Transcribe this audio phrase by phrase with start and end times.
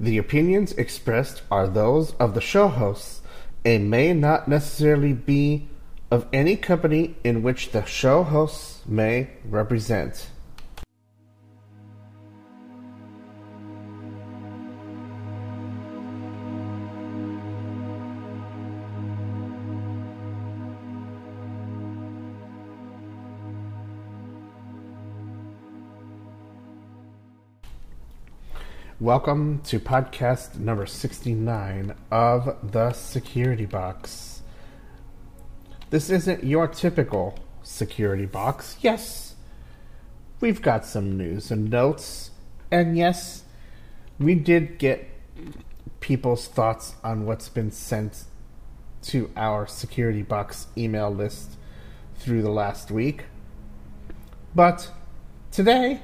[0.00, 3.22] The opinions expressed are those of the show hosts
[3.64, 5.68] and may not necessarily be
[6.10, 10.28] of any company in which the show hosts may represent.
[29.04, 34.40] Welcome to podcast number 69 of The Security Box.
[35.90, 38.78] This isn't your typical security box.
[38.80, 39.34] Yes,
[40.40, 42.30] we've got some news and notes.
[42.70, 43.44] And yes,
[44.18, 45.06] we did get
[46.00, 48.24] people's thoughts on what's been sent
[49.02, 51.58] to our security box email list
[52.14, 53.24] through the last week.
[54.54, 54.90] But
[55.50, 56.00] today,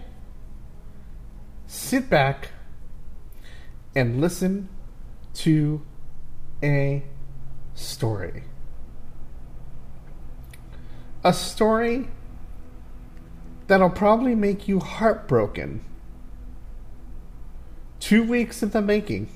[1.66, 2.50] sit back
[3.94, 4.68] and listen
[5.34, 5.82] to
[6.62, 7.02] a
[7.74, 8.44] story.
[11.24, 12.08] A story
[13.66, 15.84] that'll probably make you heartbroken.
[17.98, 19.28] Two weeks in the making,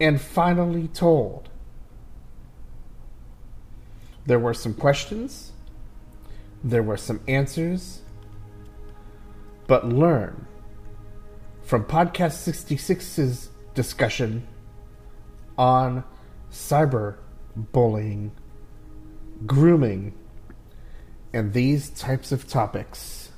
[0.00, 1.48] and finally told.
[4.26, 5.52] There were some questions,
[6.62, 8.00] there were some answers,
[9.66, 10.46] but learn
[11.64, 14.46] from Podcast 66's discussion
[15.56, 16.04] on
[16.50, 18.30] cyberbullying,
[19.46, 20.14] grooming,
[21.32, 23.30] and these types of topics.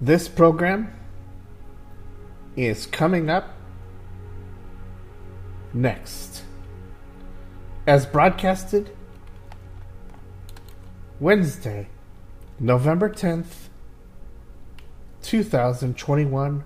[0.00, 0.92] This program
[2.54, 3.54] is coming up
[5.72, 6.42] next.
[7.86, 8.94] As broadcasted
[11.18, 11.88] Wednesday,
[12.60, 13.68] November 10th,
[15.22, 16.64] 2021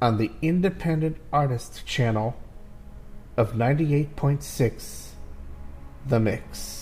[0.00, 2.36] on the Independent Artist channel
[3.36, 5.08] of 98.6
[6.06, 6.77] The Mix.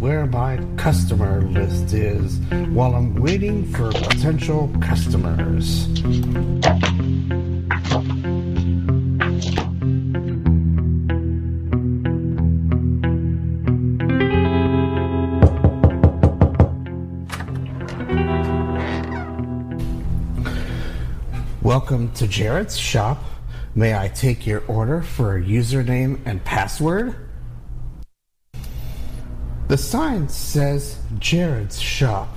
[0.00, 2.38] Where my customer list is
[2.70, 5.88] while I'm waiting for potential customers.
[21.60, 23.22] Welcome to Jared's shop.
[23.74, 27.27] May I take your order for a username and password?
[29.68, 32.34] The sign says Jared's shop.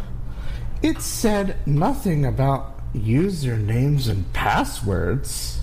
[0.84, 5.62] It said nothing about usernames and passwords.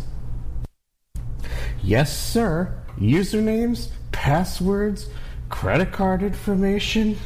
[1.83, 2.75] Yes, sir.
[2.99, 5.09] Usernames, passwords,
[5.51, 7.19] credit card information,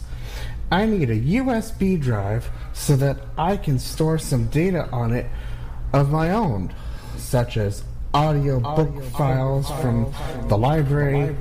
[0.71, 5.27] I need a USB drive so that I can store some data on it
[5.93, 6.73] of my own,
[7.17, 7.83] such as
[8.15, 10.11] audio book files from
[10.47, 11.35] the library,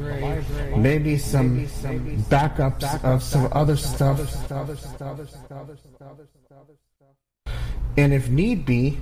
[0.77, 1.67] maybe some
[2.29, 4.21] backups of some other stuff.
[7.97, 8.99] And if need be,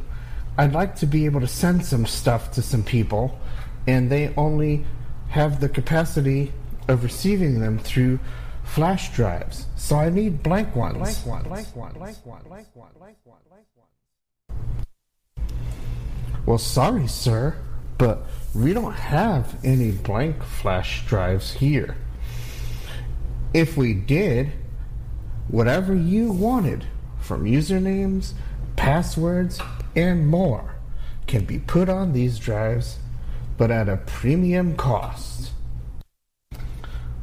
[0.56, 3.36] I'd like to be able to send some stuff to some people,
[3.88, 4.84] and they only
[5.30, 6.52] have the capacity
[6.88, 8.18] of receiving them through
[8.64, 9.66] flash drives.
[9.76, 10.96] So I need blank ones.
[10.96, 11.46] Blank ones.
[11.46, 11.96] Blank ones.
[11.96, 12.44] Blank ones.
[12.46, 12.94] Blank ones.
[12.98, 13.38] Blank ones.
[16.46, 17.56] Well, sorry, sir,
[17.98, 21.96] but we don't have any blank flash drives here.
[23.52, 24.52] If we did,
[25.48, 26.86] whatever you wanted
[27.20, 28.32] from usernames,
[28.76, 29.60] passwords,
[29.94, 30.76] and more
[31.26, 32.98] can be put on these drives,
[33.58, 35.50] but at a premium cost.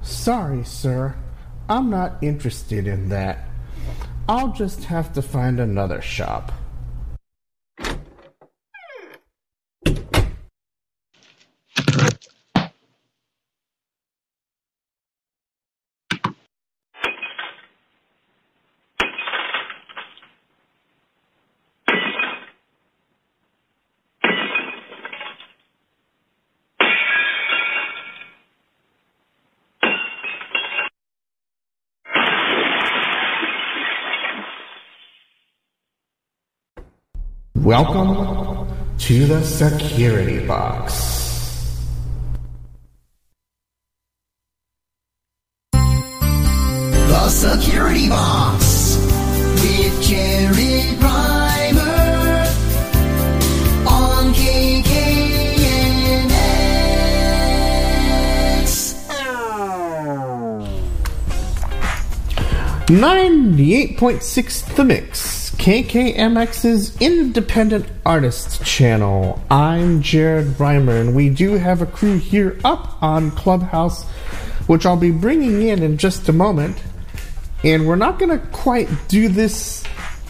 [0.02, 1.16] Sorry, sir,
[1.68, 3.48] I'm not interested in that.
[4.28, 6.52] I'll just have to find another shop.
[37.78, 40.94] Welcome to the security box.
[45.74, 48.96] The Security Box
[49.62, 52.48] with Jared Reimer
[53.86, 54.90] on KKNX.
[62.90, 65.35] Ninety-eight point six The Mix,
[65.66, 69.44] KKMX's independent Artists channel.
[69.50, 74.04] I'm Jared Reimer, and we do have a crew here up on Clubhouse,
[74.68, 76.78] which I'll be bringing in in just a moment.
[77.64, 79.84] And we're not going to quite do this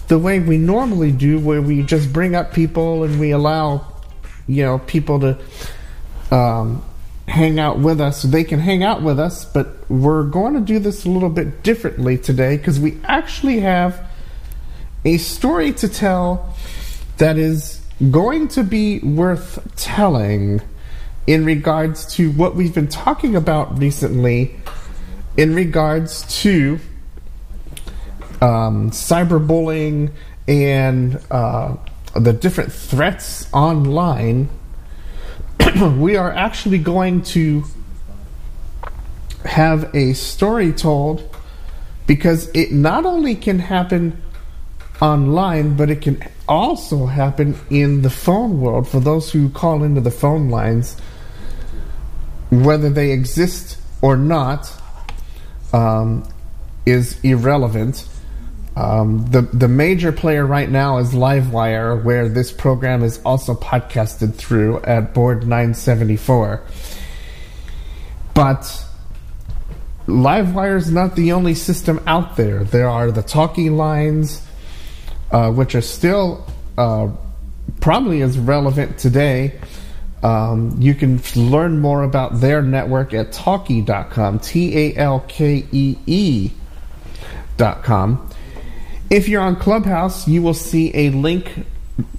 [0.08, 3.86] the way we normally do, where we just bring up people and we allow,
[4.48, 5.38] you know, people to
[6.32, 6.82] um,
[7.28, 8.22] hang out with us.
[8.22, 11.62] They can hang out with us, but we're going to do this a little bit
[11.62, 14.02] differently today because we actually have
[15.06, 16.56] a story to tell
[17.18, 17.80] that is
[18.12, 20.62] going to be worth telling
[21.28, 24.56] in regards to what we've been talking about recently
[25.38, 26.80] in regards to
[28.42, 30.12] um, cyberbullying
[30.48, 31.76] and uh,
[32.16, 34.50] the different threats online,
[35.98, 37.64] we are actually going to
[39.46, 41.36] have a story told
[42.08, 44.22] because it not only can happen
[45.02, 50.02] online, but it can also happen in the phone world for those who call into
[50.02, 50.98] the phone lines,
[52.50, 54.72] whether they exist or not,
[55.74, 56.28] um,
[56.86, 58.08] is irrelevant.
[58.76, 64.36] Um, the the major player right now is Livewire, where this program is also podcasted
[64.36, 66.62] through at board 974.
[68.34, 68.86] But
[70.08, 72.64] Livewire is not the only system out there.
[72.64, 74.45] There are the talking lines,
[75.32, 76.46] uh, which are still
[76.78, 77.10] uh,
[77.82, 79.60] probably as relevant today.
[80.24, 85.98] Um, you can learn more about their network at talkee.com, T A L K E
[86.08, 86.52] E.com.
[89.10, 91.66] If you're on Clubhouse, you will see a link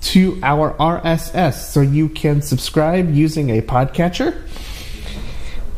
[0.02, 4.40] to our RSS so you can subscribe using a podcatcher.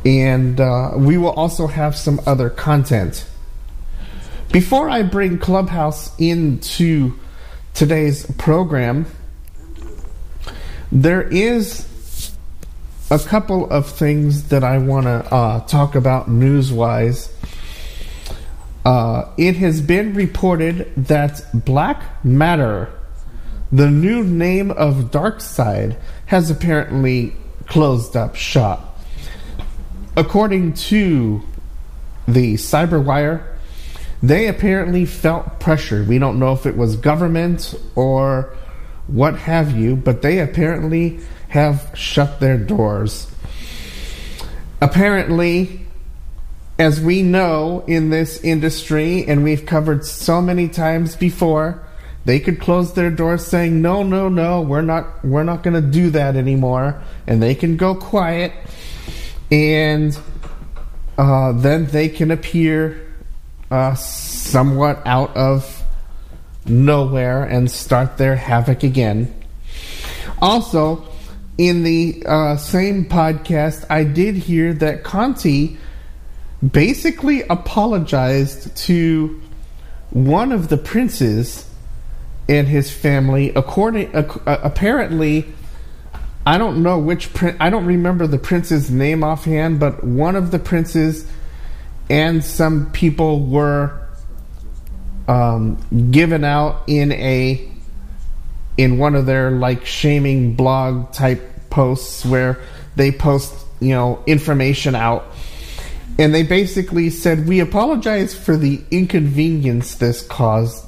[0.04, 3.26] And uh, we will also have some other content.
[4.52, 7.18] Before I bring Clubhouse into
[7.74, 9.04] today's program,
[10.90, 12.32] there is
[13.10, 17.30] a couple of things that I want to uh, talk about news wise.
[18.86, 22.88] Uh, it has been reported that BlackMatter,
[23.70, 28.98] the new name of DarkSide, has apparently closed up shop.
[30.16, 31.42] According to
[32.26, 33.44] the Cyberwire,
[34.22, 36.02] they apparently felt pressure.
[36.02, 38.54] We don't know if it was government or
[39.06, 43.30] what have you, but they apparently have shut their doors.
[44.80, 45.86] Apparently,
[46.78, 51.82] as we know in this industry, and we've covered so many times before,
[52.24, 55.88] they could close their doors saying, "No, no, no, we're not, we're not going to
[55.88, 58.52] do that anymore," and they can go quiet,
[59.50, 60.16] and
[61.16, 63.07] uh, then they can appear
[63.70, 65.82] uh, somewhat out of
[66.66, 69.34] nowhere and start their havoc again.
[70.40, 71.06] Also,
[71.56, 75.76] in the uh, same podcast, I did hear that Conti
[76.66, 79.40] basically apologized to
[80.10, 81.68] one of the princes
[82.48, 83.50] and his family.
[83.54, 85.46] According, uh, apparently,
[86.46, 87.56] I don't know which prince.
[87.60, 91.28] I don't remember the prince's name offhand, but one of the princes
[92.10, 94.00] and some people were
[95.26, 95.78] um,
[96.10, 97.70] given out in a
[98.76, 102.60] in one of their like shaming blog type posts where
[102.96, 105.26] they post, you know, information out.
[106.18, 110.84] And they basically said, We apologize for the inconvenience this caused.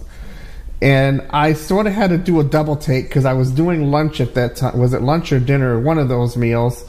[0.82, 4.20] And I sort of had to do a double take because I was doing lunch
[4.20, 4.78] at that time.
[4.78, 5.78] Was it lunch or dinner?
[5.78, 6.84] One of those meals.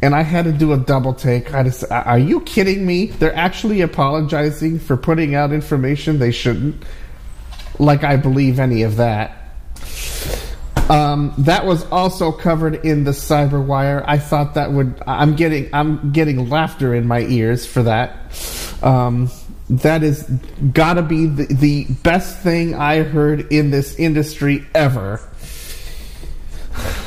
[0.00, 1.54] And I had to do a double take.
[1.54, 3.06] I just, are you kidding me?
[3.06, 6.84] They're actually apologizing for putting out information they shouldn't.
[7.80, 9.38] Like I believe any of that.
[10.88, 14.02] Um, that was also covered in the Cyberwire.
[14.06, 15.02] I thought that would.
[15.06, 15.68] I'm getting.
[15.74, 18.16] I'm getting laughter in my ears for that.
[18.82, 19.30] Um,
[19.68, 20.22] that is
[20.72, 25.20] gotta be the, the best thing I heard in this industry ever.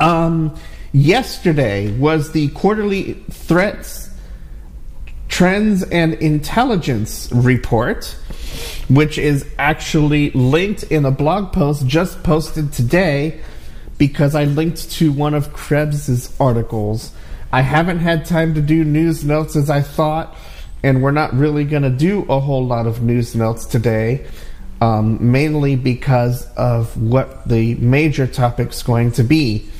[0.00, 0.56] Um,
[0.92, 4.10] yesterday was the quarterly threats,
[5.28, 8.16] trends, and intelligence report
[8.88, 13.40] which is actually linked in a blog post just posted today
[13.98, 17.12] because I linked to one of Krebs's articles.
[17.52, 20.36] I haven't had time to do news notes as I thought,
[20.82, 24.26] and we're not really going to do a whole lot of news notes today,
[24.80, 29.70] um, mainly because of what the major topic's going to be.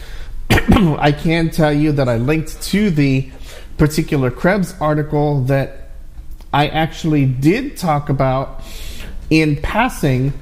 [0.99, 3.31] I can tell you that I linked to the
[3.79, 5.91] particular Krebs article that
[6.53, 8.63] I actually did talk about
[9.31, 10.35] in passing,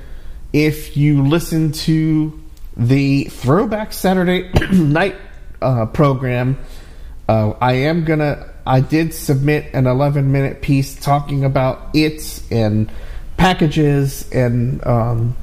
[0.52, 2.40] if you listen to
[2.76, 5.17] the Throwback Saturday night
[5.62, 6.59] uh, program,
[7.29, 8.50] uh, I am gonna.
[8.67, 12.90] I did submit an 11 minute piece talking about it and
[13.37, 15.37] packages and um,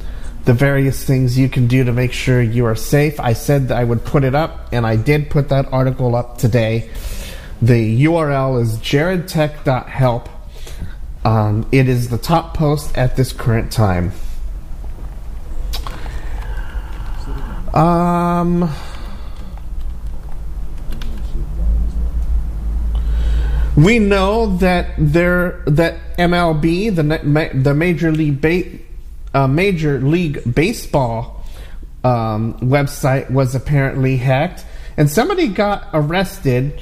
[0.47, 3.19] the various things you can do to make sure you are safe.
[3.19, 6.39] I said that I would put it up, and I did put that article up
[6.39, 6.89] today.
[7.61, 10.29] The URL is jaredtech.help
[11.27, 14.13] um, it is the top post at this current time.
[17.73, 18.73] Um,
[23.75, 28.39] we know that there that MLB, the the Major League
[29.33, 31.43] uh, Major League Baseball
[32.03, 34.65] um, website, was apparently hacked,
[34.95, 36.79] and somebody got arrested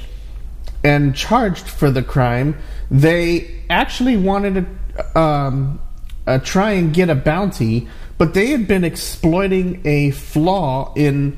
[0.84, 2.56] and charged for the crime.
[2.92, 5.80] They actually wanted to um,
[6.28, 7.88] uh, try and get a bounty,
[8.18, 11.38] but they had been exploiting a flaw in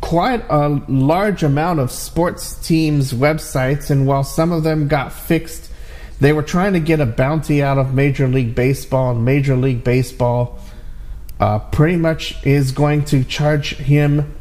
[0.00, 5.65] quite a large amount of sports teams' websites, and while some of them got fixed,
[6.20, 9.84] they were trying to get a bounty out of Major League Baseball, and Major League
[9.84, 10.58] Baseball
[11.38, 14.34] uh, pretty much is going to charge him.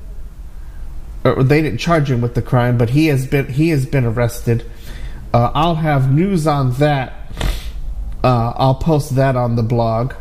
[1.24, 4.05] Or they didn't charge him with the crime, but he has been he has been
[4.05, 4.63] arrested
[5.36, 7.12] uh, I'll have news on that.
[8.24, 10.13] Uh, I'll post that on the blog.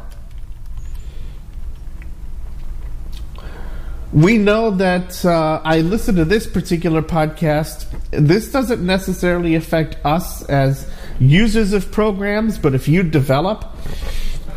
[4.12, 7.86] We know that uh, I listen to this particular podcast.
[8.10, 13.64] This doesn't necessarily affect us as users of programs, but if you develop,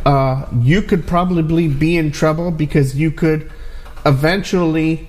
[0.05, 3.51] uh, you could probably be in trouble because you could
[4.05, 5.07] eventually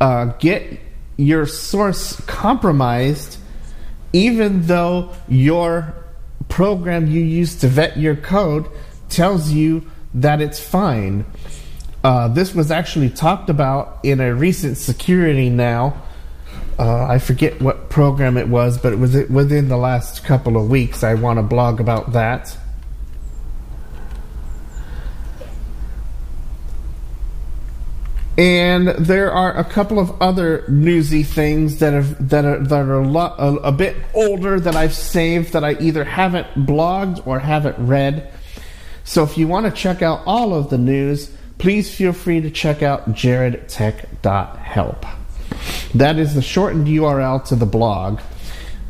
[0.00, 0.80] uh, get
[1.16, 3.36] your source compromised
[4.12, 5.94] even though your
[6.48, 8.66] program you use to vet your code
[9.08, 11.24] tells you that it's fine.
[12.02, 16.02] Uh, this was actually talked about in a recent security now.
[16.80, 20.70] Uh, I forget what program it was, but it was within the last couple of
[20.70, 21.04] weeks.
[21.04, 22.56] I want to blog about that.
[28.38, 33.00] And there are a couple of other newsy things that have that are that are
[33.00, 37.40] a, lot, a, a bit older that I've saved that I either haven't blogged or
[37.40, 38.32] haven't read.
[39.04, 42.50] So if you want to check out all of the news, please feel free to
[42.50, 45.19] check out jaredtech.help.
[45.94, 48.20] That is the shortened URL to the blog,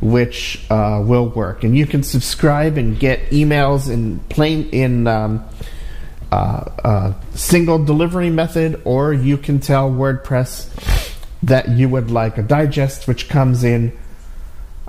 [0.01, 5.07] which uh, will work, and you can subscribe and get emails in plain in.
[5.07, 5.45] Um,
[6.31, 11.11] uh, uh, single delivery method, or you can tell WordPress
[11.43, 13.91] that you would like a digest, which comes in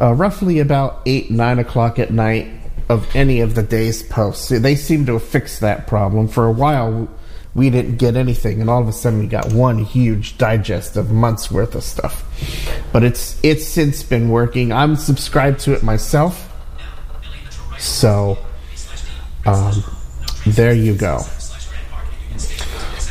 [0.01, 2.49] uh, roughly about 8, 9 o'clock at night
[2.89, 4.49] of any of the day's posts.
[4.49, 6.29] They seem to have fixed that problem.
[6.29, 7.09] For a while,
[7.55, 11.11] we didn't get anything, and all of a sudden, we got one huge digest of
[11.11, 12.25] months worth of stuff.
[12.93, 14.73] But it's it's since been working.
[14.73, 16.51] I'm subscribed to it myself,
[17.79, 18.39] so
[19.45, 19.85] um,
[20.47, 21.21] there you go.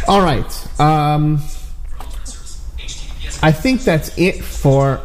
[0.08, 0.80] All right.
[0.80, 1.40] Um,
[3.44, 5.02] I think that's it for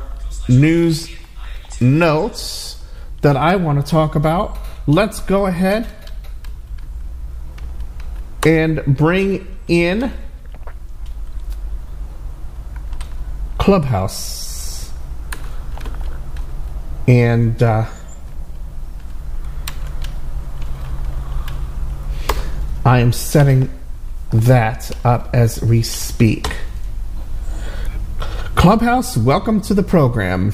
[0.48, 1.10] news
[1.80, 2.82] notes
[3.22, 4.58] that I want to talk about.
[4.86, 5.86] Let's go ahead
[8.46, 10.12] and bring in
[13.58, 14.92] Clubhouse.
[17.08, 17.86] And uh,
[22.84, 23.68] I am setting
[24.30, 26.46] that up as we speak.
[28.54, 30.52] Clubhouse, welcome to the program.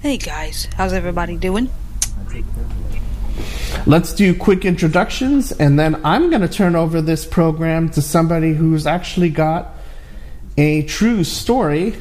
[0.00, 1.68] Hey guys, how's everybody doing?
[3.86, 8.52] Let's do quick introductions, and then I'm going to turn over this program to somebody
[8.52, 9.74] who's actually got
[10.58, 11.96] a true story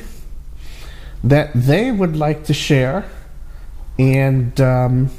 [1.24, 3.10] that they would like to share.
[3.98, 5.10] And um,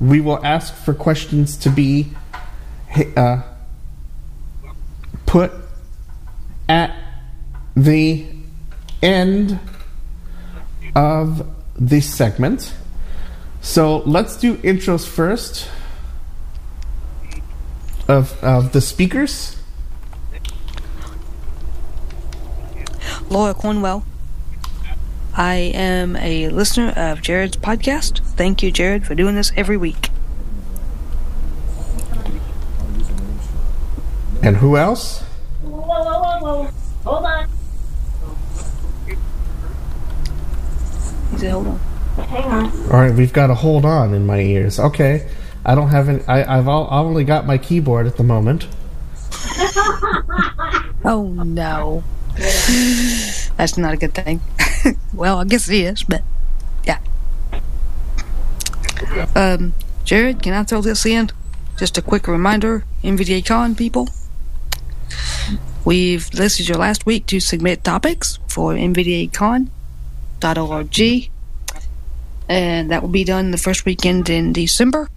[0.00, 2.12] we will ask for questions to be
[3.16, 3.42] uh,
[5.26, 5.52] put
[6.68, 6.96] at
[7.76, 8.26] the
[9.02, 9.58] end
[10.94, 12.72] of this segment.
[13.60, 15.68] So let's do intros first
[18.10, 19.56] of, of the speakers.
[23.28, 24.04] Laura Cornwell.
[25.36, 28.20] I am a listener of Jared's podcast.
[28.34, 30.10] Thank you, Jared, for doing this every week.
[34.42, 35.20] And who else?
[35.62, 36.70] Whoa, whoa, whoa, whoa.
[37.04, 37.48] Hold on.
[41.30, 41.78] He said, hold on.
[42.26, 42.64] Hang on.
[42.92, 44.80] All right, we've got a hold on in my ears.
[44.80, 45.28] Okay,
[45.70, 46.20] I don't have any.
[46.26, 48.66] I, I've all, I've only got my keyboard at the moment.
[51.02, 52.04] Oh no.
[53.56, 54.42] That's not a good thing.
[55.14, 56.22] well, I guess it is, but
[56.84, 56.98] yeah.
[59.34, 59.72] Um,
[60.04, 61.30] Jared, can I throw this in?
[61.78, 64.10] Just a quick reminder, NVDA Con people.
[65.86, 71.30] We've listed your last week to submit topics for NVDACon.org,
[72.46, 75.08] and that will be done the first weekend in December.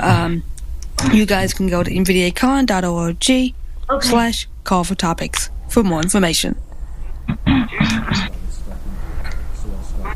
[0.00, 0.42] Um,
[1.12, 3.54] you guys can go to NVDACon.org
[3.90, 4.08] Okay.
[4.08, 6.56] slash call for topics for more information.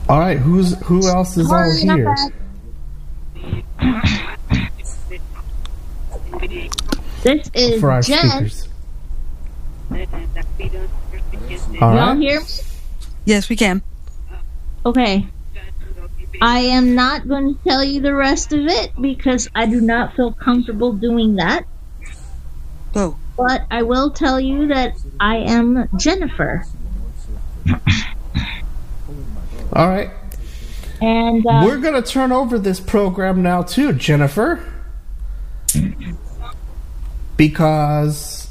[0.08, 2.14] All right, who's who else is all here?
[7.22, 8.48] This is For our Jen.
[8.50, 8.68] speakers.
[11.80, 12.18] All Y'all right.
[12.18, 12.46] hear me?
[13.24, 13.82] Yes, we can.
[14.84, 15.26] Okay.
[16.40, 20.14] I am not going to tell you the rest of it because I do not
[20.14, 21.64] feel comfortable doing that.
[22.94, 26.64] Oh, But I will tell you that I am Jennifer.
[29.72, 30.10] All right.
[31.00, 34.64] And uh, We're going to turn over this program now to Jennifer.
[37.36, 38.48] Because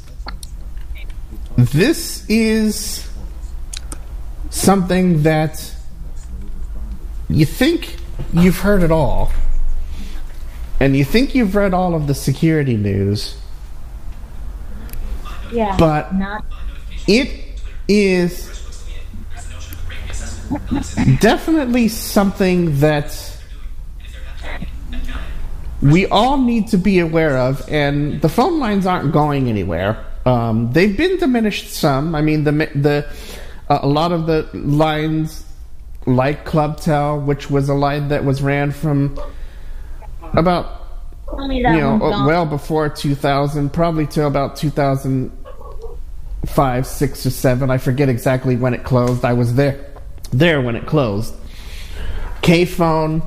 [1.56, 3.10] this is
[4.50, 5.73] something that
[7.34, 7.98] you think
[8.34, 9.32] you've heard it all.
[10.80, 13.38] And you think you've read all of the security news,
[15.52, 16.44] yeah, but not
[17.08, 18.50] it is
[21.20, 23.38] definitely something that
[25.82, 30.04] we all need to be aware of, and the phone lines aren't going anywhere.
[30.26, 32.16] Um, they've been diminished some.
[32.16, 33.08] I mean, the the
[33.70, 35.43] uh, a lot of the lines,
[36.06, 39.18] like ClubTel, which was a line that was ran from
[40.34, 40.84] about
[41.50, 47.72] you know, uh, well before 2000, probably till about 2005, 6, or 7.
[47.72, 49.26] I forget exactly when it closed.
[49.26, 49.86] I was there
[50.32, 51.34] there when it closed.
[52.42, 53.24] K Phone,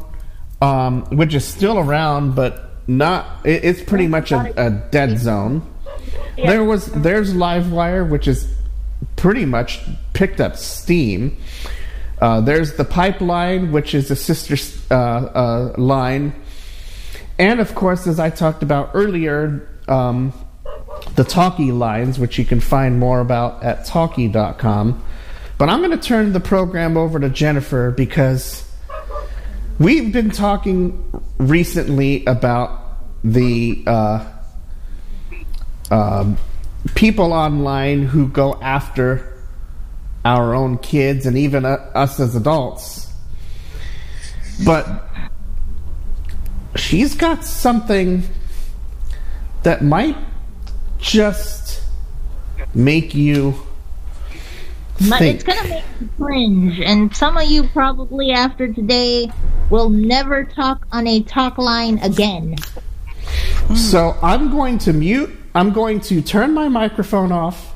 [0.61, 5.63] um, which is still around, but not, it, it's pretty much a, a dead zone.
[6.37, 8.53] There was, there's Livewire, which is
[9.17, 9.81] pretty much
[10.13, 11.37] picked up steam.
[12.21, 14.57] Uh, there's the pipeline, which is a sister
[14.91, 16.35] uh, uh, line.
[17.39, 20.33] And of course, as I talked about earlier, um,
[21.15, 25.05] the Talkee lines, which you can find more about at talkee.com.
[25.59, 28.71] But I'm going to turn the program over to Jennifer because
[29.79, 32.83] we've been talking recently about
[33.25, 34.33] the uh,
[35.91, 36.39] um,
[36.95, 39.36] people online who go after
[40.27, 43.13] our own kids and even uh, us as adults.
[44.65, 45.05] But
[46.75, 48.23] she's got something
[49.63, 50.17] that might
[50.99, 51.83] just
[52.75, 53.55] make you
[55.09, 55.35] But think.
[55.37, 59.31] it's gonna make you cringe, and some of you probably after today
[59.71, 62.57] will never talk on a talk line again.
[63.77, 65.31] So I'm going to mute.
[65.55, 67.76] I'm going to turn my microphone off.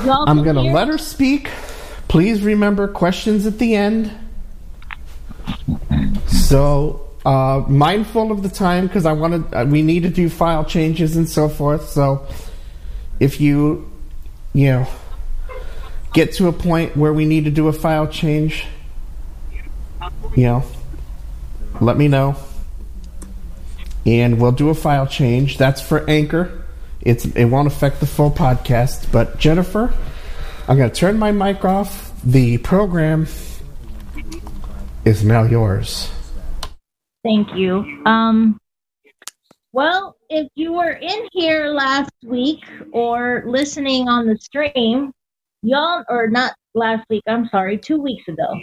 [0.00, 1.48] I'm going to let her speak.
[2.08, 4.12] Please remember questions at the end.
[6.26, 10.64] So uh, mindful of the time because I wanted uh, we need to do file
[10.64, 11.88] changes and so forth.
[11.90, 12.26] So
[13.20, 13.90] if you
[14.54, 14.86] you know
[16.14, 18.64] get to a point where we need to do a file change,
[20.36, 20.64] you know,
[21.80, 22.36] let me know.
[24.06, 25.58] And we'll do a file change.
[25.58, 26.57] That's for Anchor.
[27.00, 29.10] It's it won't affect the full podcast.
[29.12, 29.92] But Jennifer,
[30.66, 32.12] I'm gonna turn my mic off.
[32.22, 33.26] The program
[35.04, 36.10] is now yours.
[37.24, 38.02] Thank you.
[38.06, 38.58] Um,
[39.72, 45.12] well, if you were in here last week or listening on the stream,
[45.62, 48.60] y'all, or not last week, I'm sorry, two weeks ago,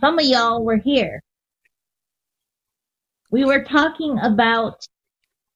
[0.00, 1.22] some of y'all were here.
[3.30, 4.86] We were talking about,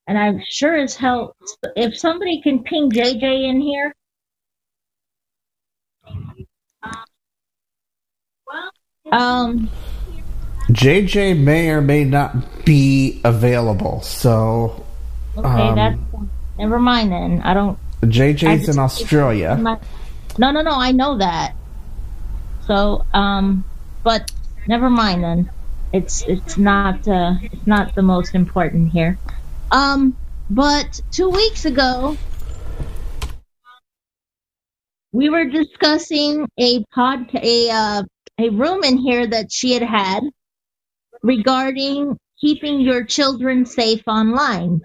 [0.07, 1.35] and I'm sure as hell,
[1.75, 3.95] if somebody can ping JJ in here.
[9.13, 9.69] Um,
[10.71, 14.01] JJ may or may not be available.
[14.03, 14.85] So
[15.37, 15.99] okay, Um, that's
[16.59, 17.41] never mind then.
[17.43, 19.57] I don't I JJ's just- in Australia.
[19.57, 19.79] My-
[20.39, 20.73] no, no, no.
[20.73, 21.55] I know that.
[22.67, 23.65] So, um,
[24.03, 24.31] but
[24.67, 25.51] never mind then.
[25.93, 29.19] It's it's not uh, it's not the most important here.
[29.71, 30.17] Um,
[30.49, 32.17] but two weeks ago,
[35.13, 38.03] we were discussing a pod a uh,
[38.39, 40.21] a room in here that she had had
[41.23, 44.83] regarding keeping your children safe online.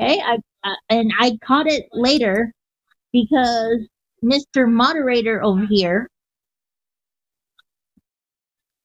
[0.00, 2.52] Okay, I, I and I caught it later
[3.12, 3.88] because
[4.22, 4.70] Mr.
[4.70, 6.08] Moderator over here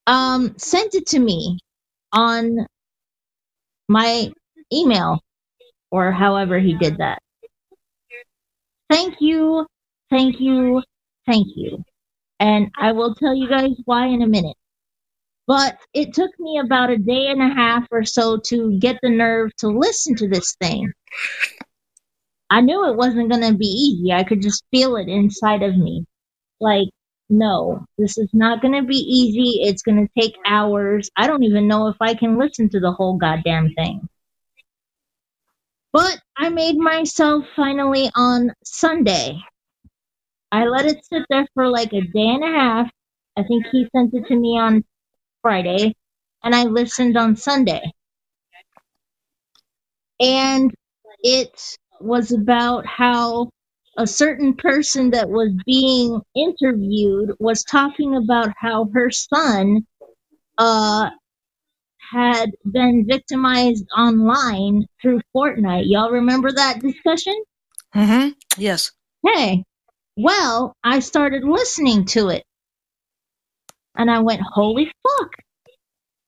[0.07, 1.59] um sent it to me
[2.11, 2.65] on
[3.88, 4.32] my
[4.74, 5.21] email
[5.91, 7.19] or however he did that.
[8.89, 9.65] Thank you,
[10.10, 10.84] thank you,
[11.26, 11.84] thank you.
[12.39, 14.58] And I will tell you guys why in a minute.
[15.48, 19.10] But it took me about a day and a half or so to get the
[19.10, 20.91] nerve to listen to this thing.
[22.50, 24.12] I knew it wasn't going to be easy.
[24.12, 26.06] I could just feel it inside of me.
[26.60, 26.88] Like,
[27.29, 29.61] no, this is not going to be easy.
[29.63, 31.09] It's going to take hours.
[31.17, 34.07] I don't even know if I can listen to the whole goddamn thing.
[35.91, 39.39] But I made myself finally on Sunday.
[40.51, 42.91] I let it sit there for like a day and a half.
[43.38, 44.83] I think he sent it to me on
[45.41, 45.95] Friday,
[46.43, 47.91] and I listened on Sunday.
[50.19, 50.73] And
[51.21, 53.49] it was about how
[53.97, 59.86] a certain person that was being interviewed was talking about how her son
[60.58, 61.10] uh
[62.12, 65.86] had been victimized online through Fortnite.
[65.86, 67.36] Y'all remember that discussion?
[67.95, 68.29] Mm-hmm.
[68.58, 68.91] Yes.
[69.25, 69.63] Hey,
[70.15, 72.43] well, I started listening to it.
[73.97, 75.31] And I went, holy fuck.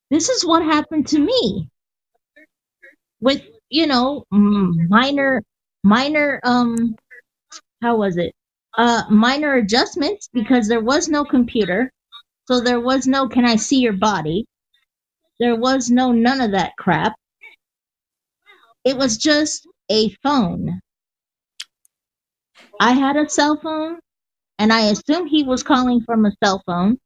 [0.10, 1.70] This is what happened to me.
[3.20, 5.44] With, you know, minor,
[5.84, 6.96] minor, um,
[7.82, 8.34] how was it?
[8.78, 11.92] Uh, minor adjustments because there was no computer.
[12.48, 14.46] So there was no, can I see your body?
[15.40, 17.16] There was no none of that crap.
[18.86, 20.82] It was just a phone.
[22.80, 24.00] I had a cell phone,
[24.60, 26.98] and I assumed he was calling from a cell phone,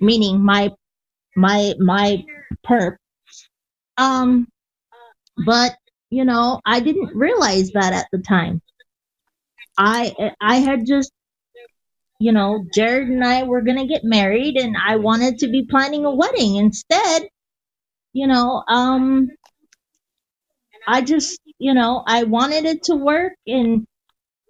[0.00, 0.70] meaning my
[1.36, 2.24] my my
[2.66, 2.96] perp.
[3.96, 4.48] Um,
[5.46, 5.76] but
[6.10, 8.60] you know, I didn't realize that at the time.
[9.78, 11.12] I I had just,
[12.20, 16.04] you know, Jared and I were gonna get married, and I wanted to be planning
[16.04, 17.28] a wedding instead.
[18.14, 19.28] You know, um,
[20.86, 23.86] I just, you know, I wanted it to work and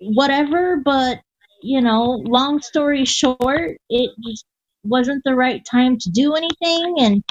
[0.01, 1.21] whatever, but
[1.63, 4.45] you know, long story short, it just
[4.85, 7.25] wasn't the right time to do anything and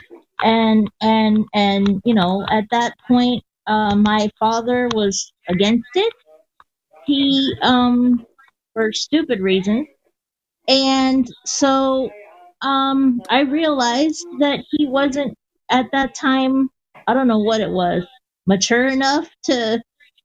[0.44, 6.14] and and and you know, at that point uh my father was against it.
[7.08, 8.26] He um
[8.74, 9.88] for stupid reasons.
[10.68, 12.12] And so
[12.62, 15.36] um I realized that he wasn't
[15.72, 16.70] at that time
[17.08, 18.06] I don't know what it was,
[18.48, 19.82] mature enough to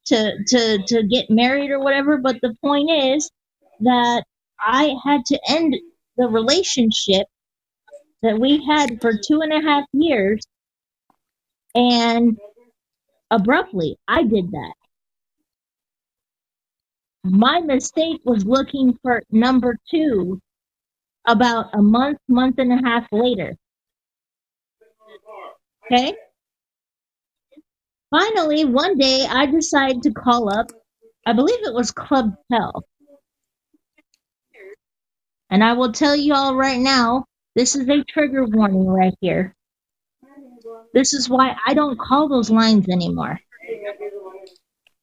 [0.07, 3.31] to to to get married or whatever but the point is
[3.81, 4.25] that
[4.61, 5.77] i had to end
[6.17, 7.27] the relationship
[8.23, 10.47] that we had for two and a half years
[11.75, 12.39] and
[13.31, 14.75] abruptly i did that
[17.25, 20.41] my mistake was looking for number two
[21.27, 23.57] about a month month and a half later
[25.87, 26.17] okay
[28.13, 30.71] Finally, one day I decided to call up,
[31.27, 32.85] I believe it was Club Tel.
[35.49, 37.25] And I will tell you all right now,
[37.57, 39.55] this is a trigger warning right here.
[40.93, 43.41] This is why I don't call those lines anymore.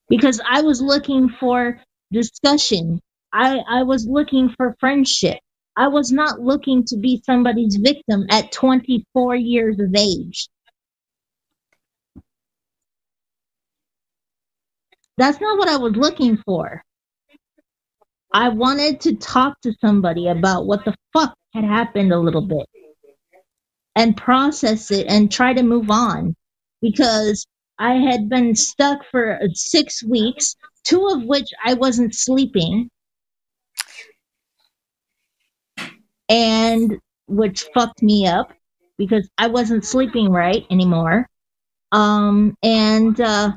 [0.08, 3.02] Because I was looking for discussion
[3.34, 5.40] I, I was looking for friendship.
[5.78, 10.50] I was not looking to be somebody's victim at 24 years of age.
[15.18, 16.84] That's not what I was looking for.
[18.34, 22.68] I wanted to talk to somebody about what the fuck had happened a little bit
[23.96, 26.36] and process it and try to move on
[26.82, 27.46] because
[27.80, 32.90] I had been stuck for six weeks, two of which I wasn't sleeping,
[36.30, 38.54] and which fucked me up
[38.98, 41.28] because I wasn't sleeping right anymore.
[41.92, 43.54] Um, and uh,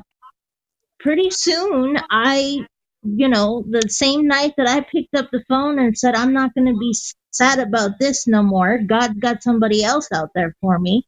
[0.99, 2.59] pretty soon I
[3.03, 6.53] you know, the same night that I picked up the phone and said, I'm not
[6.55, 6.95] going to be
[7.31, 8.79] sad about this no more.
[8.79, 11.05] God got somebody else out there for me.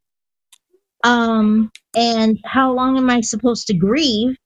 [1.03, 4.37] Um, and how long am I supposed to grieve?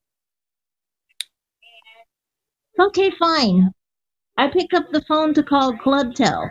[2.80, 3.72] Okay, fine.
[4.38, 6.50] I pick up the phone to call Clubtel.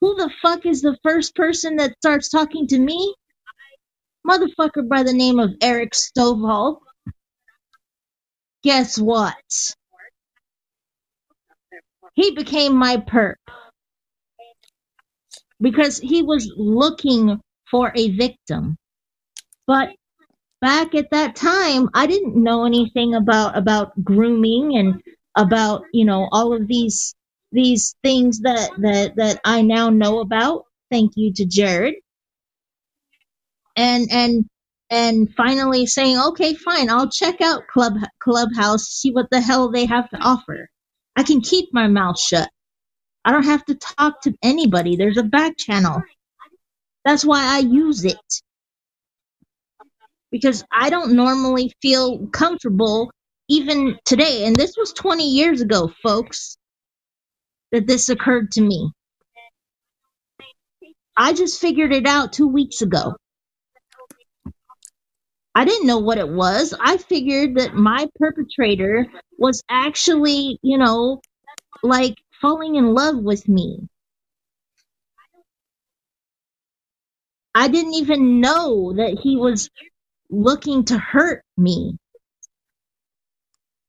[0.00, 3.14] Who the fuck is the first person that starts talking to me?
[4.26, 6.78] Motherfucker by the name of Eric Stovall.
[8.62, 9.34] Guess what?
[12.16, 13.36] he became my perp
[15.60, 17.38] because he was looking
[17.70, 18.76] for a victim.
[19.66, 19.90] But
[20.60, 25.02] back at that time, I didn't know anything about about grooming and
[25.36, 27.14] about you know all of these
[27.52, 30.64] these things that that that I now know about.
[30.90, 31.96] Thank you to Jared.
[33.76, 34.46] And and
[34.90, 39.86] and finally saying, okay, fine, I'll check out Club Clubhouse, see what the hell they
[39.86, 40.68] have to offer.
[41.16, 42.50] I can keep my mouth shut.
[43.24, 44.96] I don't have to talk to anybody.
[44.96, 46.02] There's a back channel.
[47.04, 48.18] That's why I use it.
[50.32, 53.10] Because I don't normally feel comfortable
[53.48, 54.44] even today.
[54.46, 56.56] And this was 20 years ago, folks,
[57.72, 58.90] that this occurred to me.
[61.16, 63.16] I just figured it out two weeks ago.
[65.54, 66.74] I didn't know what it was.
[66.78, 69.06] I figured that my perpetrator
[69.38, 71.22] was actually, you know,
[71.82, 73.88] like falling in love with me.
[77.54, 79.70] I didn't even know that he was
[80.28, 81.96] looking to hurt me.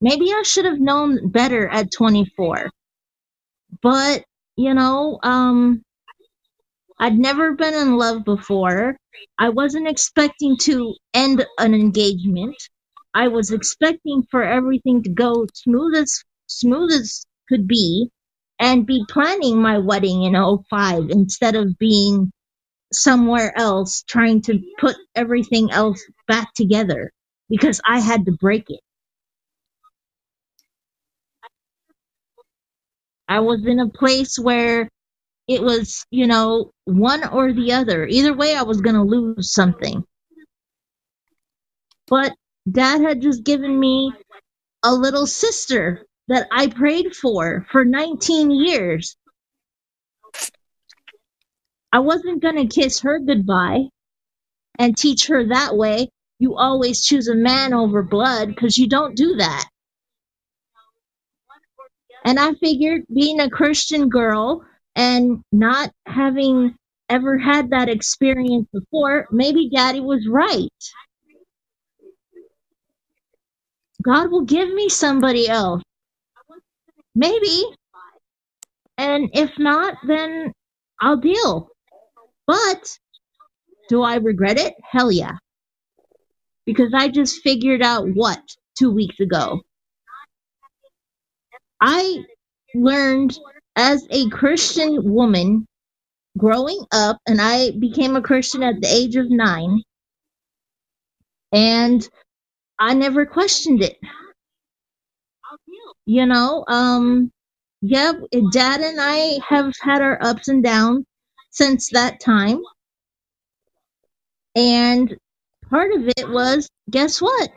[0.01, 2.71] Maybe I should have known better at 24.
[3.81, 4.25] But,
[4.57, 5.83] you know, um,
[6.99, 8.97] I'd never been in love before.
[9.39, 12.55] I wasn't expecting to end an engagement.
[13.13, 18.09] I was expecting for everything to go smooth as smooth as could be
[18.59, 22.31] and be planning my wedding in 05 instead of being
[22.93, 27.11] somewhere else trying to put everything else back together
[27.49, 28.81] because I had to break it.
[33.27, 34.89] I was in a place where
[35.47, 38.05] it was, you know, one or the other.
[38.05, 40.03] Either way, I was going to lose something.
[42.07, 42.33] But
[42.69, 44.13] dad had just given me
[44.83, 49.15] a little sister that I prayed for for 19 years.
[51.91, 53.85] I wasn't going to kiss her goodbye
[54.77, 56.09] and teach her that way.
[56.39, 59.65] You always choose a man over blood because you don't do that.
[62.27, 64.61] And I figured being a Christian girl
[64.97, 66.75] and not having
[67.07, 70.67] ever had that experience before, maybe daddy was right.
[74.03, 75.81] God will give me somebody else.
[77.15, 77.63] Maybe.
[78.97, 80.51] And if not, then
[80.99, 81.69] I'll deal.
[82.45, 82.99] But
[83.87, 84.73] do I regret it?
[84.83, 85.37] Hell yeah.
[86.65, 88.41] Because I just figured out what
[88.77, 89.61] two weeks ago.
[91.81, 92.23] I
[92.75, 93.37] learned
[93.75, 95.65] as a Christian woman
[96.37, 99.81] growing up, and I became a Christian at the age of nine,
[101.51, 102.07] and
[102.79, 103.97] I never questioned it.
[106.05, 107.31] You know, um,
[107.81, 108.13] yeah,
[108.51, 111.05] dad and I have had our ups and downs
[111.51, 112.61] since that time.
[114.55, 115.15] And
[115.69, 117.49] part of it was, guess what?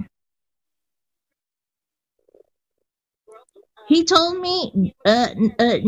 [3.90, 5.28] He told me, uh,
[5.60, 5.78] uh,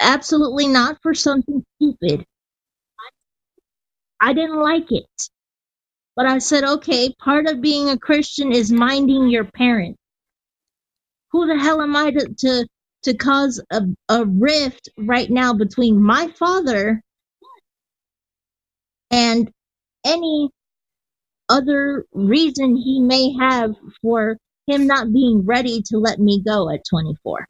[0.00, 2.26] absolutely not for something stupid.
[4.20, 5.06] I didn't like it.
[6.16, 9.98] But I said, okay, part of being a Christian is minding your parents.
[11.32, 12.66] Who the hell am I to, to,
[13.04, 17.02] to cause a, a rift right now between my father
[19.10, 19.50] and
[20.04, 20.50] any
[21.48, 24.38] other reason he may have for
[24.72, 27.46] him not being ready to let me go at 24.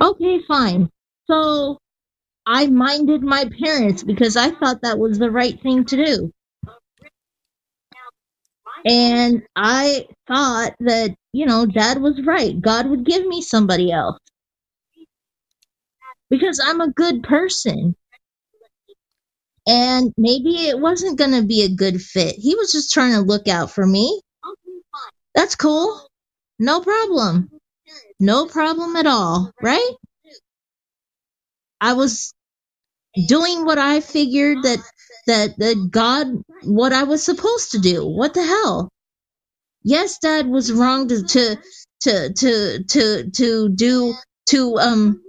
[0.00, 0.90] Okay, fine.
[1.26, 1.78] So
[2.46, 6.32] I minded my parents because I thought that was the right thing to do.
[8.84, 12.58] And I thought that, you know, dad was right.
[12.60, 14.18] God would give me somebody else.
[16.30, 17.96] Because I'm a good person.
[19.68, 22.36] And maybe it wasn't going to be a good fit.
[22.36, 24.22] He was just trying to look out for me.
[25.34, 26.08] That's cool.
[26.58, 27.50] No problem.
[28.18, 29.92] No problem at all, right?
[31.80, 32.32] I was
[33.28, 34.78] doing what I figured that
[35.26, 36.28] that that God
[36.64, 38.06] what I was supposed to do.
[38.06, 38.90] What the hell?
[39.82, 41.56] Yes, Dad was wrong to to
[42.00, 44.14] to to to, to do
[44.46, 45.22] to um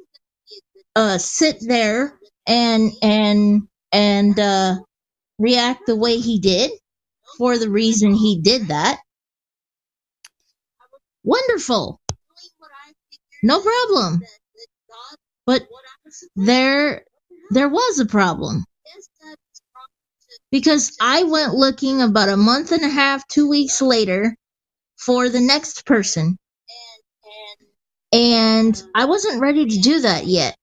[0.96, 4.76] uh sit there and and and uh
[5.40, 6.72] react the way he did
[7.38, 9.00] for the reason he did that.
[11.24, 12.02] Wonderful.
[13.44, 14.22] No problem.
[15.46, 15.68] But
[16.36, 17.04] there
[17.52, 18.66] there was a problem.
[20.52, 24.36] Because I went looking about a month and a half, two weeks later
[24.98, 26.38] for the next person.
[28.12, 30.56] And I wasn't ready to do that yet.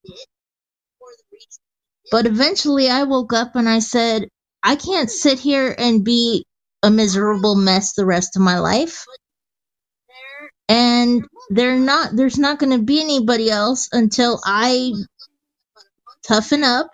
[2.10, 4.28] But eventually I woke up and I said,
[4.62, 6.44] I can't sit here and be
[6.82, 9.04] a miserable mess the rest of my life.
[10.68, 14.92] And they're not there's not going to be anybody else until I
[16.24, 16.90] toughen up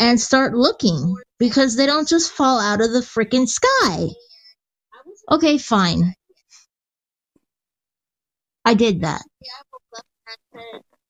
[0.00, 4.08] and start looking because they don't just fall out of the freaking sky.
[5.30, 6.14] Okay, fine.
[8.64, 9.22] I did that.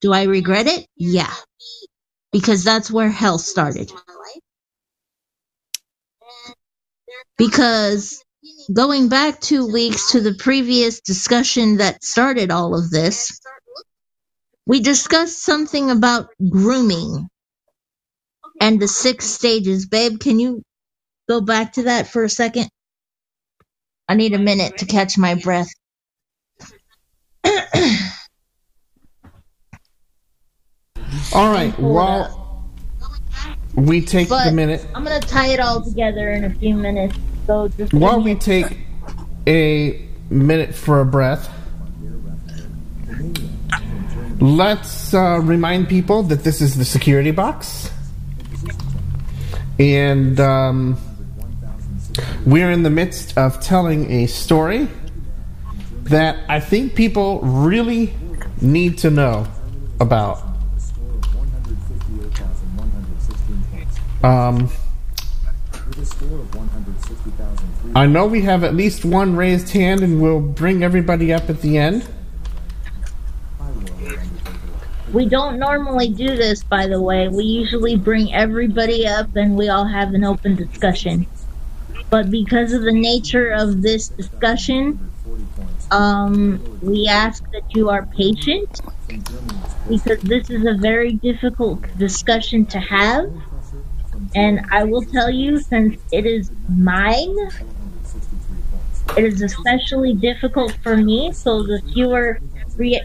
[0.00, 0.86] Do I regret it?
[0.96, 1.32] Yeah.
[2.34, 3.92] Because that's where hell started.
[7.38, 8.22] Because
[8.72, 13.40] going back two weeks to the previous discussion that started all of this,
[14.66, 17.28] we discussed something about grooming
[18.60, 19.86] and the six stages.
[19.86, 20.62] Babe, can you
[21.28, 22.68] go back to that for a second?
[24.08, 25.70] I need a minute to catch my breath.
[31.34, 31.72] All right.
[31.72, 32.70] It Well,
[33.74, 34.86] we take But the minute.
[34.94, 37.16] I'm gonna tie it all together in a few minutes.
[37.46, 38.78] So just While we take
[39.46, 41.50] a minute for a breath,
[44.40, 47.90] let's uh, remind people that this is the security box.
[49.78, 50.96] And um,
[52.46, 54.88] we're in the midst of telling a story
[56.04, 58.14] that I think people really
[58.60, 59.48] need to know
[59.98, 60.53] about.
[64.24, 64.70] Um,
[67.94, 71.60] I know we have at least one raised hand, and we'll bring everybody up at
[71.60, 72.08] the end.
[75.12, 77.28] We don't normally do this, by the way.
[77.28, 81.26] We usually bring everybody up and we all have an open discussion.
[82.08, 85.12] But because of the nature of this discussion,
[85.90, 88.80] um, we ask that you are patient
[89.88, 93.30] because this is a very difficult discussion to have.
[94.34, 97.34] And I will tell you, since it is mine,
[99.16, 101.32] it is especially difficult for me.
[101.32, 102.40] So the fewer
[102.76, 103.04] re-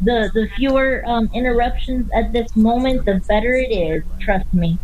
[0.00, 4.04] the the fewer um, interruptions at this moment, the better it is.
[4.20, 4.78] Trust me.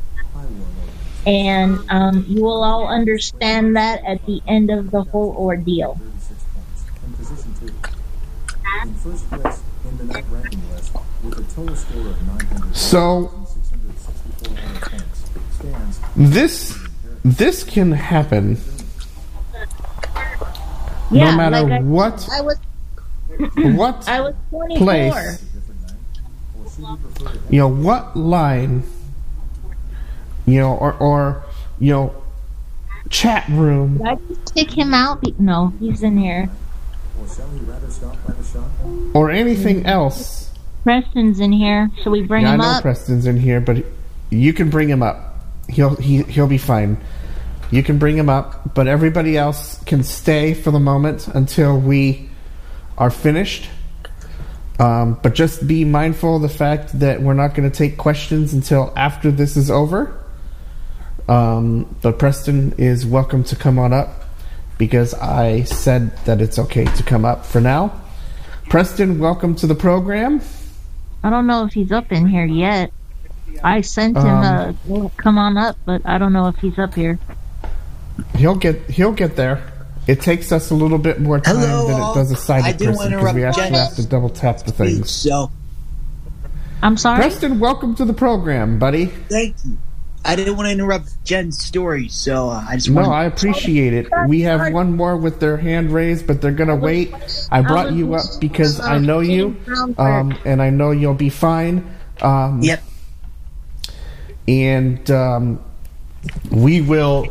[1.27, 6.01] And um, you will all understand that at the end of the whole ordeal.
[12.72, 13.46] So
[16.17, 16.79] this
[17.25, 18.57] this can happen
[21.11, 22.57] Yeah, no matter like I, what I was
[23.57, 24.79] what I was 24.
[24.79, 25.41] place
[27.51, 28.83] you know what line
[30.47, 31.45] you know or or
[31.79, 32.23] you know
[33.11, 35.23] chat room Did I just kick him out?
[35.39, 36.49] No, he's in here.
[39.14, 40.51] or anything else
[40.83, 41.91] Preston's in here.
[42.03, 42.83] Should we bring yeah, I him know up?
[42.83, 43.85] Preston's in here but
[44.31, 45.26] you can bring him up
[45.69, 46.97] he'll he, he'll be fine
[47.71, 52.29] you can bring him up but everybody else can stay for the moment until we
[52.97, 53.69] are finished
[54.79, 58.53] um, but just be mindful of the fact that we're not going to take questions
[58.53, 60.23] until after this is over
[61.29, 64.25] um, but Preston is welcome to come on up
[64.79, 68.01] because I said that it's okay to come up for now.
[68.69, 70.41] Preston, welcome to the program.
[71.25, 72.93] I don't know if he's up in here yet.
[73.63, 76.95] I sent him Um, a come on up, but I don't know if he's up
[76.95, 77.19] here.
[78.35, 79.63] He'll get he'll get there.
[80.07, 82.95] It takes us a little bit more time Hello, than it does a sighted didn't
[82.95, 85.11] person wanna because we actually Jenny's have to double tap the things.
[85.11, 85.51] So
[86.83, 87.17] I'm sorry.
[87.21, 89.07] Preston, welcome to the program, buddy.
[89.07, 89.79] Thank you.
[90.25, 93.15] I didn't want to interrupt Jen's story, so uh, I just No, wanted.
[93.15, 94.09] I appreciate it.
[94.27, 97.15] We have one more with their hand raised, but they're gonna wait.
[97.51, 99.57] I brought you up because I know you,
[99.99, 101.87] um, and I know you'll be fine.
[102.23, 102.83] Um, Yep.
[104.49, 105.61] And um,
[106.51, 107.26] we will,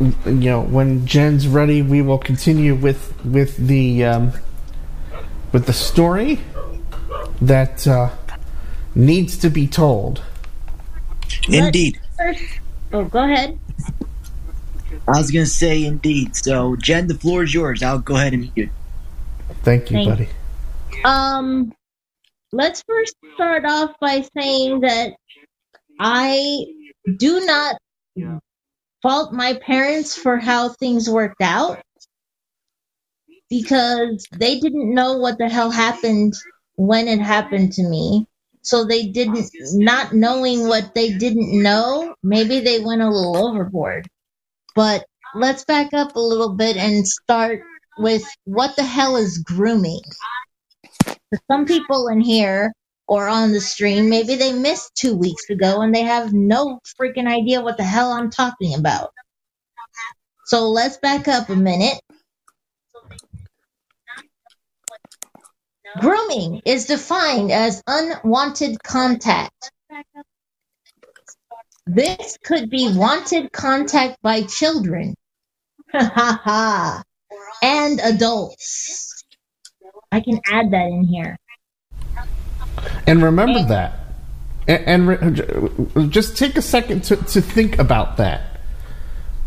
[0.00, 4.32] you know, when Jen's ready, we will continue with with the um,
[5.52, 6.40] with the story
[7.40, 8.10] that uh,
[8.94, 10.22] needs to be told.
[11.48, 12.00] Indeed.
[12.92, 13.58] Oh, go ahead.
[15.06, 16.36] I was gonna say indeed.
[16.36, 17.82] So, Jen, the floor is yours.
[17.82, 18.70] I'll go ahead and mute.
[19.62, 20.28] Thank you, Thank- buddy.
[21.04, 21.72] Um,
[22.52, 25.14] let's first start off by saying that
[25.98, 26.64] I
[27.18, 27.76] do not
[29.02, 31.80] fault my parents for how things worked out
[33.50, 36.34] because they didn't know what the hell happened
[36.76, 38.26] when it happened to me.
[38.62, 44.06] So they didn't, not knowing what they didn't know, maybe they went a little overboard.
[44.74, 47.62] But let's back up a little bit and start
[47.98, 50.02] with what the hell is grooming?
[51.04, 52.72] For some people in here
[53.08, 57.26] or on the stream, maybe they missed two weeks ago and they have no freaking
[57.26, 59.12] idea what the hell I'm talking about.
[60.44, 62.00] So let's back up a minute.
[65.98, 69.70] Grooming is defined as unwanted contact.
[71.86, 75.14] This could be wanted contact by children.
[77.60, 79.24] And adults.
[80.12, 81.36] I can add that in here.
[83.06, 84.00] And remember that.
[84.66, 88.60] And, and re- just take a second to, to think about that.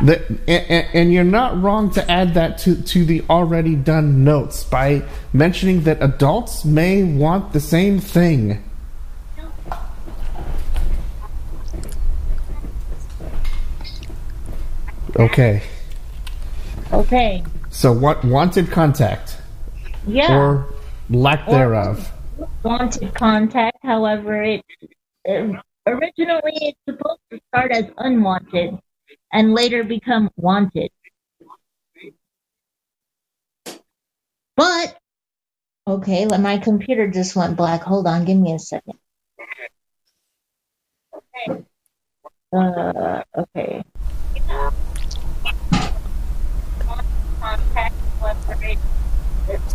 [0.02, 4.64] That and, and you're not wrong to add that to, to the already done notes
[4.64, 8.64] by mentioning that adults may want the same thing.
[15.18, 15.62] Okay.
[16.92, 17.44] Okay.
[17.70, 19.38] So what wanted contact
[20.08, 20.36] Yeah.
[20.36, 20.66] or
[21.10, 22.12] lack thereof.
[22.64, 23.78] Wanted contact.
[23.82, 24.66] However, it,
[25.26, 25.56] it
[25.88, 28.78] originally it's supposed to start as unwanted
[29.32, 30.92] and later become wanted.
[34.56, 34.98] But
[35.88, 37.82] okay, let my computer just went black.
[37.82, 38.98] Hold on, give me a second.
[42.54, 43.84] Uh, okay.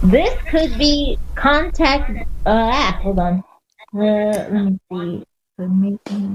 [0.06, 2.10] This could be contact.
[2.46, 3.42] Uh, ah, hold on.
[3.92, 4.78] Uh,
[5.58, 6.26] let me see.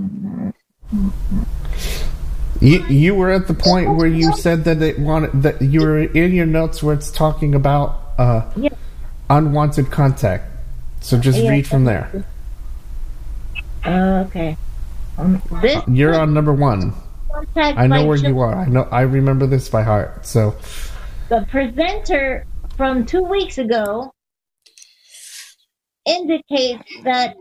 [2.60, 6.00] You, you were at the point where you said that it wanted that you were
[6.00, 8.70] in your notes where it's talking about uh, Yeah.
[9.30, 10.46] unwanted contact.
[11.00, 11.52] So just Yeah.
[11.52, 12.26] read from there.
[13.86, 14.58] Uh, okay.
[15.18, 16.94] Um, this You're on number one.
[17.56, 18.56] I know where you are.
[18.56, 18.88] I know.
[18.92, 20.26] I remember this by heart.
[20.26, 20.56] So
[21.30, 22.46] The presenter
[22.82, 24.12] from two weeks ago
[26.04, 27.36] indicates that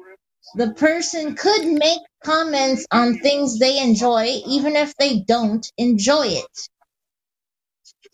[0.54, 6.68] the person could make comments on things they enjoy, even if they don't enjoy it.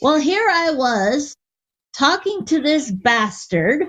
[0.01, 1.35] Well, here I was
[1.99, 3.89] talking to this bastard.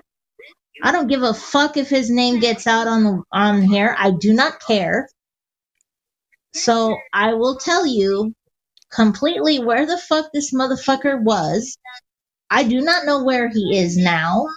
[0.81, 3.95] I don't give a fuck if his name gets out on the on here.
[3.99, 5.07] I do not care.
[6.55, 8.33] So I will tell you
[8.91, 11.77] completely where the fuck this motherfucker was.
[12.49, 14.47] I do not know where he is now.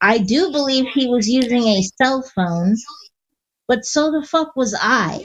[0.00, 2.76] I do believe he was using a cell phone,
[3.68, 5.24] but so the fuck was I.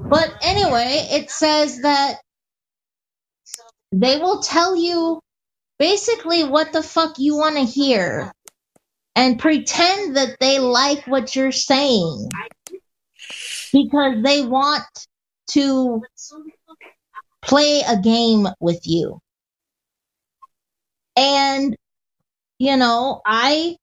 [0.00, 2.20] But anyway, it says that
[3.92, 5.20] they will tell you
[5.78, 8.32] basically what the fuck you want to hear
[9.14, 12.28] and pretend that they like what you're saying
[13.72, 14.84] because they want
[15.48, 16.02] to
[17.42, 19.20] play a game with you.
[21.16, 21.76] And
[22.58, 23.76] you know, I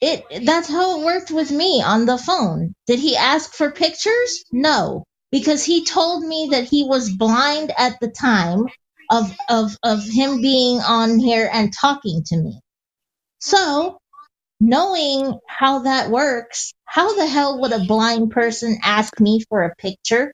[0.00, 2.74] it that's how it worked with me on the phone.
[2.86, 4.44] Did he ask for pictures?
[4.52, 8.66] No, because he told me that he was blind at the time
[9.10, 12.60] of of of him being on here and talking to me.
[13.40, 13.98] So,
[14.60, 19.74] knowing how that works, how the hell would a blind person ask me for a
[19.76, 20.32] picture?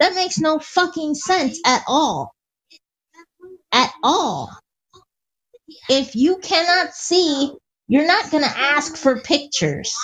[0.00, 2.32] That makes no fucking sense at all.
[3.72, 4.50] At all.
[5.88, 7.52] If you cannot see,
[7.88, 9.94] you're not gonna ask for pictures.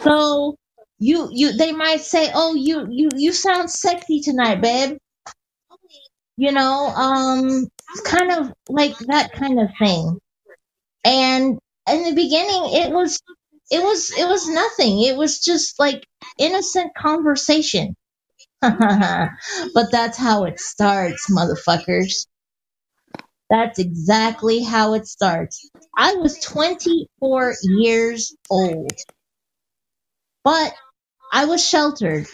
[0.00, 0.56] So
[0.98, 4.98] you you they might say, "Oh, you you you sound sexy tonight, babe."
[6.36, 10.18] You know, um it's kind of like that kind of thing.
[11.04, 11.58] And
[11.90, 13.20] in the beginning, it was,
[13.70, 15.02] it was, it was nothing.
[15.02, 16.06] It was just like
[16.38, 17.94] innocent conversation.
[19.74, 22.26] but that's how it starts, motherfuckers.
[23.50, 25.68] That's exactly how it starts.
[25.96, 28.92] I was 24 years old,
[30.44, 30.72] but
[31.32, 32.28] I was sheltered.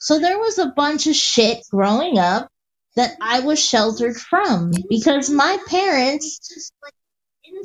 [0.00, 2.48] So there was a bunch of shit growing up
[2.96, 6.72] that I was sheltered from because my parents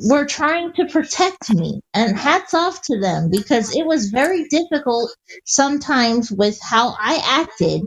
[0.08, 5.14] were trying to protect me and hats off to them because it was very difficult
[5.44, 7.82] sometimes with how I acted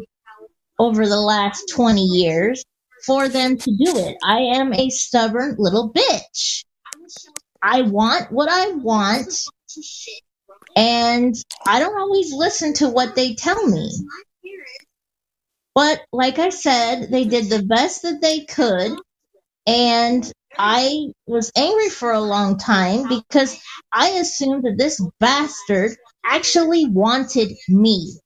[0.79, 2.63] over the last 20 years
[3.05, 4.17] for them to do it.
[4.25, 6.65] I am a stubborn little bitch.
[7.61, 9.33] I want what I want
[10.75, 11.35] and
[11.65, 13.91] I don't always listen to what they tell me.
[15.75, 18.91] But like I said, they did the best that they could
[19.65, 23.59] and I was angry for a long time because
[23.91, 28.19] I assumed that this bastard actually wanted me.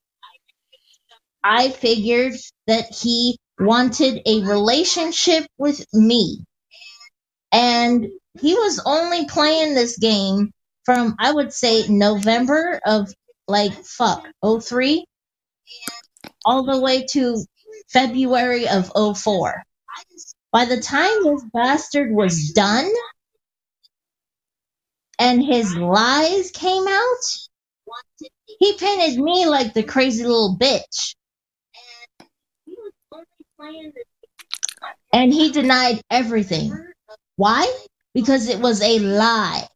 [1.44, 2.34] I figured
[2.68, 6.44] that he wanted a relationship with me.
[7.52, 8.08] And
[8.40, 10.52] he was only playing this game
[10.86, 13.14] from, I would say, November of
[13.48, 15.06] like, fuck, 03
[16.46, 17.44] all the way to
[17.90, 19.64] February of 04.
[20.58, 22.92] By the time this bastard was done
[25.20, 27.38] and his lies came out,
[28.58, 31.14] he painted me like the crazy little bitch.
[35.14, 36.76] And he denied everything.
[37.36, 37.72] Why?
[38.16, 39.68] Because it was a lie.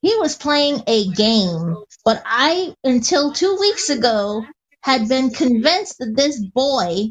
[0.00, 4.42] He was playing a game, but I, until two weeks ago,
[4.80, 7.10] had been convinced that this boy,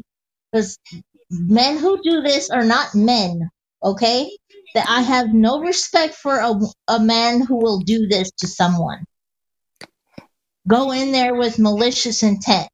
[0.50, 0.76] because
[1.32, 3.50] men who do this are not men,
[3.82, 4.30] okay?
[4.74, 6.54] That I have no respect for a,
[6.88, 9.04] a man who will do this to someone.
[10.68, 12.68] Go in there with malicious intent.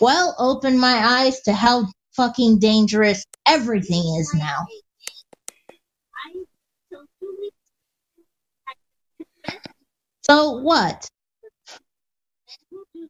[0.00, 1.86] Well, open my eyes to how
[2.16, 4.66] fucking dangerous everything is now.
[10.22, 11.08] So what?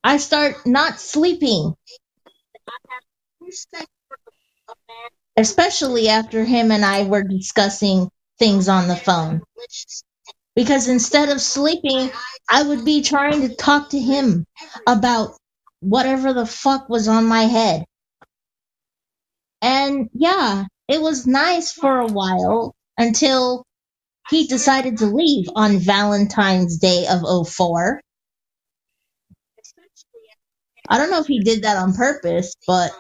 [0.03, 1.75] I start not sleeping.
[5.41, 9.43] Especially after him and I were discussing things on the phone.
[10.55, 12.11] Because instead of sleeping,
[12.51, 14.45] I would be trying to talk to him
[14.87, 15.37] about
[15.81, 17.87] whatever the fuck was on my head.
[19.63, 23.65] And yeah, it was nice for a while until
[24.31, 28.03] he decided to leave on Valentine's Day of 04.
[30.89, 32.93] I don't know if he did that on purpose, but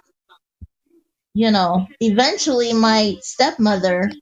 [1.41, 4.13] you know, eventually my stepmother,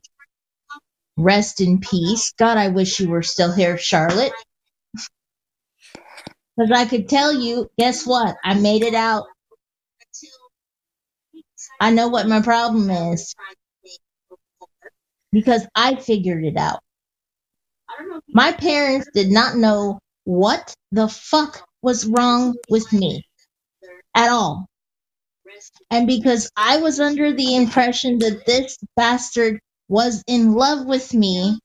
[1.17, 2.31] rest in peace.
[2.39, 4.31] God, I wish you were still here, Charlotte.
[6.55, 8.37] Because I could tell you, guess what?
[8.41, 9.25] I made it out.
[11.81, 13.35] I know what my problem is.
[15.33, 16.79] Because I figured it out.
[18.29, 23.25] My parents did not know what the fuck was wrong with me
[24.15, 24.68] at all.
[25.91, 31.59] And because I was under the impression that this bastard was in love with me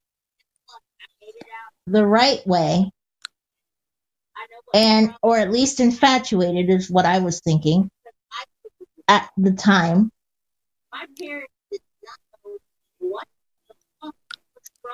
[1.87, 2.91] the right way,
[4.73, 7.91] and or at least infatuated is what I was thinking
[9.07, 10.11] at the time.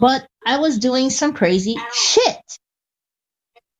[0.01, 2.39] But I was doing some crazy shit.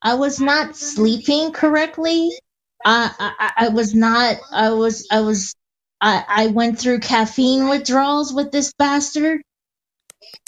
[0.03, 2.31] I was not sleeping correctly.
[2.85, 5.55] Uh, I, I, I was not, I was, I was,
[6.01, 9.43] I, I went through caffeine withdrawals with this bastard,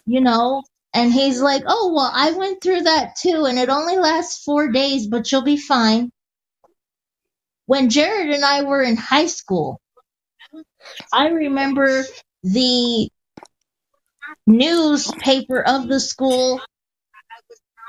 [0.06, 0.62] you know,
[0.94, 4.68] and he's like, oh, well, I went through that too, and it only lasts four
[4.70, 6.10] days, but you'll be fine.
[7.66, 9.78] When Jared and I were in high school,
[11.12, 12.04] I remember
[12.42, 13.08] the
[14.46, 16.60] newspaper of the school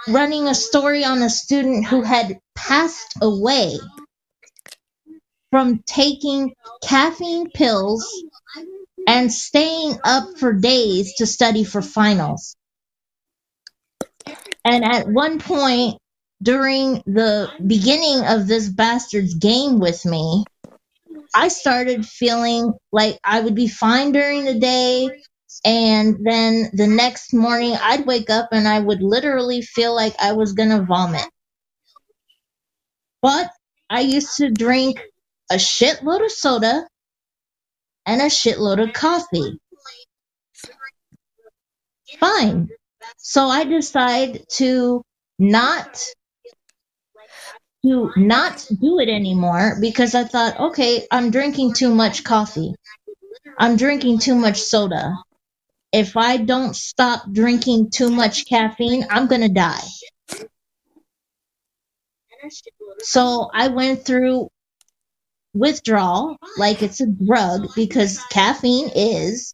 [0.08, 3.78] running a story on a student who had passed away
[5.54, 6.52] from taking
[6.82, 8.24] caffeine pills
[9.08, 12.56] and staying up for days to study for finals.
[14.66, 16.00] And at one point
[16.42, 20.44] during the beginning of this bastard's game with me,
[21.36, 25.08] I started feeling like I would be fine during the day.
[25.64, 30.32] And then the next morning, I'd wake up and I would literally feel like I
[30.32, 31.30] was going to vomit.
[33.22, 33.52] But
[33.88, 35.00] I used to drink
[35.52, 36.88] a shitload of soda
[38.06, 39.60] and a shitload of coffee.
[42.20, 42.70] fine.
[43.18, 45.02] So I decide to
[45.40, 46.00] not
[47.86, 52.74] to not do it anymore because I thought, okay, I'm drinking too much coffee.
[53.58, 55.14] I'm drinking too much soda.
[55.92, 59.84] If I don't stop drinking too much caffeine, I'm going to die.
[63.00, 64.50] So I went through
[65.54, 69.54] withdrawal like it's a drug because caffeine is.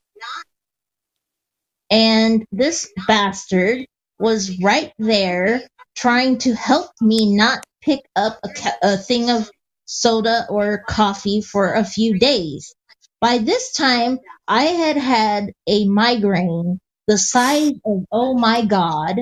[1.91, 3.85] And this bastard
[4.19, 9.49] was right there trying to help me not pick up a, ca- a thing of
[9.85, 12.73] soda or coffee for a few days.
[13.21, 19.17] By this time, I had had a migraine the size of oh my god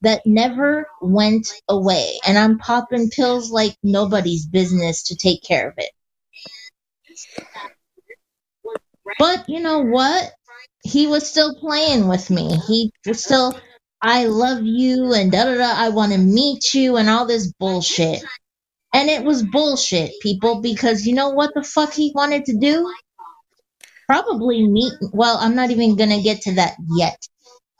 [0.00, 2.18] that never went away.
[2.26, 5.90] And I'm popping pills like nobody's business to take care of it.
[9.18, 10.32] But you know what?
[10.82, 12.58] He was still playing with me.
[12.66, 13.58] He was still,
[14.00, 17.52] I love you and da da da, I want to meet you and all this
[17.52, 18.22] bullshit.
[18.92, 22.92] And it was bullshit, people, because you know what the fuck he wanted to do?
[24.08, 27.18] Probably meet, well, I'm not even gonna get to that yet.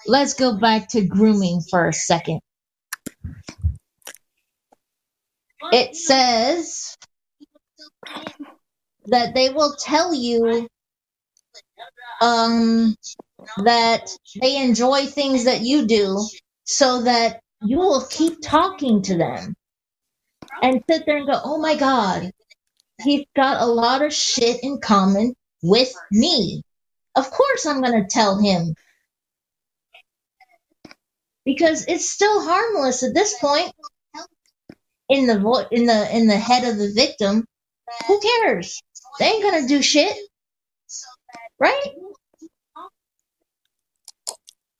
[0.07, 2.41] Let's go back to grooming for a second.
[5.73, 6.97] It says
[9.11, 10.69] that they will tell you
[12.23, 12.95] um
[13.65, 16.19] that they enjoy things that you do
[16.65, 19.55] so that you will keep talking to them
[20.63, 22.31] and sit there and go, oh my God,
[23.03, 26.63] he's got a lot of shit in common with me.
[27.15, 28.75] Of course, I'm going to tell him.
[31.45, 33.73] Because it's still harmless at this point
[35.09, 37.45] in the vo- in the in the head of the victim.
[38.07, 38.81] Who cares?
[39.19, 40.17] They ain't gonna do shit,
[41.59, 41.83] right?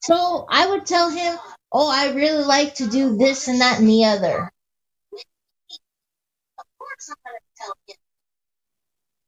[0.03, 1.37] So I would tell him,
[1.71, 4.51] "Oh, I really like to do this and that and the other."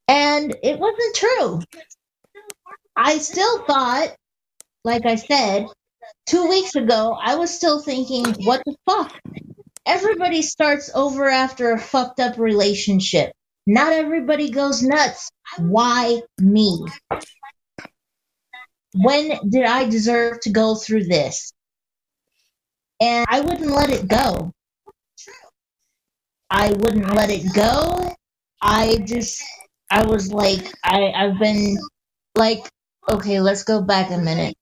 [0.08, 1.62] And it wasn't true.
[2.95, 4.16] I still thought,
[4.84, 5.68] like I said,
[6.28, 9.14] two weeks ago, I was still thinking, what the fuck?
[9.86, 13.34] Everybody starts over after a fucked up relationship.
[13.66, 15.32] Not everybody goes nuts.
[15.57, 16.86] Why me?
[18.93, 21.53] When did I deserve to go through this?
[22.99, 24.51] And I wouldn't let it go.
[26.49, 28.14] I wouldn't let it go.
[28.61, 29.43] I just,
[29.89, 31.78] I was like, I, I've been
[32.36, 32.70] like,
[33.09, 34.55] okay, let's go back a minute.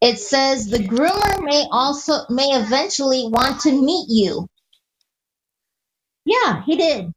[0.00, 4.46] It says the groomer may also, may eventually want to meet you.
[6.26, 7.12] Yeah, he did.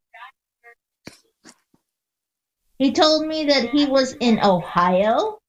[2.78, 5.40] He told me that he was in Ohio.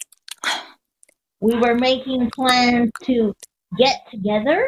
[1.41, 3.35] We were making plans to
[3.79, 4.67] get together.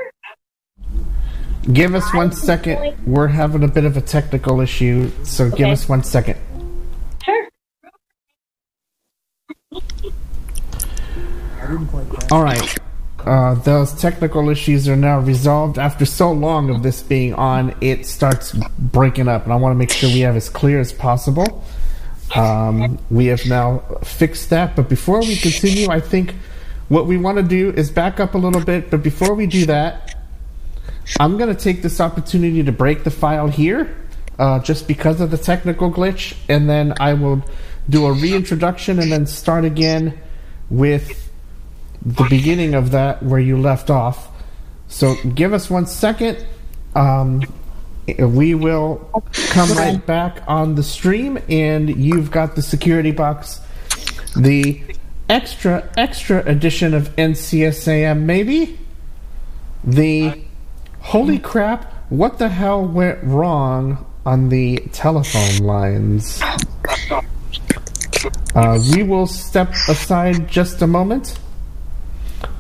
[1.73, 2.97] Give us one second.
[3.07, 6.39] We're having a bit of a technical issue, so give us one second.
[7.25, 7.49] Sure.
[12.31, 12.79] All right.
[13.25, 15.79] Uh, those technical issues are now resolved.
[15.79, 19.79] After so long of this being on, it starts breaking up, and I want to
[19.79, 21.65] make sure we have as clear as possible.
[22.35, 26.35] Um, we have now fixed that, but before we continue, I think
[26.89, 28.91] what we want to do is back up a little bit.
[28.91, 30.17] But before we do that,
[31.21, 33.95] I'm going to take this opportunity to break the file here,
[34.39, 37.43] uh, just because of the technical glitch, and then I will
[37.89, 40.19] do a reintroduction and then start again
[40.71, 41.32] with
[42.05, 44.29] the beginning of that where you left off.
[44.89, 46.45] So give us one second.
[46.95, 47.43] Um,
[48.19, 48.97] we will
[49.51, 53.61] come right back on the stream, and you've got the security box,
[54.37, 54.83] the
[55.31, 58.79] extra extra edition of NCSAM, maybe
[59.85, 60.43] the
[61.01, 61.93] holy crap!
[62.11, 66.43] What the hell went wrong on the telephone lines?
[68.55, 71.39] Uh, we will step aside just a moment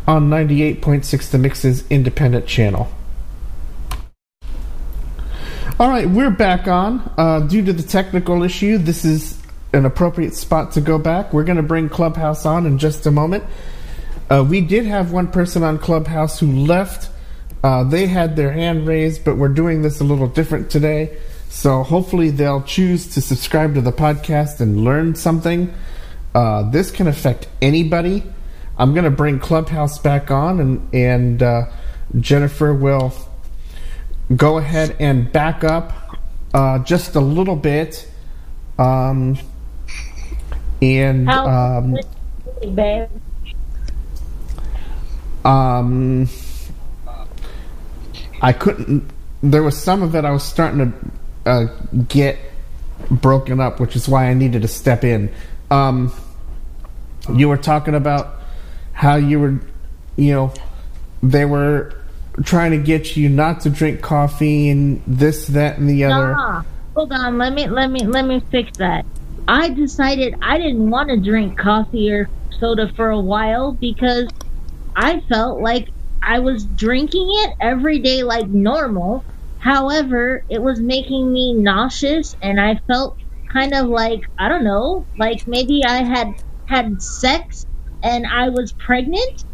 [0.06, 2.88] on 98.6 The Mix's independent channel.
[5.78, 7.12] All right, we're back on.
[7.16, 9.40] Uh, due to the technical issue, this is
[9.72, 11.32] an appropriate spot to go back.
[11.32, 13.44] We're going to bring Clubhouse on in just a moment.
[14.30, 17.10] Uh, we did have one person on Clubhouse who left.
[17.64, 21.18] Uh, they had their hand raised, but we're doing this a little different today.
[21.48, 25.72] So hopefully they'll choose to subscribe to the podcast and learn something.
[26.34, 28.22] Uh, this can affect anybody.
[28.82, 31.66] I'm going to bring Clubhouse back on, and and uh,
[32.18, 33.14] Jennifer will
[34.34, 35.92] go ahead and back up
[36.52, 38.08] uh, just a little bit.
[38.80, 39.38] Um,
[40.82, 41.96] and um,
[45.44, 46.28] um,
[48.40, 49.08] I couldn't.
[49.44, 50.92] There was some of it I was starting
[51.44, 51.66] to uh,
[52.08, 52.36] get
[53.12, 55.32] broken up, which is why I needed to step in.
[55.70, 56.12] Um,
[57.32, 58.41] you were talking about
[59.02, 59.58] how you were,
[60.14, 60.54] you know,
[61.24, 61.92] they were
[62.44, 66.30] trying to get you not to drink coffee and this, that, and the other.
[66.30, 66.62] Nah,
[66.94, 67.36] hold on.
[67.36, 69.04] Let me let me let me fix that.
[69.48, 72.30] I decided I didn't want to drink coffee or
[72.60, 74.30] soda for a while because
[74.94, 75.88] I felt like
[76.22, 79.24] I was drinking it every day like normal.
[79.58, 85.06] However, it was making me nauseous and I felt kind of like I don't know,
[85.18, 87.66] like maybe I had had sex
[88.02, 89.44] and I was pregnant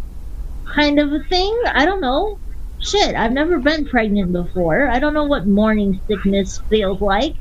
[0.65, 1.61] kind of a thing.
[1.67, 2.39] I don't know.
[2.81, 4.89] Shit, I've never been pregnant before.
[4.89, 7.35] I don't know what morning sickness feels like.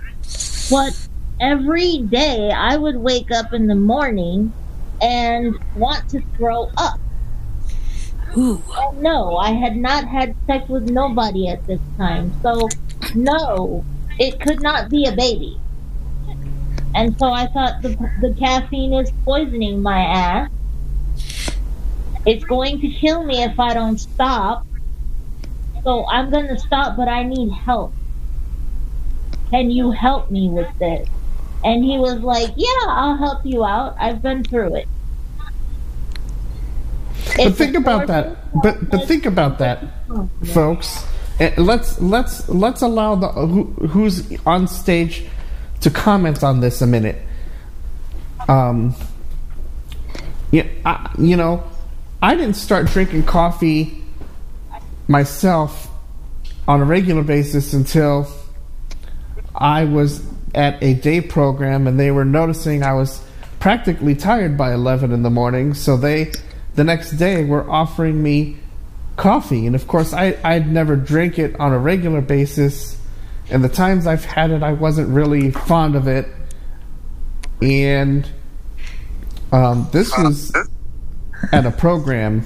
[0.69, 1.07] But
[1.39, 4.53] every day I would wake up in the morning
[5.01, 6.99] and want to throw up.
[8.35, 8.61] Ooh.
[8.77, 12.33] And no, I had not had sex with nobody at this time.
[12.41, 12.67] So,
[13.15, 13.85] no,
[14.19, 15.59] it could not be a baby.
[16.95, 17.89] And so I thought the,
[18.21, 20.49] the caffeine is poisoning my ass.
[22.27, 24.67] It's going to kill me if I don't stop.
[25.83, 27.93] So I'm going to stop, but I need help.
[29.49, 31.07] Can you help me with this?
[31.63, 33.95] And he was like, Yeah, I'll help you out.
[33.97, 34.87] I've been through it.
[37.37, 38.61] But think about that.
[38.61, 39.85] But but think about that,
[40.53, 41.05] folks.
[41.57, 45.23] Let's let's let's allow the who, who's on stage
[45.81, 47.21] to comment on this a minute.
[48.49, 48.95] Um.
[50.51, 51.63] Yeah, I, you know,
[52.21, 54.03] I didn't start drinking coffee
[55.07, 55.89] myself
[56.67, 58.27] on a regular basis until
[59.53, 63.23] I was at a day program and they were noticing I was
[63.59, 65.75] practically tired by 11 in the morning.
[65.75, 66.31] So they,
[66.73, 68.57] the next day, were offering me
[69.15, 69.67] coffee.
[69.67, 72.99] And of course, I, I'd never drink it on a regular basis.
[73.49, 76.27] And the times I've had it, I wasn't really fond of it.
[77.61, 78.27] And
[79.51, 80.51] um, this was
[81.51, 82.43] at a program,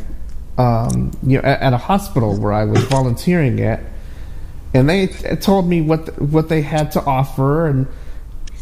[0.58, 3.82] um, you know, at, at a hospital where I was volunteering at
[4.74, 7.88] and they told me what what they had to offer and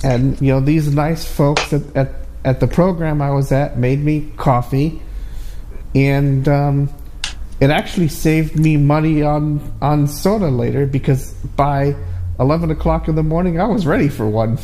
[0.03, 2.11] and you know these nice folks at at,
[2.43, 5.01] at the program I was at made me coffee
[5.93, 6.89] and um,
[7.59, 11.95] it actually saved me money on on soda later because by
[12.39, 14.57] 11 o'clock in the morning I was ready for one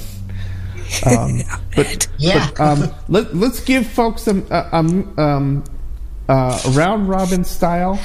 [1.05, 1.41] um,
[1.75, 2.49] but Yeah.
[2.51, 5.63] but, um, let, let's give folks some uh, um, um,
[6.29, 7.99] uh, round robin style.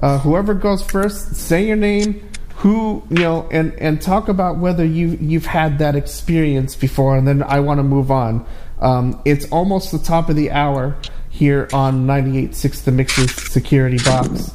[0.00, 4.84] Uh, whoever goes first, say your name, who you know, and and talk about whether
[4.84, 8.44] you you've had that experience before, and then I want to move on.
[8.80, 10.96] Um, it's almost the top of the hour
[11.30, 14.50] here on 98.6 The Mix's Security Box.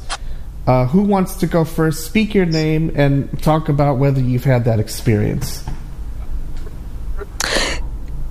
[0.66, 2.04] Uh, who wants to go first?
[2.04, 5.64] Speak your name and talk about whether you've had that experience.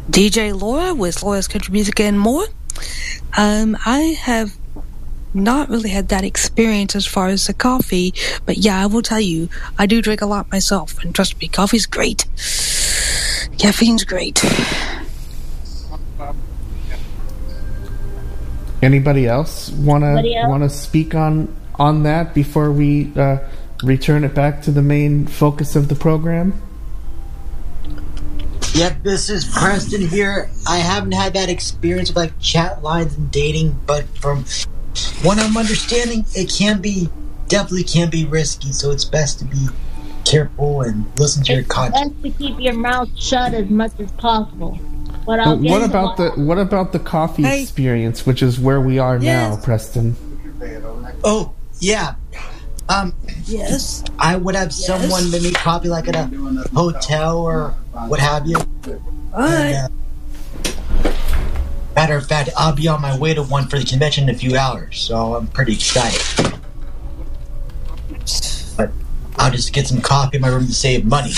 [0.10, 2.45] DJ Laura with Laura's Country Music and more.
[3.38, 4.55] Um, I have
[5.34, 8.14] not really had that experience as far as the coffee,
[8.45, 11.47] but yeah, I will tell you, I do drink a lot myself, and trust me,
[11.47, 12.26] coffee's great.
[13.58, 14.43] Caffeine's great.
[18.82, 23.38] Anybody else wanna want to speak on on that before we uh,
[23.84, 26.53] return it back to the main focus of the program?
[28.74, 30.49] Yep, this is Preston here.
[30.68, 34.45] I haven't had that experience with like chat lines and dating, but from
[35.24, 37.09] what I'm understanding, it can be
[37.47, 38.72] definitely can be risky.
[38.72, 39.68] So it's best to be
[40.26, 42.09] careful and listen to your It's conscience.
[42.13, 44.78] best to keep your mouth shut as much as possible.
[45.26, 47.63] But But what about the what about the coffee Hey.
[47.63, 50.15] experience, which is where we are now, Preston?
[51.24, 52.13] Oh yeah,
[52.90, 53.14] um,
[53.46, 54.04] Yes.
[54.20, 56.26] I would have someone make me coffee like at a
[56.74, 57.72] hotel or
[58.08, 58.56] what have you.
[59.34, 59.76] Alright.
[59.76, 59.94] And,
[61.06, 61.12] uh,
[61.96, 64.38] matter of fact, I'll be on my way to one for the convention in a
[64.38, 66.22] few hours, so I'm pretty excited.
[68.78, 68.92] But
[69.38, 71.32] I'll just get some coffee in my room to save money.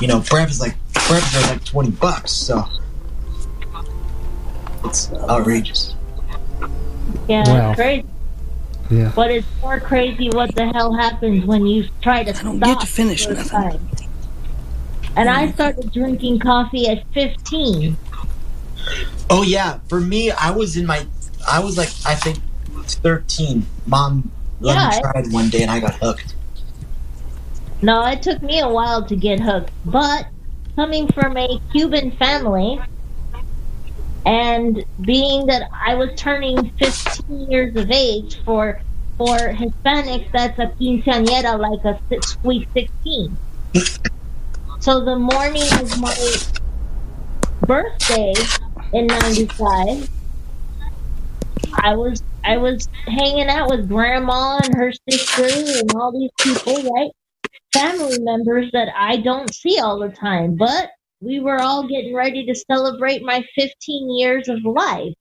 [0.00, 2.64] You know, breakfast like breakfast are like twenty bucks, so
[4.84, 5.94] it's outrageous.
[7.28, 7.70] yeah, Wow.
[7.70, 8.06] it's crazy.
[8.90, 9.12] Yeah.
[9.14, 12.80] But it's more crazy what the hell happens when you try to I don't stop
[12.80, 13.46] get to finish nothing.
[13.48, 13.88] time.
[15.16, 15.54] And I mm.
[15.54, 17.96] started drinking coffee at 15.
[19.30, 21.06] Oh yeah, for me, I was in my,
[21.48, 22.38] I was like, I think
[23.02, 23.66] thirteen.
[23.86, 24.30] Mom
[24.60, 26.34] let Yeah, me try it one day, and I got hooked.
[27.82, 30.26] No, it took me a while to get hooked, but
[30.76, 32.80] coming from a Cuban family,
[34.26, 38.80] And being that I was turning 15 years of age for
[39.18, 43.38] for Hispanics, that's a quinceañera, like a si- sweet 16.
[44.80, 46.36] so the morning of my
[47.66, 48.34] birthday
[48.92, 50.08] in 95,
[51.82, 56.74] I was I was hanging out with grandma and her sister and all these people,
[56.74, 57.10] right?
[57.72, 60.90] Family members that I don't see all the time, but
[61.24, 65.14] we were all getting ready to celebrate my 15 years of life.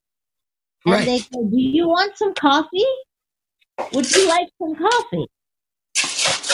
[0.88, 1.06] And Right.
[1.08, 2.86] they go, Do you want some coffee?
[3.94, 5.28] Would you like some coffee?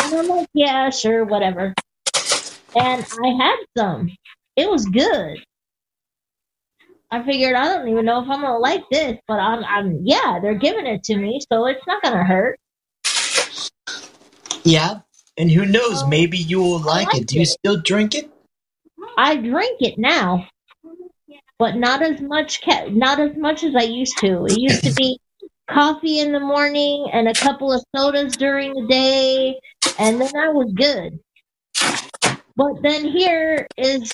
[0.03, 1.73] And I'm like, Yeah, sure, whatever.
[2.75, 4.11] And I had some.
[4.55, 5.39] It was good.
[7.11, 10.39] I figured I don't even know if I'm gonna like this, but I'm, I'm yeah,
[10.41, 12.59] they're giving it to me, so it's not gonna hurt.
[14.63, 15.01] Yeah.
[15.37, 16.03] And who knows?
[16.03, 17.27] Um, maybe you will like like it.
[17.27, 18.29] Do you still drink it?
[19.19, 20.47] I drink it now,
[21.57, 22.61] but not as much.
[22.61, 24.45] Ca- not as much as I used to.
[24.45, 25.19] It used to be
[25.69, 29.59] coffee in the morning and a couple of sodas during the day,
[29.99, 31.19] and then I was good.
[32.55, 34.09] But then here is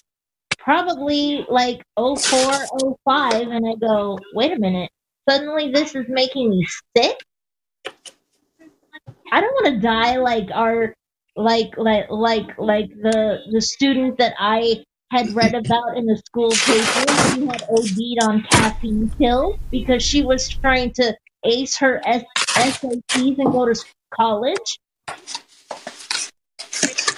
[0.57, 2.15] probably like 04,
[3.07, 4.89] 05, and I go, wait a minute.
[5.29, 6.65] Suddenly this is making me
[6.97, 7.23] sick.
[9.31, 10.95] I don't want to die like our
[11.35, 16.51] like like like like the the student that I had read about in the school
[16.51, 23.37] paper She had OD'd on caffeine pills because she was trying to ace her SATs
[23.37, 24.79] and go to college.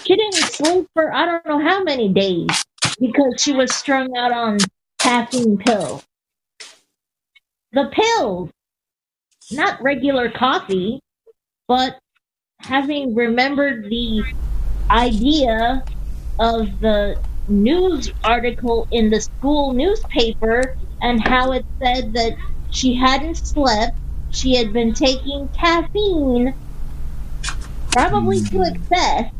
[0.03, 2.47] She didn't sleep for I don't know how many days
[2.99, 4.57] because she was strung out on
[4.99, 6.03] caffeine pills.
[7.73, 8.49] The pills,
[9.51, 10.99] not regular coffee,
[11.67, 11.99] but
[12.59, 14.23] having remembered the
[14.89, 15.83] idea
[16.39, 22.35] of the news article in the school newspaper and how it said that
[22.71, 23.97] she hadn't slept,
[24.31, 26.53] she had been taking caffeine,
[27.91, 29.31] probably to excess,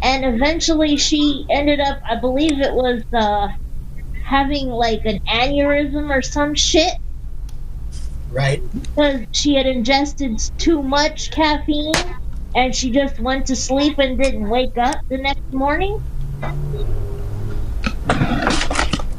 [0.00, 3.48] and eventually she ended up, I believe it was uh,
[4.24, 6.94] having like an aneurysm or some shit
[8.30, 8.62] Right.
[8.72, 11.92] because she had ingested too much caffeine
[12.54, 16.02] and she just went to sleep and didn't wake up the next morning.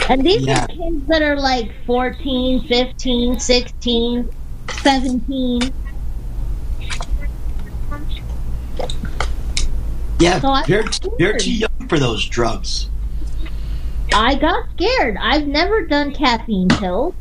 [0.09, 0.63] And these Yeah.
[0.63, 4.29] are kids that are like 14, 15, 16,
[4.81, 5.73] 17.
[10.19, 10.39] Yeah.
[10.39, 10.85] So you're
[11.19, 12.89] you're too young for those drugs.
[14.13, 15.17] I got scared.
[15.19, 17.15] I've never done caffeine pills.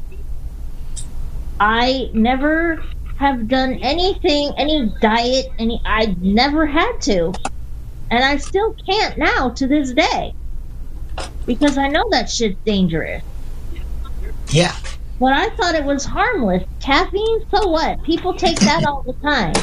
[1.58, 2.82] I never
[3.16, 5.80] have done anything, any diet, any.
[5.84, 7.32] I never had to,
[8.10, 10.34] and I still can't now to this day
[11.46, 13.22] because I know that shit's dangerous.
[14.48, 14.74] Yeah.
[15.18, 16.64] But I thought it was harmless.
[16.80, 18.02] Caffeine, so what?
[18.02, 19.54] People take that all the time.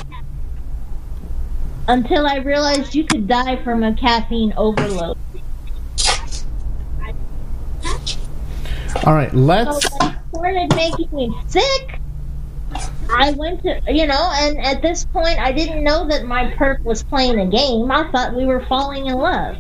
[1.88, 5.18] Until I realized you could die from a caffeine overload.
[9.06, 9.90] All right, let's.
[10.32, 12.00] when it started making me sick,
[13.10, 16.84] I went to, you know, and at this point, I didn't know that my perp
[16.84, 17.92] was playing a game.
[17.92, 19.58] I thought we were falling in love.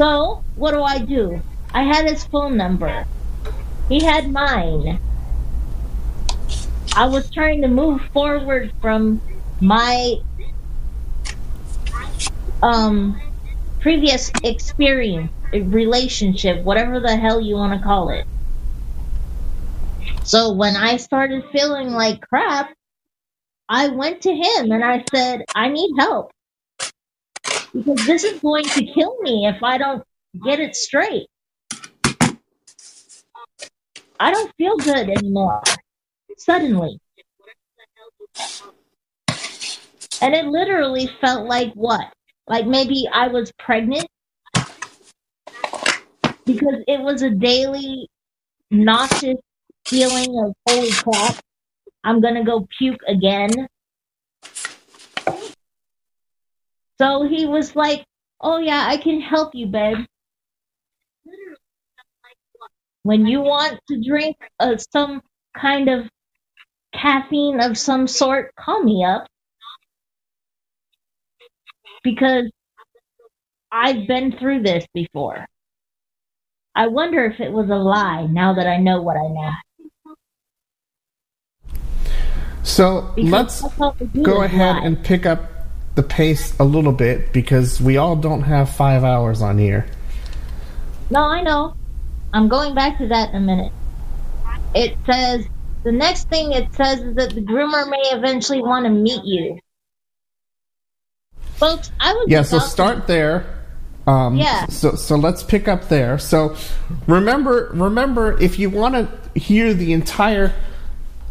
[0.00, 1.42] So, what do I do?
[1.74, 3.04] I had his phone number.
[3.86, 4.98] He had mine.
[6.96, 9.20] I was trying to move forward from
[9.60, 10.14] my
[12.62, 13.20] um
[13.80, 18.24] previous experience, relationship, whatever the hell you want to call it.
[20.24, 22.72] So when I started feeling like crap,
[23.68, 26.32] I went to him and I said, I need help.
[27.72, 30.02] Because this is going to kill me if I don't
[30.44, 31.26] get it straight.
[34.18, 35.62] I don't feel good anymore.
[36.36, 36.98] Suddenly.
[40.22, 42.12] And it literally felt like what?
[42.46, 44.06] Like maybe I was pregnant?
[46.44, 48.08] Because it was a daily
[48.70, 49.38] nauseous
[49.86, 51.36] feeling of holy crap,
[52.04, 53.50] I'm gonna go puke again.
[57.00, 58.04] So he was like,
[58.42, 60.04] Oh yeah, I can help you, babe.
[63.04, 65.22] When you want to drink uh, some
[65.56, 66.10] kind of
[66.94, 69.26] caffeine of some sort, call me up.
[72.04, 72.50] Because
[73.72, 75.46] I've been through this before.
[76.74, 80.14] I wonder if it was a lie now that I know what I know.
[82.62, 85.59] So Because let's that's all we do go ahead and pick up
[86.00, 89.86] the pace a little bit because we all don't have five hours on here.
[91.10, 91.74] No, I know.
[92.32, 93.72] I'm going back to that in a minute.
[94.74, 95.46] It says
[95.84, 99.58] the next thing it says is that the groomer may eventually want to meet you.
[101.56, 103.44] Folks, I was Yeah, so start there.
[104.06, 104.66] Um, Yeah.
[104.68, 106.18] So so let's pick up there.
[106.18, 106.56] So
[107.06, 110.54] remember remember if you want to hear the entire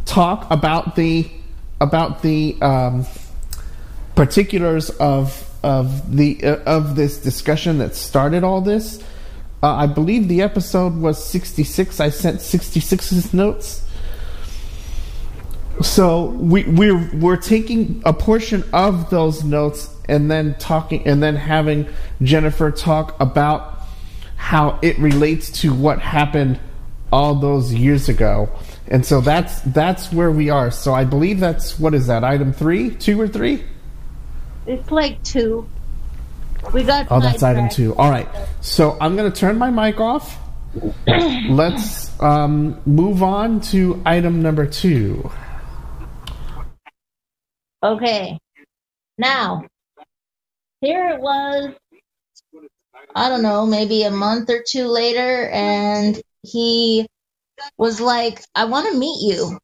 [0.05, 1.27] talk about the
[1.81, 3.07] about the um,
[4.19, 9.01] particulars of of the uh, of this discussion that started all this.
[9.63, 12.01] Uh, I believe the episode was 66.
[12.01, 13.81] I sent 66's notes.
[15.81, 21.37] So we we're we're taking a portion of those notes and then talking and then
[21.37, 21.87] having
[22.21, 23.83] Jennifer talk about
[24.35, 26.59] how it relates to what happened
[27.09, 28.49] all those years ago.
[28.89, 30.71] And so that's that's where we are.
[30.71, 33.63] So I believe that's what is that item 3, 2 or 3?
[34.69, 35.67] It's like two.
[36.75, 37.07] We got.
[37.09, 37.75] Oh, that's item sidetracked.
[37.75, 37.95] 2.
[37.95, 38.27] All right.
[38.61, 40.37] So I'm going to turn my mic off.
[41.07, 45.31] Let's um, move on to item number 2.
[47.81, 48.37] Okay.
[49.17, 49.65] Now,
[50.81, 51.73] here it was.
[53.15, 57.07] I don't know, maybe a month or two later, and he
[57.75, 59.57] was like, I want to meet you.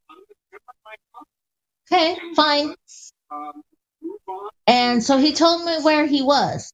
[1.92, 2.74] Okay, fine.
[4.68, 6.72] And so he told me where he was.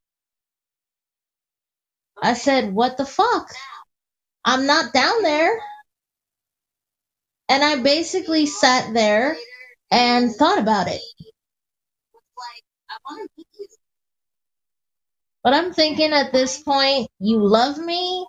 [2.22, 3.50] I said, What the fuck?
[4.46, 5.60] I'm not down there.
[7.50, 9.36] And I basically sat there
[9.92, 11.02] and thought about it.
[15.44, 18.26] But I'm thinking at this point, you love me.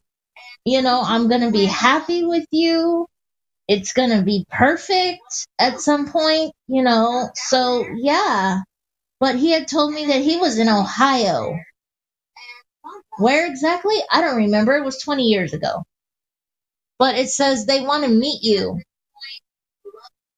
[0.65, 3.07] You know, I'm going to be happy with you.
[3.69, 5.21] It's going to be perfect
[5.59, 7.31] at some point, you know.
[7.35, 8.61] So, yeah.
[9.23, 11.57] But he had told me that he was in Ohio.
[13.19, 13.95] Where exactly?
[14.11, 14.77] I don't remember.
[14.77, 15.85] It was 20 years ago.
[16.99, 18.81] But it says they want to meet you.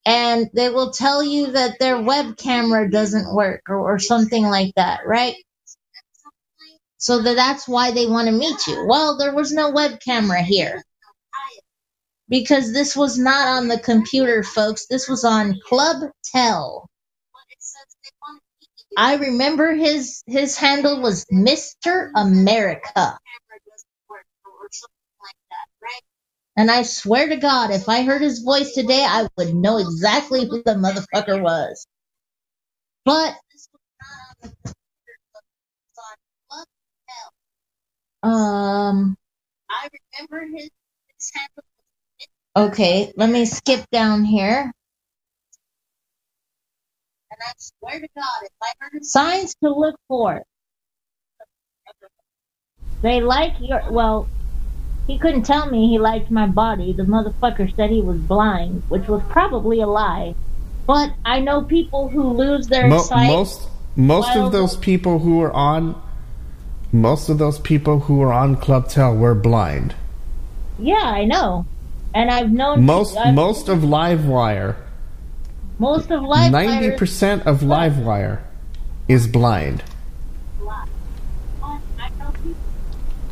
[0.05, 4.75] And they will tell you that their web camera doesn't work or, or something like
[4.77, 5.37] that, right?
[6.99, 8.85] So that that's why they want to meet you.
[8.87, 10.83] Well, there was no web camera here.
[12.29, 14.89] Because this was not on the computer, folks.
[14.89, 16.87] This was on Club Tel.
[18.97, 22.11] I remember his his handle was Mr.
[22.17, 23.19] America.
[26.57, 30.47] And I swear to God, if I heard his voice today, I would know exactly
[30.47, 31.87] who the motherfucker was.
[33.05, 33.35] But
[38.23, 39.17] um
[39.71, 39.89] I
[40.19, 40.71] remember his,
[41.09, 41.65] his handle.
[42.57, 44.73] Okay, let me skip down here.
[47.37, 50.43] And I swear to God, if I heard signs to look for.
[53.03, 54.29] They like your well,
[55.07, 56.93] he couldn't tell me he liked my body.
[56.93, 60.35] The motherfucker said he was blind, which was probably a lie.
[60.87, 63.27] But I know people who lose their Mo- sight.
[63.27, 66.01] most most of those people who are on
[66.93, 69.95] most of those people who are on Clubtel were blind.
[70.79, 71.67] yeah, I know.
[72.15, 74.77] And I've known Most I've- most of Livewire,
[75.79, 78.41] most of life ninety percent of Livewire
[79.09, 79.83] is blind.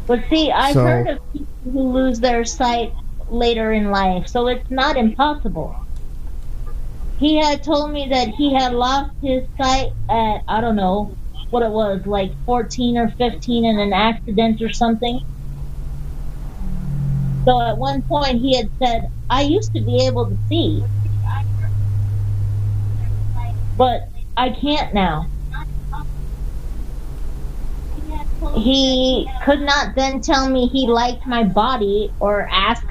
[0.07, 2.93] But see, I've So- heard of people who lose their sight
[3.31, 5.75] later in life, so it's not impossible.
[7.19, 11.13] He had told me that he had lost his sight at, I don't know
[11.51, 15.21] what it was, like 14 or 15 in an accident or something.
[17.45, 20.83] So at one point he had said, I used to be able to see,
[23.83, 24.03] but
[24.37, 25.25] I can't now.
[28.57, 32.83] he could not then tell me he liked my body or ask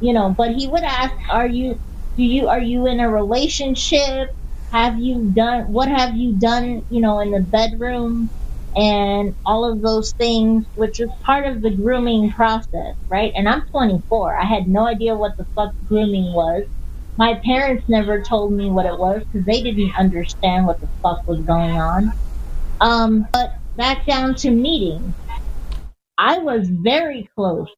[0.00, 1.74] you know but he would ask are you
[2.16, 4.30] do you are you in a relationship?
[4.72, 8.32] Have you done what have you done you know in the bedroom?
[8.76, 13.32] And all of those things which is part of the grooming process right?
[13.36, 16.64] And i'm 24 i had no idea what the fuck grooming was
[17.18, 21.20] my parents never told me what it was because they didn't understand what the fuck
[21.26, 22.10] was going on
[22.80, 25.14] um, but back down to meeting.
[26.18, 27.68] I was very close,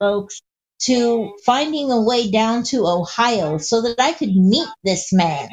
[0.00, 0.40] folks,
[0.82, 5.48] to finding a way down to Ohio so that I could meet this man.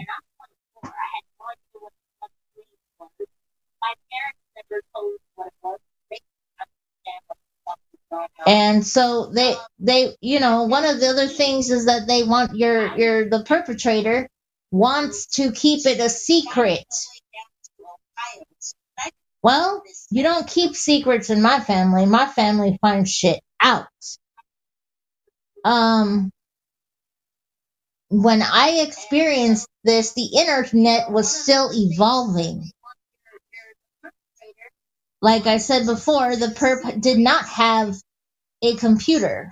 [8.47, 12.55] And so they they you know one of the other things is that they want
[12.55, 14.29] your your the perpetrator
[14.71, 16.85] wants to keep it a secret.
[19.43, 22.05] Well, you don't keep secrets in my family.
[22.07, 23.87] My family finds shit out.
[25.65, 26.31] um,
[28.09, 32.71] when I experienced this, the internet was still evolving.
[35.21, 37.95] Like I said before, the perp did not have
[38.67, 39.51] a computer.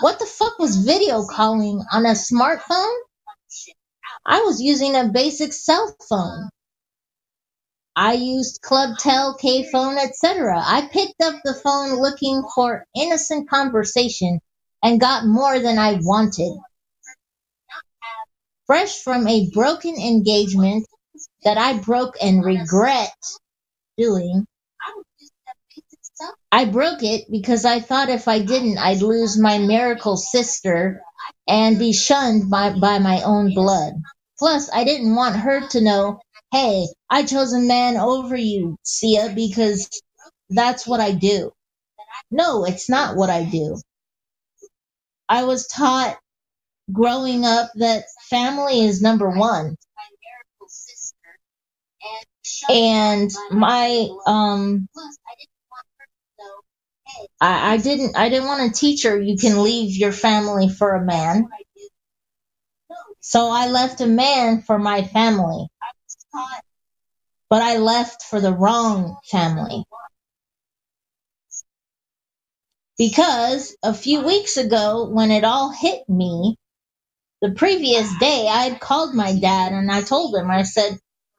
[0.00, 2.96] What the fuck was video calling on a smartphone?
[4.24, 6.48] I was using a basic cell phone.
[7.94, 10.58] I used Clubtel, K-Phone, etc.
[10.58, 14.40] I picked up the phone looking for innocent conversation
[14.82, 16.58] and got more than I wanted.
[18.66, 20.86] Fresh from a broken engagement
[21.44, 23.14] that I broke and regret
[23.96, 24.46] doing,
[26.56, 31.02] I broke it because I thought if I didn't, I'd lose my miracle sister
[31.46, 33.92] and be shunned by, by my own blood.
[34.38, 36.18] Plus, I didn't want her to know,
[36.52, 39.90] hey, I chose a man over you, Sia, because
[40.48, 41.52] that's what I do.
[42.30, 43.78] No, it's not what I do.
[45.28, 46.16] I was taught
[46.90, 49.76] growing up that family is number one.
[52.70, 54.88] And my um
[57.40, 60.94] I, I didn't I didn't want to teach her you can leave your family for
[60.94, 61.48] a man.
[63.20, 65.68] So I left a man for my family.
[67.48, 69.84] But I left for the wrong family.
[72.98, 76.56] Because a few weeks ago, when it all hit me,
[77.42, 80.98] the previous day I had called my dad and I told him, I said,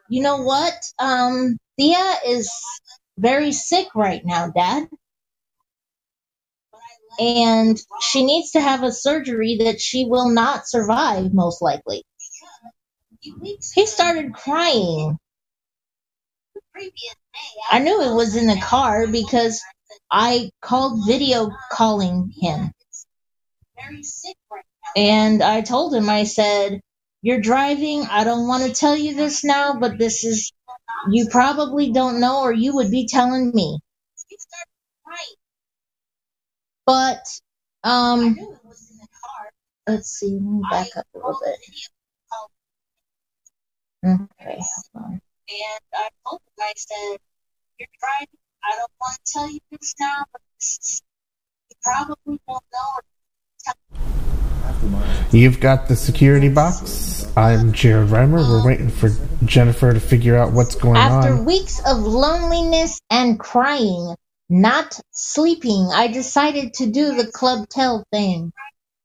[0.10, 0.74] you know what?
[1.00, 2.52] Um, Thea is
[3.18, 4.88] very sick right now, dad.
[7.20, 12.04] And she needs to have a surgery that she will not survive, most likely.
[13.22, 15.18] He started crying.
[17.72, 19.62] I knew it was in the car because
[20.12, 22.72] I called video calling him.
[24.96, 26.82] And I told him, I said,
[27.22, 28.04] You're driving.
[28.10, 30.52] I don't want to tell you this now, but this is,
[31.12, 33.80] you probably don't know, or you would be telling me.
[36.88, 37.28] But,
[37.84, 38.38] um,
[39.86, 41.60] let's see, let me back up a little bit.
[44.06, 44.58] Okay,
[44.94, 45.12] hold on.
[45.12, 45.22] And
[45.94, 47.18] I told him, I said,
[47.78, 48.40] You're driving.
[48.64, 51.02] I don't want to tell you this now, but this is,
[51.70, 53.02] you probably don't know.
[55.32, 57.28] You've got the security box.
[57.36, 58.48] I'm Jared Reimer.
[58.48, 59.10] We're waiting for
[59.44, 61.34] Jennifer to figure out what's going After on.
[61.34, 64.16] After weeks of loneliness and crying,
[64.50, 68.52] not sleeping, I decided to do the Club Tel thing.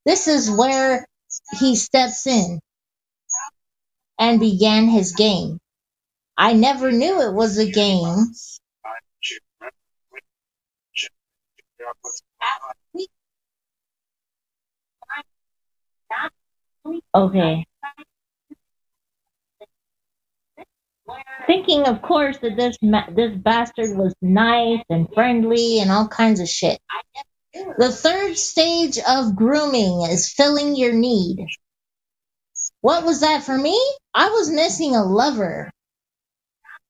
[0.05, 1.07] This is where
[1.59, 2.61] he steps in
[4.19, 5.59] and began his game.
[6.37, 8.33] I never knew it was a game.
[17.15, 17.65] Okay.
[21.47, 26.41] Thinking, of course, that this ma- this bastard was nice and friendly and all kinds
[26.41, 26.81] of shit.
[27.53, 31.47] The third stage of grooming is filling your need.
[32.81, 33.79] What was that for me?
[34.15, 35.71] I was missing a lover.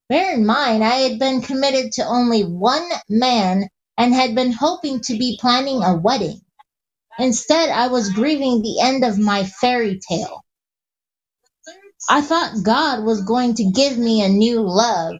[0.09, 3.67] Bear in mind, I had been committed to only one man
[3.97, 6.41] and had been hoping to be planning a wedding.
[7.19, 10.43] Instead, I was grieving the end of my fairy tale.
[12.09, 15.15] I thought God was going to give me a new love.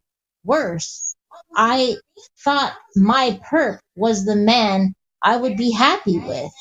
[0.46, 1.16] Worse,
[1.56, 1.96] I
[2.44, 4.94] thought my perp was the man
[5.24, 6.52] I would be happy with.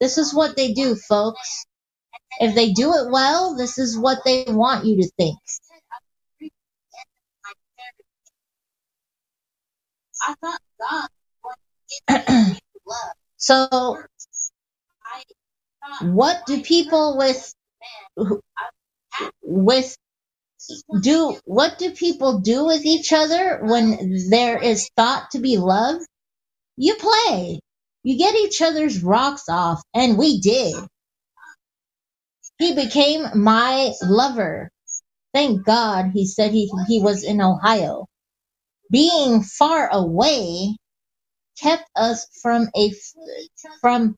[0.00, 1.66] This is what they do, folks.
[2.40, 5.38] If they do it well, this is what they want you to think.
[10.26, 11.08] I thought God
[11.44, 11.58] wanted
[11.88, 12.98] to give me love.
[13.38, 13.98] So,
[16.02, 17.54] what do people with
[19.42, 19.96] with
[21.02, 26.00] do what do people do with each other when there is thought to be love?
[26.76, 27.60] You play.
[28.04, 30.76] You get each other's rocks off, and we did.
[32.58, 34.70] He became my lover.
[35.34, 38.06] Thank God he said he, he was in Ohio.
[38.90, 40.76] Being far away
[41.60, 42.92] kept us from a
[43.80, 44.16] from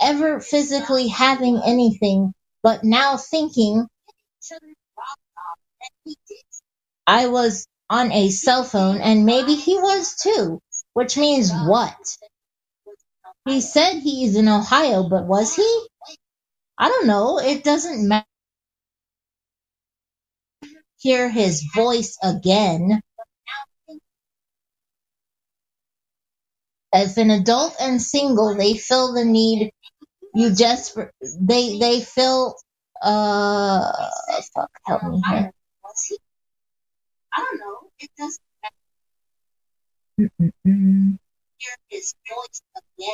[0.00, 3.86] ever physically having anything, but now thinking
[7.06, 10.60] I was on a cell phone and maybe he was too,
[10.94, 12.18] which means what?
[13.46, 15.86] He said he's in Ohio, but was he?
[16.78, 17.38] I don't know.
[17.38, 18.26] It doesn't matter.
[20.98, 23.00] Hear his voice again.
[26.92, 29.72] As an adult and single, they feel the need
[30.34, 32.54] you desperate they they feel
[33.04, 34.10] uh
[34.54, 35.52] fuck help me here.
[35.84, 36.18] Was he?
[37.34, 37.90] I don't know.
[38.00, 38.40] It doesn't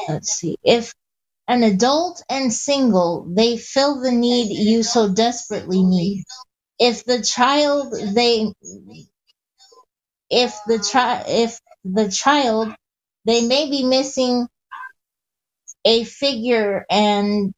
[0.09, 0.59] let's see.
[0.65, 0.95] If
[1.49, 6.25] an adult and single they fill the need you so desperately need.
[6.81, 8.53] if the child they
[10.31, 12.75] if the child if the child
[13.27, 14.49] they may be missing
[15.85, 17.53] a figure and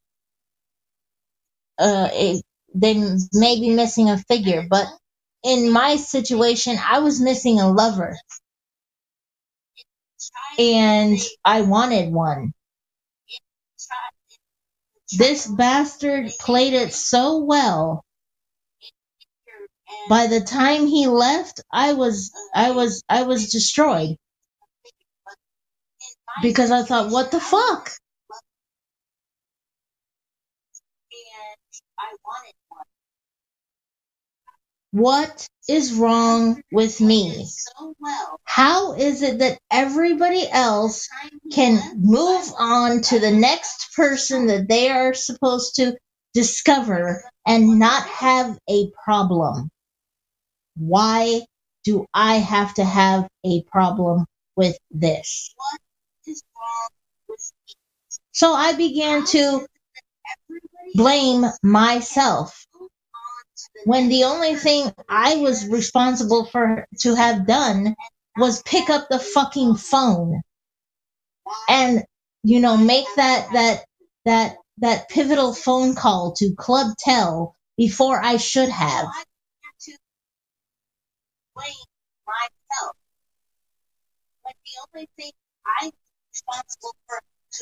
[1.83, 2.43] uh a,
[2.75, 2.95] they
[3.35, 4.89] may be missing a figure but
[5.45, 8.17] in my situation i was missing a lover.
[10.59, 12.53] And i wanted one.
[15.19, 18.05] This bastard played it so well.
[20.09, 24.17] By the time he left i was i was i was destroyed.
[26.43, 27.91] Because i thought what the fuck
[31.13, 31.59] And
[31.99, 32.85] I wanted one.
[34.93, 37.47] What is wrong with me
[38.45, 41.09] how is it that everybody else
[41.53, 45.97] can move on to the next person that they are supposed to
[46.35, 49.71] discover and not have a problem?
[50.77, 51.41] Why
[51.85, 55.55] do I have to have a problem with this?
[58.33, 59.67] So I began to
[60.95, 62.67] blame myself
[63.85, 67.95] when the only thing I was responsible for to have done
[68.37, 70.43] was pick up the fucking phone
[71.69, 72.05] and
[72.43, 73.85] you know make that that
[74.25, 79.07] that that pivotal phone call to Club Tel before I should have.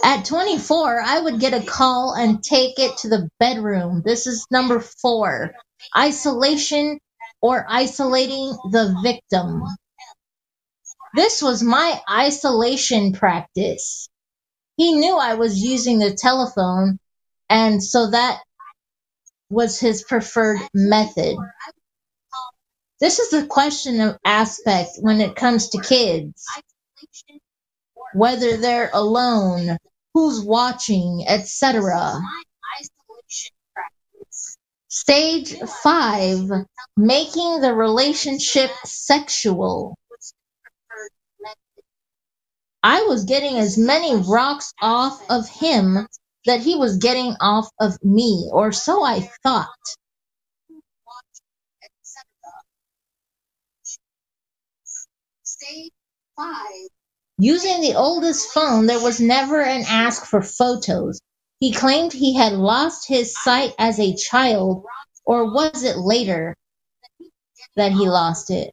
[0.05, 4.03] At 24, I would get a call and take it to the bedroom.
[4.05, 5.53] This is number 4.
[5.97, 6.99] Isolation
[7.41, 9.63] or isolating the victim.
[11.15, 14.09] This was my isolation practice.
[14.77, 16.99] He knew I was using the telephone,
[17.49, 18.41] and so that
[19.51, 21.37] was his preferred method.
[23.01, 26.45] This is the question of aspect when it comes to kids.
[28.15, 29.79] Whether they're alone,
[30.15, 32.21] who's watching, etc.
[35.11, 35.61] my isolation practice.
[35.61, 36.51] Stage 5
[36.97, 39.97] Making the relationship sexual.
[40.11, 41.11] was the preferred
[41.41, 41.85] method.
[42.83, 46.07] I was getting as many rocks off of him
[46.47, 49.69] that he was getting off of me, or so I thought.
[55.45, 55.93] Stage
[56.37, 56.89] five.
[57.39, 61.21] Using the oldest phone, there was never an ask for photos.
[61.61, 64.85] He claimed he had lost his sight as a child,
[65.27, 66.57] or was it later
[67.77, 68.73] that he lost it?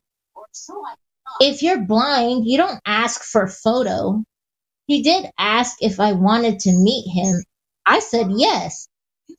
[1.42, 4.24] If you're blind, you don't ask for photo.
[4.86, 7.44] He did ask if I wanted to meet him.
[7.86, 8.88] I said yes.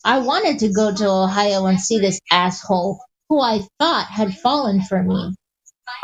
[0.05, 3.01] I wanted to go to Ohio and see this asshole
[3.31, 5.35] who I thought had fallen for me.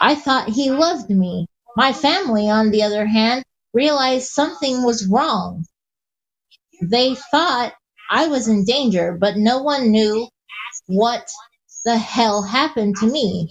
[0.01, 1.47] I thought he loved me.
[1.77, 3.45] My family, on the other hand,
[3.75, 5.67] realized something was wrong.
[6.83, 7.75] They thought
[8.11, 10.29] I was in danger, but no one knew
[10.87, 11.29] what
[11.85, 13.51] the hell happened to me.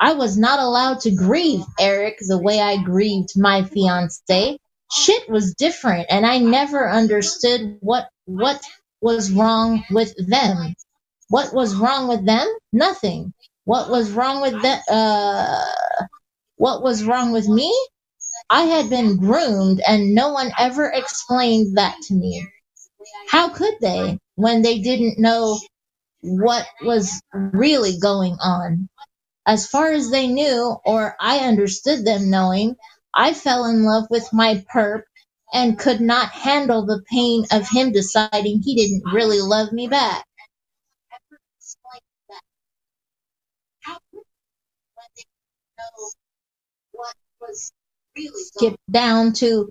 [0.00, 4.58] I was not allowed to grieve Eric the way I grieved my fiance.
[4.92, 8.62] Shit was different, and I never understood what what
[9.00, 10.74] was wrong with them.
[11.28, 12.46] What was wrong with them?
[12.72, 13.32] Nothing.
[13.64, 14.80] What was wrong with them?
[14.90, 15.64] Uh,
[16.56, 17.72] what was wrong with me?
[18.50, 22.46] I had been groomed, and no one ever explained that to me.
[23.28, 25.58] How could they when they didn't know
[26.22, 28.88] what was really going on?
[29.46, 32.76] As far as they knew, or I understood them knowing,
[33.14, 35.02] I fell in love with my perp
[35.52, 40.24] and could not handle the pain of him deciding he didn't really love me back.
[48.56, 49.68] Skip down to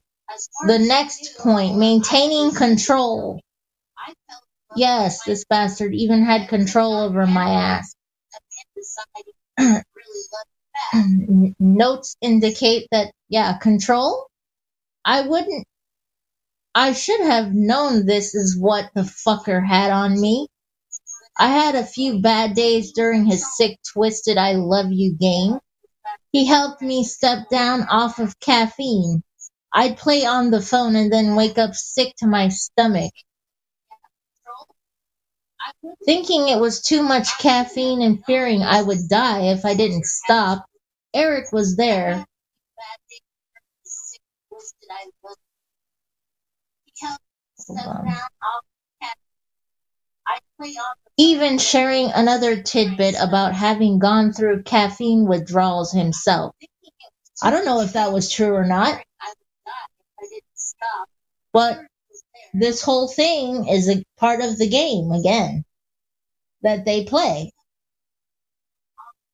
[0.68, 3.42] the next point, maintaining control.
[4.76, 7.96] Yes, this bastard even had control over my ass.
[11.60, 14.28] Notes indicate that, yeah, control?
[15.06, 15.66] I wouldn't.
[16.74, 20.48] I should have known this is what the fucker had on me.
[21.38, 25.60] I had a few bad days during his sick, twisted I love you game.
[26.32, 29.24] He helped me step down off of caffeine.
[29.76, 33.14] I'd play on the phone and then wake up sick to my stomach.
[36.06, 40.66] Thinking it was too much caffeine and fearing I would die if I didn't stop,
[41.14, 42.26] Eric was there.
[51.18, 56.56] Even sharing another tidbit about having gone through caffeine withdrawals himself.
[57.44, 60.44] I don't know if that was true or not, I would die if I didn't
[60.56, 60.74] stop.
[61.54, 61.80] But
[62.54, 65.64] this whole thing is a part of the game again
[66.62, 67.52] that they play.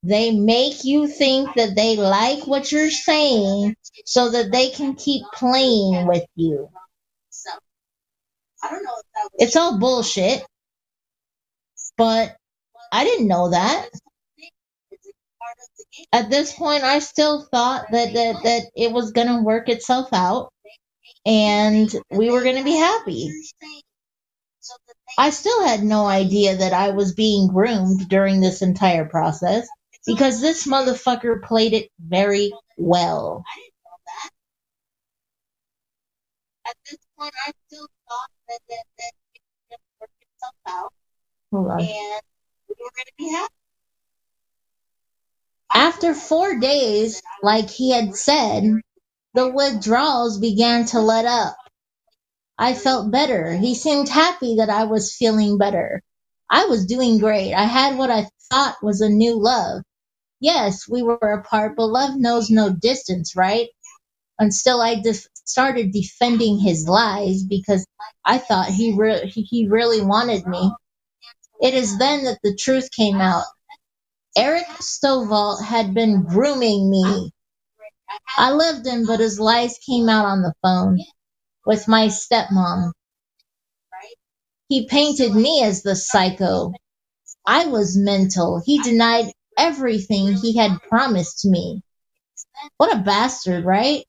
[0.03, 3.75] They make you think that they like what you're saying
[4.05, 6.69] so that they can keep playing with you.
[8.63, 8.91] I don't know
[9.35, 10.43] It's all bullshit,
[11.97, 12.35] but
[12.91, 13.89] I didn't know that.
[16.13, 20.51] At this point, I still thought that, that, that it was to work itself out
[21.25, 23.31] and we were going to be happy.
[25.17, 29.67] I still had no idea that I was being groomed during this entire process
[30.05, 33.43] because this motherfucker played it very well.
[36.67, 39.11] At this point, I still thought that that, that
[39.71, 40.93] it work itself out
[41.51, 42.21] and
[42.69, 43.53] we were going to be happy.
[45.73, 48.63] After four days, like he had said,
[49.35, 51.57] the withdrawals began to let up.
[52.57, 53.53] I felt better.
[53.57, 56.01] He seemed happy that I was feeling better.
[56.49, 57.53] I was doing great.
[57.53, 59.83] I had what I thought was a new love.
[60.41, 63.69] Yes, we were apart, but love knows no distance, right?
[64.39, 67.85] Until I def- started defending his lies because
[68.25, 70.71] I thought he re- he really wanted me.
[71.61, 73.45] It is then that the truth came out.
[74.37, 77.31] Eric Stovall had been grooming me.
[78.37, 80.99] I loved him, but his lies came out on the phone
[81.65, 82.91] with my stepmom.
[84.67, 86.73] He painted me as the psycho.
[87.45, 88.61] I was mental.
[88.65, 91.81] He denied everything he had promised me.
[92.77, 94.05] What a bastard, right?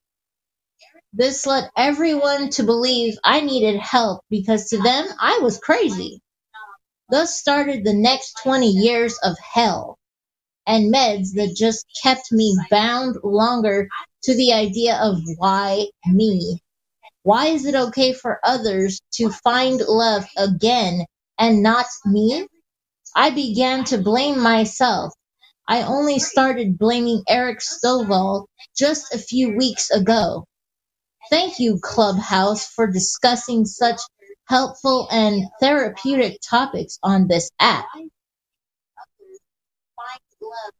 [1.12, 6.22] This led everyone to believe I needed help because to them I was crazy.
[7.10, 9.98] Thus started the next 20 years of hell
[10.66, 13.88] and meds that just kept me bound longer
[14.24, 16.60] to the idea of why me?
[17.24, 21.06] Why is it okay for others to find love again
[21.38, 22.46] and not me?
[23.14, 25.12] I began to blame myself.
[25.68, 30.44] I only started blaming Eric Stovall just a few weeks ago.
[31.30, 34.00] Thank you, Clubhouse, for discussing such
[34.48, 37.86] helpful and therapeutic topics on this app.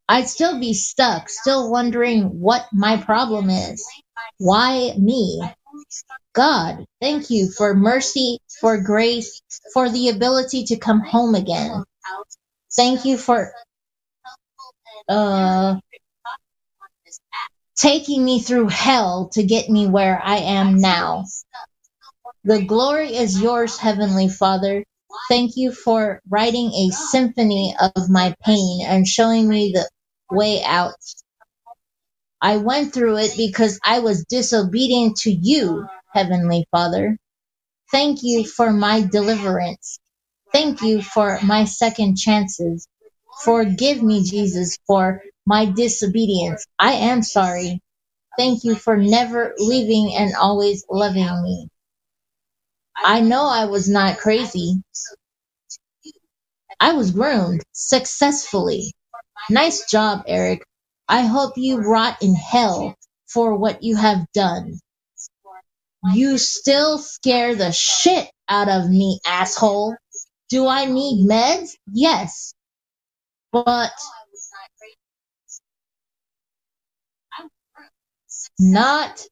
[0.08, 3.86] I'd still be stuck, still wondering what my problem is.
[4.38, 5.42] Why me?
[6.34, 9.42] God, thank you for mercy, for grace,
[9.72, 11.84] for the ability to come home again.
[12.74, 13.52] Thank you for
[15.08, 15.76] uh
[17.76, 21.24] taking me through hell to get me where I am now.
[22.44, 24.84] The glory is yours, Heavenly Father.
[25.28, 29.88] Thank you for writing a symphony of my pain and showing me the
[30.34, 30.94] way out.
[32.40, 37.18] I went through it because I was disobedient to you, Heavenly Father.
[37.92, 39.98] Thank you for my deliverance.
[40.52, 42.88] Thank you for my second chances.
[43.44, 46.66] Forgive me, Jesus, for my disobedience.
[46.78, 47.80] I am sorry.
[48.38, 51.68] Thank you for never leaving and always loving me.
[52.96, 54.82] I know I was not crazy.
[56.80, 58.94] I was groomed successfully.
[59.50, 60.64] Nice job, Eric.
[61.08, 62.96] I hope you rot in hell
[63.28, 64.78] for what you have done.
[66.14, 69.96] You still scare the shit out of me, asshole.
[70.50, 71.70] Do I need meds?
[71.92, 72.54] Yes.
[73.52, 73.92] But
[78.60, 79.24] not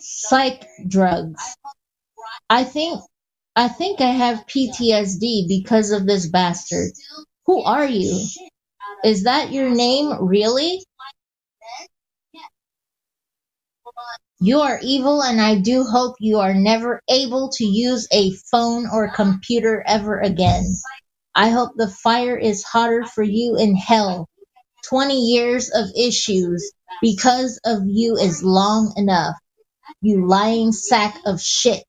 [0.00, 1.42] psych drugs.
[2.48, 3.00] I think
[3.56, 6.92] I think I have PTSD because of this bastard.
[7.46, 8.26] Who are you?
[9.04, 10.84] Is that your name really?
[14.40, 18.88] You are evil and I do hope you are never able to use a phone
[18.90, 20.64] or computer ever again.
[21.34, 24.28] I hope the fire is hotter for you in hell.
[24.88, 29.36] 20 years of issues because of you is long enough.
[30.00, 31.84] You lying sack of shit.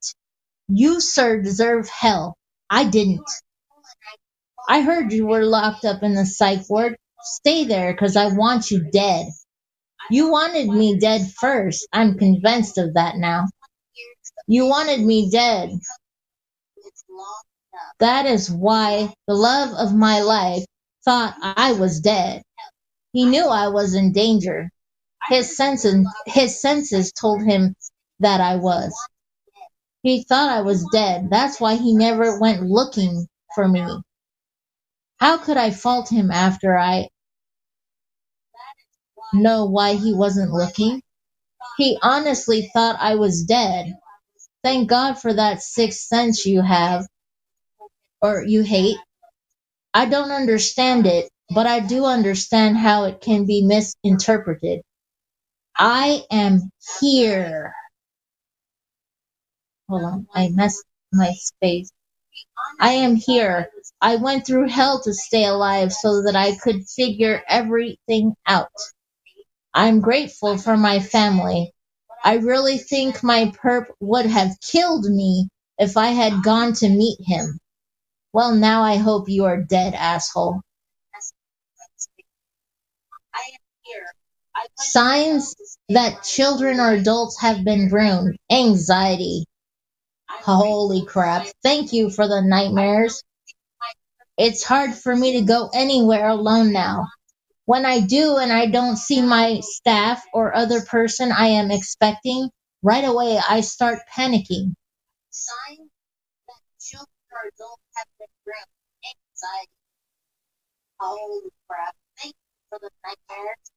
[0.72, 2.38] You, sir, deserve hell.
[2.70, 3.30] I didn't.
[4.70, 6.98] I heard you were locked up in the psych ward.
[7.24, 9.28] Stay there, cause I want you dead.
[10.12, 11.88] You wanted me dead first.
[11.94, 13.48] I'm convinced of that now.
[14.48, 15.72] You wanted me dead.
[18.00, 20.66] That is why the love of my life
[21.06, 22.44] thought I was dead.
[23.14, 24.70] He knew I was in danger.
[25.30, 27.76] His senses, his senses told him
[28.22, 28.94] that I was.
[30.04, 31.30] He thought I was dead.
[31.30, 33.86] That's why he never went looking for me.
[35.20, 37.10] How could I fault him after I
[39.34, 41.02] know why he wasn't looking?
[41.78, 43.94] He honestly thought I was dead.
[44.64, 47.08] Thank God for that sixth sense you have,
[48.22, 48.98] or you hate.
[49.94, 54.82] I don't understand it, but I do understand how it can be misinterpreted.
[55.78, 56.72] I am
[57.02, 57.74] here.
[59.92, 61.92] Hold on, I messed my space.
[62.80, 63.70] I am here.
[64.00, 68.72] I went through hell to stay alive so that I could figure everything out.
[69.74, 71.74] I'm grateful for my family.
[72.24, 77.20] I really think my perp would have killed me if I had gone to meet
[77.20, 77.60] him.
[78.32, 80.62] Well, now I hope you are dead, asshole.
[84.78, 85.54] Signs
[85.90, 88.38] that children or adults have been groomed.
[88.50, 89.46] Anxiety.
[90.42, 91.46] Holy crap.
[91.62, 93.24] Thank you for the nightmares.
[94.38, 97.06] It's hard for me to go anywhere alone now.
[97.66, 102.50] When I do and I don't see my staff or other person I am expecting,
[102.82, 104.74] right away I start panicking.
[105.30, 105.90] Signs
[106.48, 107.08] that children
[107.54, 108.08] adults have
[108.44, 108.66] groomed.
[109.06, 109.72] Anxiety.
[111.00, 111.96] Holy crap.
[112.18, 113.72] Thank you for the nightmares.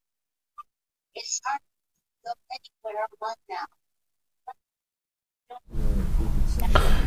[1.14, 3.83] It's hard to go anywhere alone now.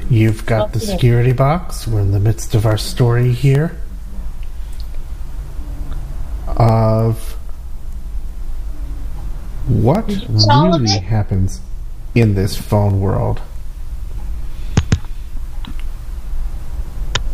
[0.09, 1.85] You've got the security box.
[1.85, 3.77] We're in the midst of our story here
[6.47, 7.34] of
[9.68, 11.59] what really happens
[12.15, 13.41] in this phone world.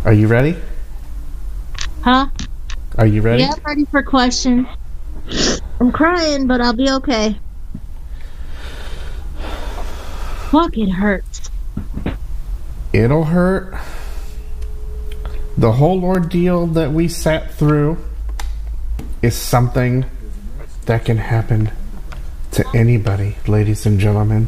[0.03, 0.55] Are you ready?
[2.01, 2.27] Huh?
[2.97, 3.43] Are you ready?
[3.43, 4.67] Yeah, I'm ready for questions.
[5.80, 7.38] I'm crying, but I'll be okay.
[10.53, 11.49] Fuck, it hurts.
[12.93, 13.73] It'll hurt.
[15.57, 17.97] The whole ordeal that we sat through
[19.23, 20.05] is something
[20.85, 21.71] that can happen
[22.51, 24.47] to anybody, ladies and gentlemen.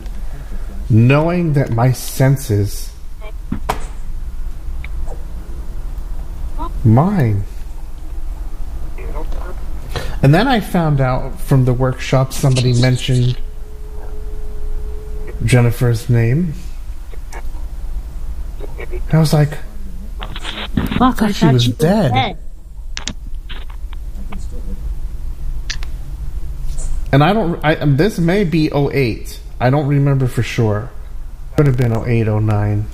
[0.92, 2.94] Knowing that my senses,
[6.84, 7.46] mine.
[10.22, 13.40] And then I found out from the workshop somebody mentioned
[15.44, 16.54] Jennifer's name.
[19.12, 19.58] I was like,
[20.98, 22.38] Fuck, I she thought was you dead.
[27.12, 27.64] and I don't.
[27.64, 29.40] I, um, this may be 08.
[29.60, 30.90] I don't remember for sure.
[31.56, 32.86] Could have been 08, 09.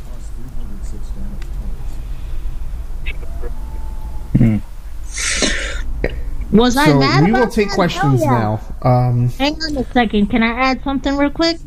[6.52, 7.76] Was I So mad we about will take that?
[7.76, 8.60] questions now.
[8.82, 10.28] Um, Hang on a second.
[10.28, 11.58] Can I add something real quick?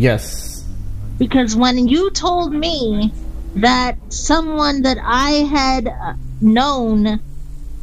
[0.00, 0.64] Yes.
[1.18, 3.12] Because when you told me
[3.56, 7.20] that someone that I had uh, known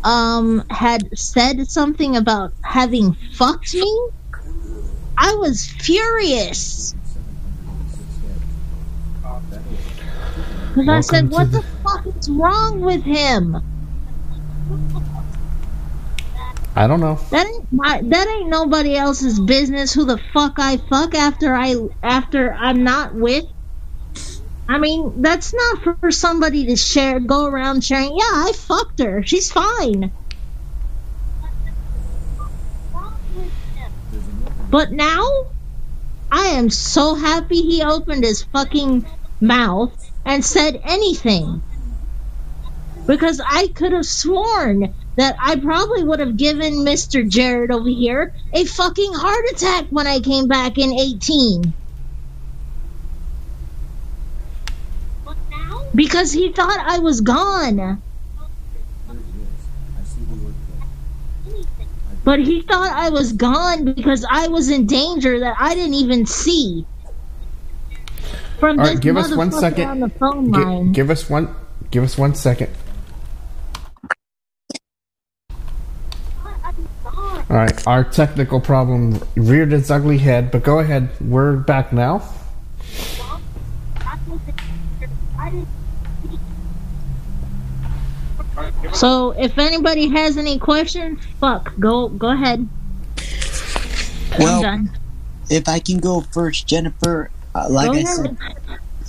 [0.04, 4.10] um had said something about having fucked me,
[5.18, 6.96] I was furious.
[10.74, 13.58] Because I said, what the the- fuck is wrong with him?
[16.78, 17.20] I don't know.
[17.32, 21.76] That ain't my that ain't nobody else's business who the fuck I fuck after I
[22.04, 23.46] after I'm not with.
[24.70, 29.00] I mean, that's not for, for somebody to share go around sharing, yeah, I fucked
[29.02, 29.24] her.
[29.24, 30.14] She's fine.
[34.70, 35.24] But now
[36.32, 39.08] I am so happy he opened his fucking
[39.42, 39.96] mouth
[40.26, 41.64] and said anything.
[43.08, 47.28] Because I could have sworn that I probably would have given Mr.
[47.28, 51.74] Jared over here a fucking heart attack when I came back in 18.
[55.96, 58.02] Because he thought I was gone.
[62.24, 66.26] But he thought I was gone because I was in danger that I didn't even
[66.26, 66.86] see.
[68.60, 69.86] From All this give us one second.
[69.90, 70.92] on the phone Gi- line.
[70.92, 71.56] give us one.
[71.90, 72.70] Give us one second.
[77.50, 81.10] All right, our technical problem reared its ugly head, but go ahead.
[81.22, 82.22] We're back now.
[88.94, 92.68] So if anybody has any questions, fuck, go go ahead.
[94.34, 94.90] I'm Well, done.
[95.50, 98.16] if I can go first, Jennifer, uh, like Go I ahead.
[98.16, 98.38] said,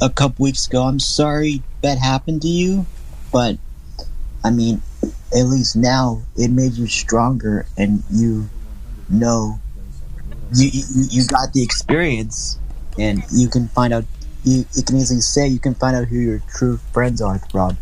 [0.01, 0.85] a couple weeks ago.
[0.85, 2.87] I'm sorry that happened to you,
[3.33, 3.59] but
[4.45, 4.83] I mean,
[5.35, 8.49] at least now it made you stronger, and you
[9.09, 9.59] know
[10.55, 12.59] you you, you got the experience,
[12.99, 14.05] and you can find out.
[14.45, 17.75] You, you can easily say you can find out who your true friends are throughout.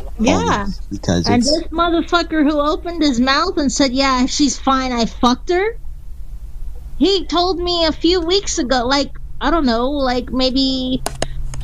[0.00, 0.66] all Yeah.
[0.90, 5.50] because And this motherfucker who opened his mouth and said, Yeah, she's fine, I fucked
[5.50, 5.78] her.
[6.98, 9.10] He told me a few weeks ago, like,
[9.40, 11.02] I don't know, like maybe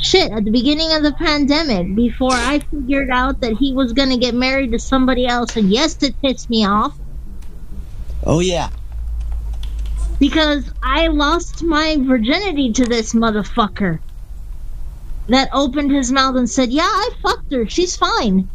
[0.03, 4.19] shit, at the beginning of the pandemic, before I figured out that he was gonna
[4.19, 5.57] get married to somebody else.
[5.57, 6.99] And yes, it pissed me off
[8.25, 8.71] oh yeah,
[10.19, 13.99] because I lost my virginity to this motherfucker
[15.29, 18.49] that opened his mouth and said, Yeah, I fucked her, she's fine.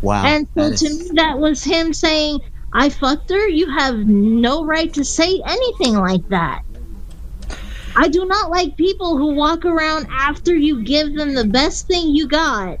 [0.00, 0.24] wow.
[0.24, 2.40] And so that to me, that was him saying,
[2.72, 3.48] I fucked her.
[3.48, 6.62] You have no right to say anything like that.
[8.00, 12.14] I do not like people who walk around after you give them the best thing
[12.14, 12.78] you got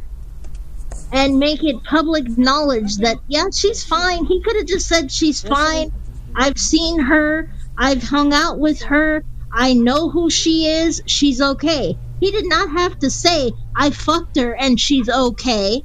[1.12, 4.24] and make it public knowledge that, yeah, she's fine.
[4.26, 5.90] He could have just said she's fine.
[6.36, 7.50] I've seen her.
[7.76, 9.24] I've hung out with her.
[9.52, 11.02] I know who she is.
[11.06, 11.98] She's okay.
[12.20, 15.82] He did not have to say, I fucked her and she's okay.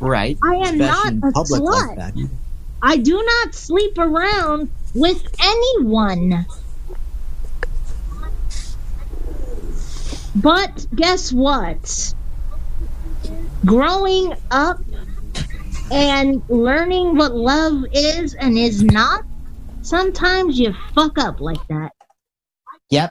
[0.00, 0.38] right.
[0.42, 1.96] I am Especially not a public slut.
[1.98, 2.30] like.
[2.80, 6.46] I do not sleep around with anyone.
[10.34, 12.14] But guess what?
[13.64, 14.78] Growing up
[15.90, 19.24] and learning what love is and is not,
[19.82, 21.92] sometimes you fuck up like that.
[22.90, 23.10] Yep.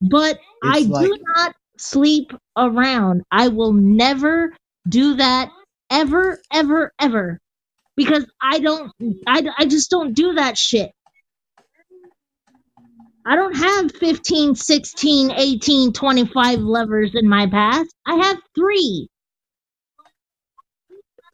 [0.00, 3.22] But I It's do not sleep around.
[3.30, 4.54] I will never
[4.88, 5.50] do that
[5.90, 7.38] ever, ever, ever.
[7.96, 8.92] Because I don't,
[9.26, 10.92] I, I just don't do that shit.
[13.26, 17.94] I don't have 15, 16, 18, 25 lovers in my past.
[18.06, 19.08] I have three.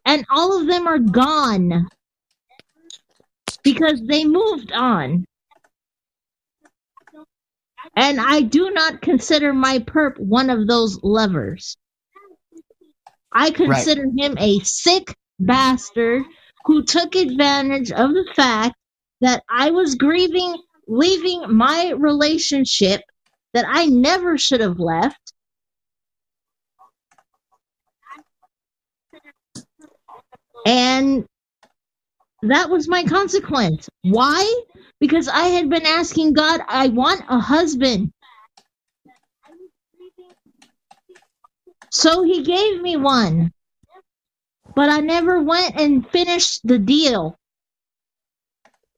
[0.04, 1.88] And all of them are gone.
[3.62, 5.24] Because they moved on.
[7.96, 11.76] And I do not consider my perp one of those lovers.
[13.32, 16.24] I consider him a sick bastard
[16.64, 18.74] who took advantage of the fact
[19.20, 20.56] that I was grieving
[20.86, 23.02] leaving my relationship
[23.52, 25.32] that I never should have left.
[30.66, 31.26] And
[32.42, 33.88] that was my consequence.
[34.02, 34.62] Why?
[35.00, 38.12] Because I had been asking God, I want a husband.
[41.90, 43.52] So he gave me one.
[44.74, 47.38] But I never went and finished the deal.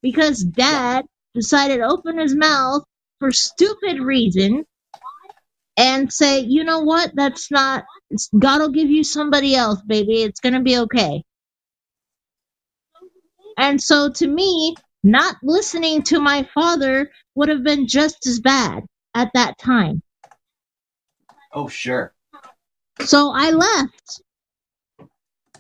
[0.03, 1.05] Because dad
[1.39, 2.83] decided to open his mouth
[3.21, 4.65] for stupid reason
[5.77, 10.23] and say, you know what, that's not, it's, God will give you somebody else, baby.
[10.23, 11.23] It's going to be okay.
[13.57, 14.75] And so to me,
[15.05, 18.83] not listening to my father would have been just as bad
[19.15, 20.03] at that time.
[21.53, 22.13] Oh sure.
[23.05, 24.23] So I left.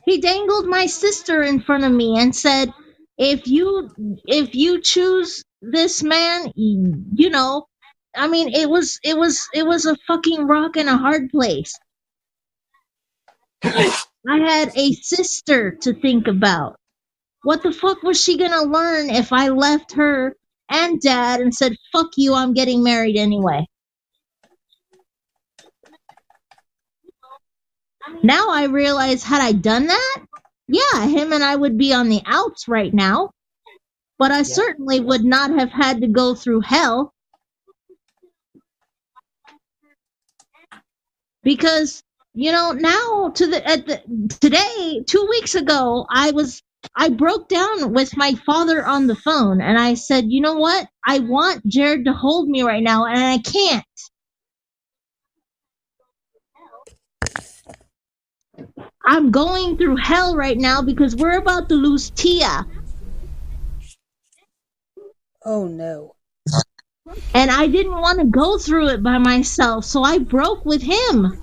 [0.05, 2.73] He dangled my sister in front of me and said,
[3.17, 3.91] "If you
[4.27, 7.67] if you choose this man, you know,
[8.17, 11.75] I mean, it was it was it was a fucking rock and a hard place.
[13.65, 16.77] I had a sister to think about.
[17.43, 20.37] What the fuck was she gonna learn if I left her
[20.71, 23.67] and dad and said, fuck you, I'm getting married anyway?
[28.23, 30.27] Now I realize, had I done that,
[30.69, 33.31] yeah, him and I would be on the outs right now.
[34.19, 37.15] But I certainly would not have had to go through hell.
[41.45, 42.03] Because,
[42.35, 44.03] you know, now to the at the
[44.41, 46.63] today, two weeks ago, I was
[46.97, 50.89] I broke down with my father on the phone and I said, you know what?
[51.07, 53.85] I want Jared to hold me right now and I can't.
[59.07, 62.67] I'm going through hell right now because we're about to lose Tia.
[65.51, 66.15] Oh no.
[67.33, 71.41] And I didn't want to go through it by myself, so I broke with him.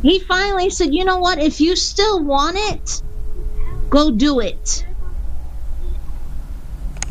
[0.00, 1.38] He finally said, You know what?
[1.38, 3.02] If you still want it,
[3.90, 4.86] go do it.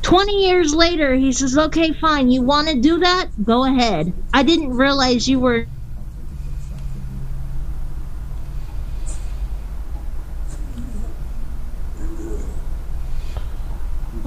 [0.01, 2.31] 20 years later, he says, Okay, fine.
[2.31, 3.27] You want to do that?
[3.43, 4.11] Go ahead.
[4.33, 5.67] I didn't realize you were.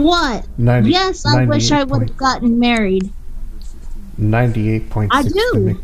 [0.02, 0.46] What?
[0.58, 3.12] 90 yes, I wish I would have gotten married.
[4.20, 5.78] 98.6 I do.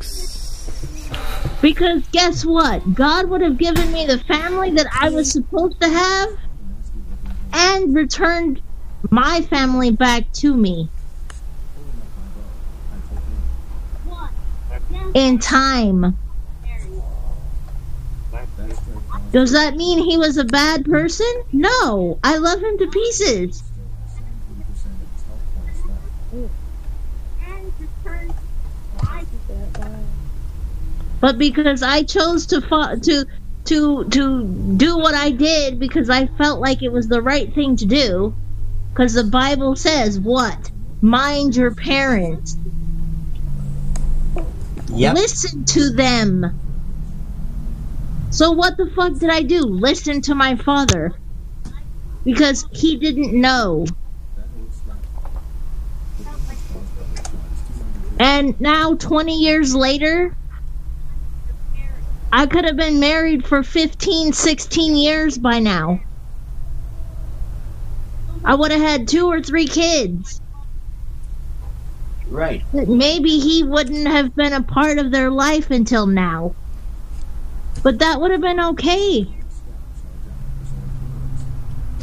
[1.63, 2.95] Because guess what?
[2.95, 6.31] God would have given me the family that I was supposed to have
[7.53, 8.61] and returned
[9.11, 10.89] my family back to me.
[15.15, 16.17] In time.
[19.33, 21.45] Does that mean he was a bad person?
[21.53, 22.19] No.
[22.25, 23.63] I love him to pieces.
[31.21, 33.25] But because I chose to fo- to
[33.65, 34.45] to to
[34.77, 38.35] do what I did because I felt like it was the right thing to do,
[38.91, 40.71] because the Bible says what?
[41.01, 42.57] Mind your parents.
[44.91, 45.15] Yep.
[45.15, 46.59] Listen to them.
[48.31, 49.61] So what the fuck did I do?
[49.61, 51.15] Listen to my father.
[52.25, 53.87] Because he didn't know.
[58.19, 60.37] And now 20 years later,
[62.33, 66.01] I could have been married for 15, 16 years by now.
[68.45, 70.41] I would have had two or three kids.
[72.31, 72.63] Right.
[72.73, 76.55] maybe he wouldn't have been a part of their life until now.
[77.83, 79.27] But that would have been okay.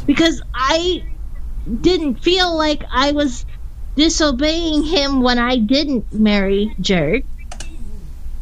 [0.04, 1.04] Because I
[1.80, 3.46] didn't feel like I was
[3.94, 7.24] disobeying him when I didn't marry Jared.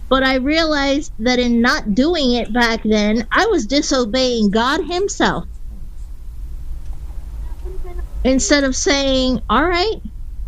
[0.09, 5.47] But I realized that in not doing it back then, I was disobeying God Himself.
[8.23, 10.01] Instead of saying, all right,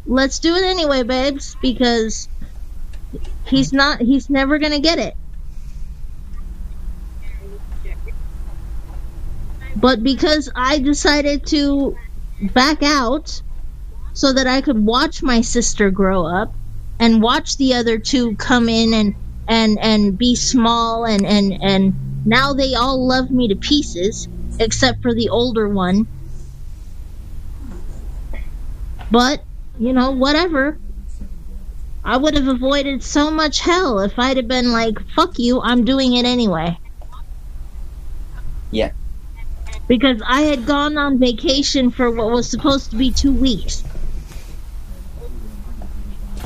[0.07, 2.29] let's do it anyway, babes, because
[3.47, 5.17] he's not, he's never gonna get it.
[9.77, 11.97] But because I decided to
[12.55, 13.43] back out
[14.15, 16.55] so that I could watch my sister grow up
[16.99, 19.15] and watch the other two come in and
[19.49, 21.95] and and be small and and and
[22.25, 24.29] now they all love me to pieces
[24.59, 26.07] except for the older one.
[29.11, 29.45] But
[29.79, 30.81] you know whatever.
[32.05, 35.85] I would have avoided so much hell if i'd have been like fuck you i'm
[35.85, 36.79] doing it anyway.
[38.71, 38.93] Yeah.
[39.89, 43.85] because i had gone on vacation for what was supposed to be two weeks.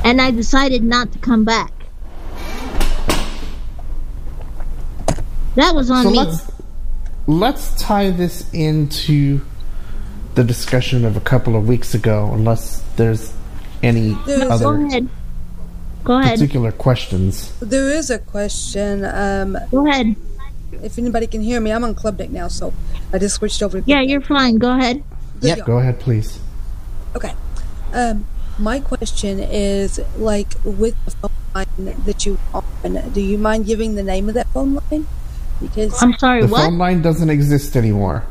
[0.03, 1.80] And i decided not to come back
[5.55, 6.51] that was on So me let's
[7.27, 9.41] let's tie this into
[10.35, 13.33] the discussion of a couple of weeks ago, unless there's
[13.83, 15.09] any There's- go other ahead
[16.03, 17.51] go ahead particular questions.
[17.59, 19.05] There is a question.
[19.05, 20.15] Um, go ahead
[20.81, 22.73] if anybody can hear me, I'm on Clubdeck now, so
[23.13, 23.81] I just switched over.
[23.81, 25.03] To yeah you're fine go ahead
[25.41, 25.65] Good Yep.
[25.65, 26.39] Go ahead, please.
[27.15, 27.33] Okay.
[27.93, 28.25] Um,
[28.59, 32.63] my question is, like, with the phone line that you on,
[33.11, 35.07] do you mind giving the name of that phone line?
[35.61, 38.23] Because i'm sorry The what phone line doesn't exist anymore.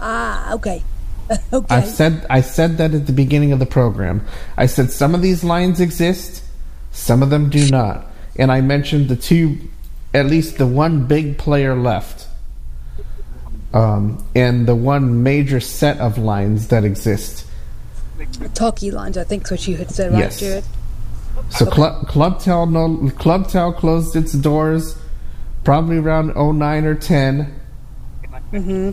[0.00, 0.82] ah, okay,
[1.52, 4.24] okay, I said I said that at the beginning of the program.
[4.56, 6.42] I said some of these lines exist,
[6.92, 8.06] some of them do not.
[8.36, 9.58] And I mentioned the two
[10.14, 12.26] at least the one big player left.
[13.74, 17.44] Um, and the one major set of lines that exist.
[18.54, 19.18] Talkee lines.
[19.18, 20.40] I think is what you had said, right, Yes.
[20.40, 20.64] Jared?
[21.50, 24.96] So Club Clubtel no Club Tel closed its doors
[25.64, 27.54] probably around 09 or 10.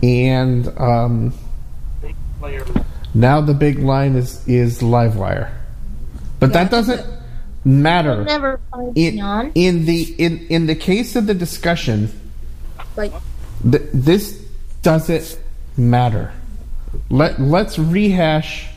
[0.02, 1.32] And um,
[3.14, 5.50] now the big line is is Livewire.
[6.38, 7.04] But that doesn't
[7.64, 8.24] matter.
[8.24, 8.60] never
[8.94, 12.10] In, on in the in in the case of the discussion,
[12.94, 13.12] Right.
[13.68, 14.38] th- this
[14.82, 15.38] doesn't
[15.78, 16.32] matter.
[17.08, 18.68] Let let's rehash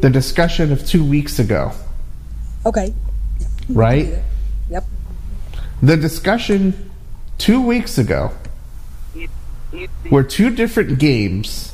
[0.00, 1.72] the discussion of 2 weeks ago,
[2.64, 2.94] Okay.
[3.68, 4.14] right?
[4.70, 4.84] Yep.
[5.82, 6.89] The discussion
[7.40, 8.30] two weeks ago
[10.10, 11.72] were two different games,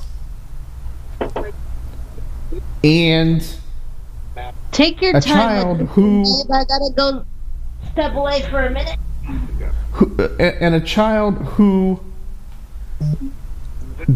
[2.84, 3.44] and
[4.70, 6.22] take your a time child who-
[6.52, 7.24] i gotta go
[7.90, 8.96] step away for a minute.
[9.92, 11.98] who, and a child who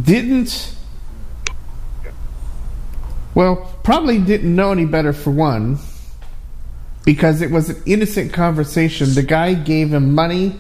[0.05, 0.75] didn't
[3.35, 5.79] well probably didn't know any better for one
[7.05, 9.15] because it was an innocent conversation.
[9.15, 10.59] The guy gave him money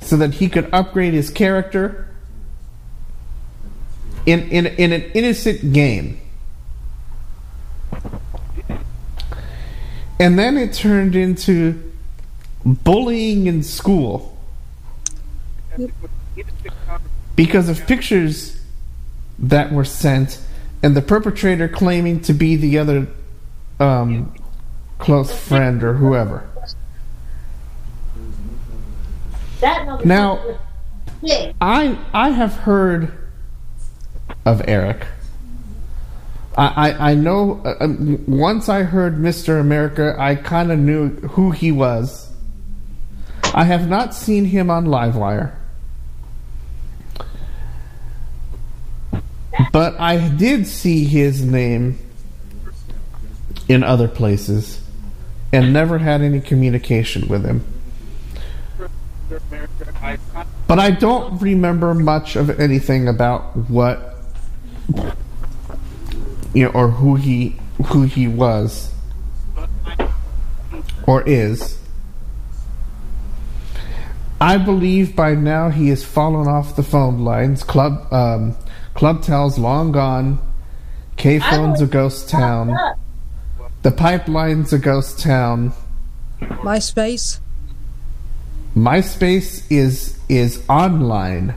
[0.00, 2.08] so that he could upgrade his character
[4.24, 6.20] in in, in an innocent game
[10.18, 11.92] and then it turned into
[12.64, 14.36] bullying in school
[17.36, 18.60] because of pictures
[19.38, 20.40] that were sent
[20.82, 23.06] and the perpetrator claiming to be the other
[23.78, 24.34] um,
[24.98, 26.48] close friend or whoever.
[29.60, 30.58] That Now-.
[31.60, 33.12] I I have heard
[34.44, 35.06] of Eric.
[36.56, 37.62] I I, I know.
[37.64, 42.30] Uh, um, once I heard Mister America, I kind of knew who he was.
[43.54, 45.54] I have not seen him on Livewire,
[49.72, 51.98] but I did see his name
[53.68, 54.82] in other places,
[55.52, 57.64] and never had any communication with him.
[60.66, 64.14] But I don't remember much of anything about what
[66.54, 67.56] you know or who he
[67.86, 68.92] who he was
[71.06, 71.78] or is.
[74.40, 77.62] I believe by now he has fallen off the phone lines.
[77.62, 78.56] Club um,
[78.94, 80.38] Club Tel's long gone.
[81.16, 82.76] K phone's a ghost town.
[83.82, 85.72] The pipeline's a ghost town.
[86.40, 87.40] MySpace.
[88.76, 91.54] MySpace is is online.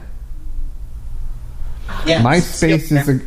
[2.06, 2.22] Yeah.
[2.22, 3.20] MySpace is a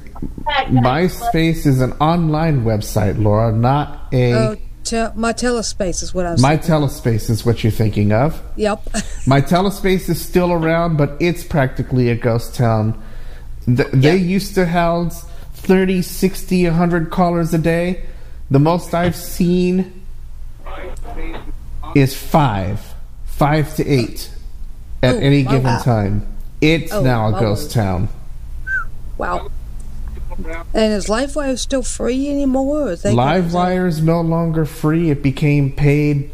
[0.72, 6.41] MySpace is an online website, Laura, not a Oh, te- my telespace is what I'm
[6.41, 6.82] my saying.
[6.82, 8.41] telespace is what you're thinking of.
[8.56, 8.88] Yep.
[9.28, 13.02] My telespace is still around, but it's practically a ghost town.
[13.65, 18.03] Th- They used to house 30, 60, 100 callers a day.
[18.52, 20.03] The most I've seen
[21.95, 22.93] is five,
[23.35, 24.30] five to eight
[25.01, 25.51] at Oh, any wow.
[25.51, 26.27] given time.
[26.61, 27.39] It's Oh, now a wow.
[27.39, 28.07] ghost town.
[29.18, 29.49] wow.
[30.73, 32.88] And is Livewire still free anymore?
[32.95, 35.11] Livewire is no longer free.
[35.11, 36.31] It became paid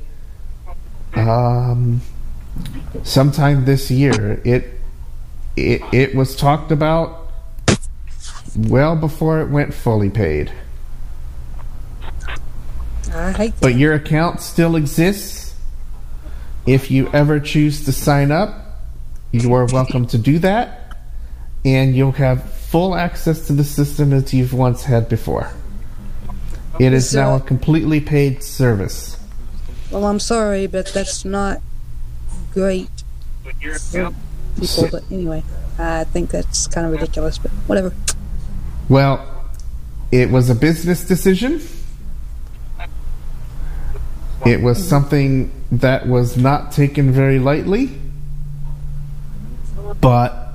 [1.16, 2.02] um,
[3.04, 4.40] sometime this year.
[4.46, 4.80] It
[5.58, 7.28] it it was talked about
[8.56, 10.52] well before it went fully paid.
[13.14, 13.62] I hate that.
[13.62, 15.39] But your account still exists.
[16.66, 18.54] If you ever choose to sign up,
[19.32, 20.98] you are welcome to do that,
[21.64, 25.50] and you'll have full access to the system as you've once had before.
[26.80, 29.18] It is So- now a completely paid service.
[29.92, 31.62] Well, I'm sorry, but that's not
[32.54, 32.90] great
[33.44, 34.14] for
[34.60, 34.88] people.
[34.92, 35.44] But anyway,
[35.80, 37.38] I think that's kind of ridiculous.
[37.40, 37.94] But whatever.
[38.88, 39.22] Well,
[40.12, 41.62] it was a business decision.
[44.46, 47.92] It was something that was not taken very lightly.
[50.00, 50.54] But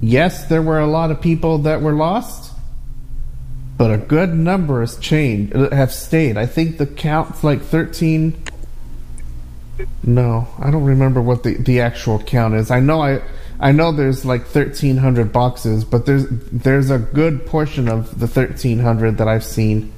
[0.00, 2.52] yes, there were a lot of people that were lost,
[3.76, 6.36] but a good number has changed, have stayed.
[6.36, 8.44] I think the count's like 13
[10.02, 12.70] no, I don't remember what the, the actual count is.
[12.70, 13.22] I know I
[13.58, 19.18] I know there's like 1300 boxes, but there's there's a good portion of the 1300
[19.18, 19.92] that I've seen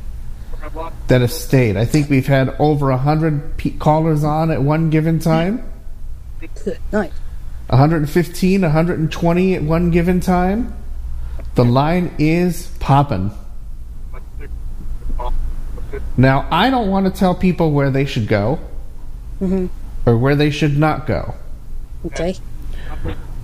[1.08, 1.76] that have stayed.
[1.76, 5.68] I think we've had over 100 pe- callers on at one given time.
[6.40, 7.12] Good night.
[7.68, 10.74] 115, 120 at one given time.
[11.54, 13.30] The line is popping.
[16.16, 18.58] Now, I don't want to tell people where they should go
[19.40, 19.66] mm-hmm.
[20.08, 21.34] or where they should not go.
[22.06, 22.36] Okay.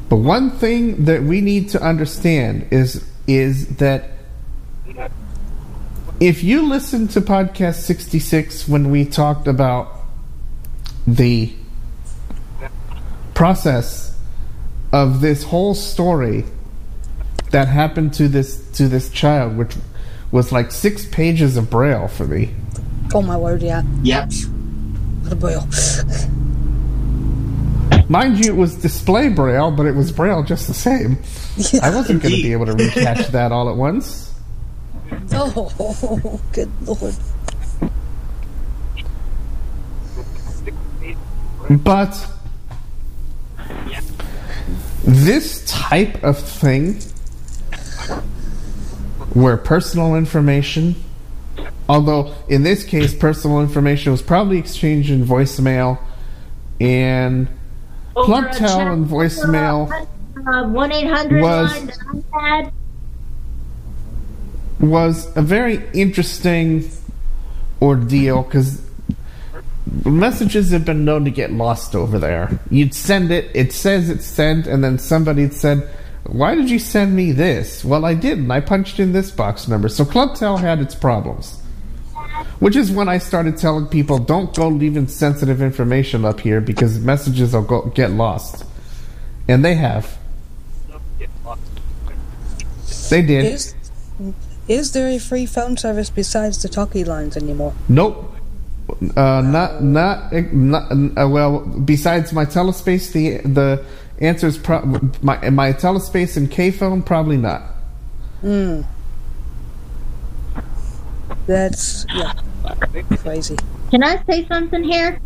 [0.08, 4.10] But one thing that we need to understand is is that
[6.20, 9.94] if you listen to podcast 66 when we talked about
[11.06, 11.52] the
[13.34, 14.16] process
[14.92, 16.44] of this whole story
[17.50, 19.76] that happened to this to this child which
[20.30, 22.54] was like 6 pages of braille for me.
[23.14, 23.82] Oh my word, yeah.
[24.02, 24.32] Yep.
[25.22, 25.66] What a braille.
[28.10, 31.18] Mind you, it was display braille, but it was braille just the same.
[31.82, 34.27] I wasn't going to be able to recatch that all at once.
[35.32, 37.14] Oh, good lord.
[41.70, 42.26] But
[45.04, 46.94] this type of thing,
[49.34, 50.96] where personal information,
[51.88, 55.98] although in this case personal information was probably exchanged in voicemail,
[56.80, 57.48] and
[58.14, 59.90] Club Tel and voicemail
[60.46, 62.72] Uh, one eight hundred Was- line that I had.
[64.80, 66.88] Was a very interesting
[67.82, 68.80] ordeal because
[70.04, 72.60] messages have been known to get lost over there.
[72.70, 75.88] You'd send it, it says it's sent, and then somebody said,
[76.24, 77.84] Why did you send me this?
[77.84, 78.50] Well, I didn't.
[78.50, 79.88] I punched in this box number.
[79.88, 81.60] So Club Tel had its problems.
[82.60, 86.98] Which is when I started telling people, don't go leaving sensitive information up here because
[86.98, 88.64] messages will go, get lost.
[89.48, 90.18] And they have.
[93.10, 93.44] They did.
[93.44, 93.74] Is,
[94.68, 97.72] Is there a free phone service besides the Talkee lines anymore?
[97.88, 98.34] Nope.
[99.16, 101.60] Uh, not not not uh, well.
[101.60, 103.84] Besides my telespace, the the
[104.20, 104.84] answer is pro-
[105.22, 107.62] my my telespace and K phone probably not.
[108.40, 108.82] Hmm.
[111.46, 112.32] That's yeah,
[113.18, 113.56] crazy.
[113.90, 115.20] Can I say something here?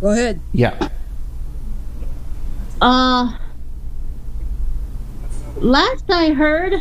[0.00, 0.40] Go ahead.
[0.52, 0.88] Yeah.
[2.80, 3.36] Uh,
[5.56, 6.74] last I heard,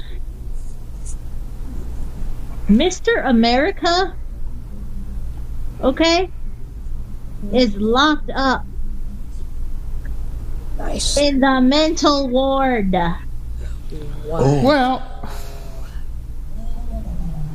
[2.69, 3.25] Mr.
[3.27, 4.13] America,
[5.81, 6.29] okay,
[7.51, 8.63] is locked up
[10.77, 11.17] Nice.
[11.17, 12.93] in the mental ward.
[14.25, 15.07] Wow.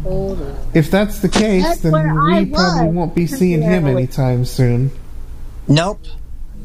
[0.04, 4.44] Well, if that's the case, That's then we I probably won't be seeing him anytime
[4.44, 4.90] soon.
[5.68, 6.00] Nope.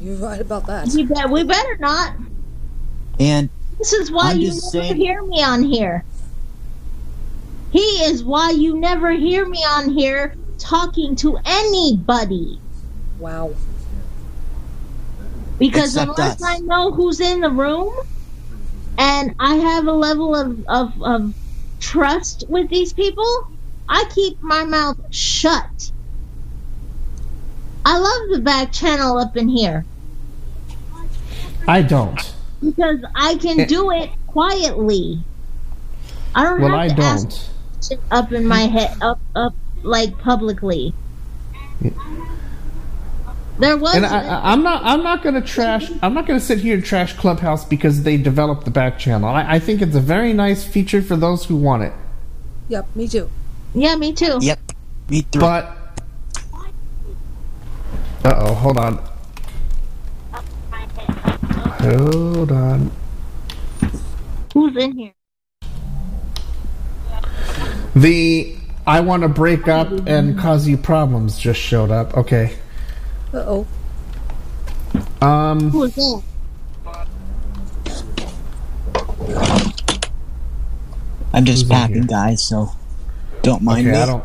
[0.01, 0.87] You're right about that.
[0.87, 2.15] You bet we better not.
[3.19, 6.03] And This is why I'm you just never saying- hear me on here.
[7.71, 12.63] He is why you never hear me on here talking to anybody.
[13.17, 13.57] Wow.
[15.59, 16.41] Because Except unless us.
[16.43, 17.91] I know who's in the room
[18.97, 21.33] and I have a level of, of, of
[21.79, 23.25] trust with these people,
[23.89, 25.65] I keep my mouth shut.
[27.85, 29.87] I love the back channel up in here
[31.67, 32.35] I don't.
[32.61, 33.65] because I can Eh.
[33.65, 35.27] do it quietly.
[36.35, 37.31] I don't Well, have I to ask don't.
[37.31, 37.58] shit
[38.11, 39.53] up in my head, up, up,
[39.83, 40.95] like publicly.
[43.57, 43.95] There was.
[43.95, 44.83] And I, I- I'm not.
[44.85, 45.91] I'm not going to trash.
[46.01, 49.29] I'm not going to sit here and trash Clubhouse because they developed the back channel.
[49.29, 51.93] I, I think it's a very nice feature for those who want it.
[52.69, 53.31] Yep, me too.
[53.73, 54.39] yeah, me too.
[54.39, 54.59] yep.
[55.09, 55.39] Me too.
[55.39, 55.65] But
[58.23, 59.03] uh oh, hold on.
[61.79, 62.91] Hold on.
[64.53, 65.13] Who's in here?
[67.95, 68.55] The
[68.87, 72.15] I want to break up and cause you problems just showed up.
[72.17, 72.55] Okay.
[73.33, 73.37] Uh
[75.21, 75.25] oh.
[75.25, 75.69] Um.
[75.69, 76.23] Who's that?
[81.31, 82.71] I'm just Who's packing, guys, so
[83.43, 83.95] don't mind Okay.
[83.95, 84.01] me.
[84.01, 84.23] I don't.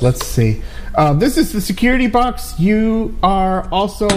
[0.00, 0.62] Let's see.
[0.94, 2.58] Uh, this is the security box.
[2.58, 4.08] You are also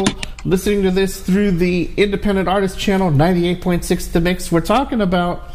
[0.45, 4.51] listening to this through the Independent Artist Channel, ninety-eight point six The Mix.
[4.51, 5.49] We're talking about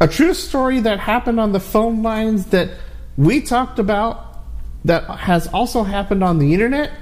[0.00, 2.70] a true story that happened on the phone lines that
[3.16, 4.44] we talked about
[4.84, 6.92] that has also happened on the internet.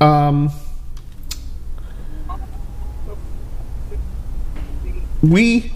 [0.00, 0.50] Um,
[5.22, 5.72] we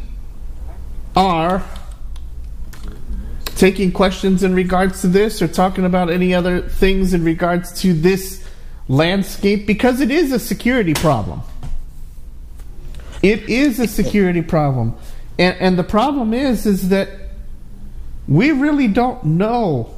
[1.16, 1.62] are
[3.44, 7.92] taking questions in regards to this or talking about any other things in regards to
[7.92, 8.44] this
[8.88, 11.42] landscape because it is a security problem.
[13.22, 14.94] It is a security problem.
[15.38, 17.08] And and the problem is is that
[18.26, 19.94] we really don't know.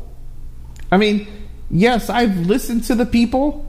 [0.90, 1.26] I mean,
[1.70, 3.68] yes, I've listened to the people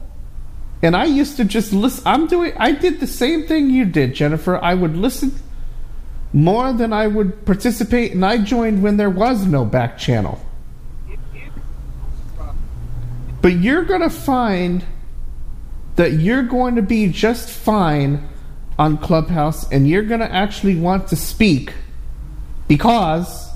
[0.82, 4.14] and I used to just listen I'm doing I did the same thing you did,
[4.14, 4.56] Jennifer.
[4.62, 5.32] I would listen
[6.34, 10.40] more than I would participate, and I joined when there was no back channel.
[13.40, 14.84] But you're going to find
[15.94, 18.26] that you're going to be just fine
[18.78, 21.72] on Clubhouse, and you're going to actually want to speak
[22.68, 23.50] because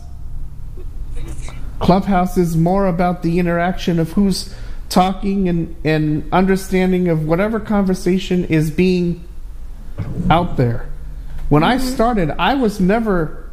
[1.80, 4.54] Clubhouse is more about the interaction of who's
[4.88, 9.26] talking and, and understanding of whatever conversation is being
[10.30, 10.88] out there.
[11.48, 11.86] When I mm-hmm.
[11.86, 13.50] started, I was never.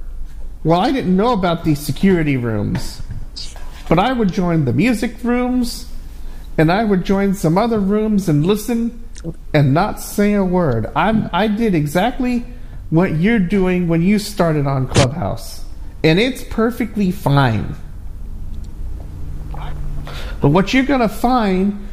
[0.64, 3.02] Well, I didn't know about these security rooms,
[3.88, 5.88] but I would join the music rooms,
[6.58, 9.04] and I would join some other rooms and listen,
[9.54, 10.92] and not say a word.
[10.96, 11.30] I'm.
[11.34, 12.46] I did exactly
[12.90, 15.66] what you're doing when you started on Clubhouse,
[16.04, 17.76] and it's perfectly fine.
[20.42, 21.88] But what you're gonna find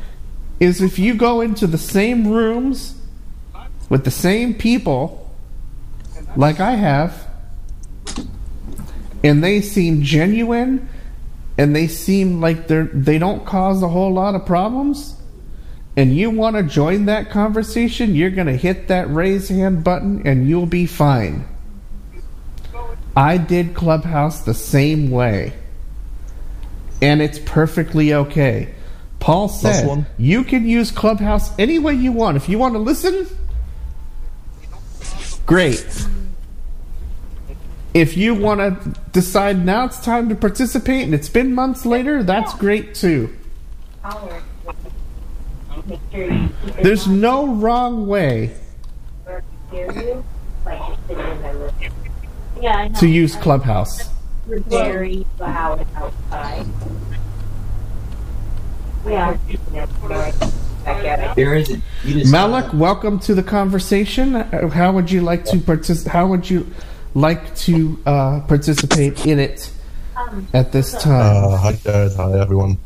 [0.60, 2.94] is if you go into the same rooms
[3.88, 5.30] with the same people
[6.36, 7.28] like I have,
[9.24, 10.88] and they seem genuine,
[11.58, 15.16] and they seem like they're they don't cause a whole lot of problems,
[15.96, 20.48] and you want to join that conversation, you're gonna hit that raise hand button, and
[20.48, 21.46] you'll be fine.
[23.16, 25.52] I did Clubhouse the same way,
[27.02, 28.74] and it's perfectly okay.
[29.20, 32.36] Paul said you can use Clubhouse any way you want.
[32.36, 33.28] If you want to listen,
[35.46, 36.06] great.
[37.94, 42.22] If you want to decide now it's time to participate and it's been months later,
[42.22, 43.36] that's great too.
[46.82, 48.54] There's no wrong way
[52.60, 52.98] Yeah, I know.
[53.00, 54.08] to use Clubhouse.
[54.46, 56.66] very loud outside.
[59.06, 59.36] Yeah.
[61.34, 61.70] There is
[62.04, 64.34] you Malik, welcome to the conversation.
[64.36, 66.66] Uh, How would you like to partic- How would you
[67.14, 69.70] like to uh, participate in it
[70.52, 71.44] at this time?
[71.44, 72.78] Uh, hi Jared, hi everyone.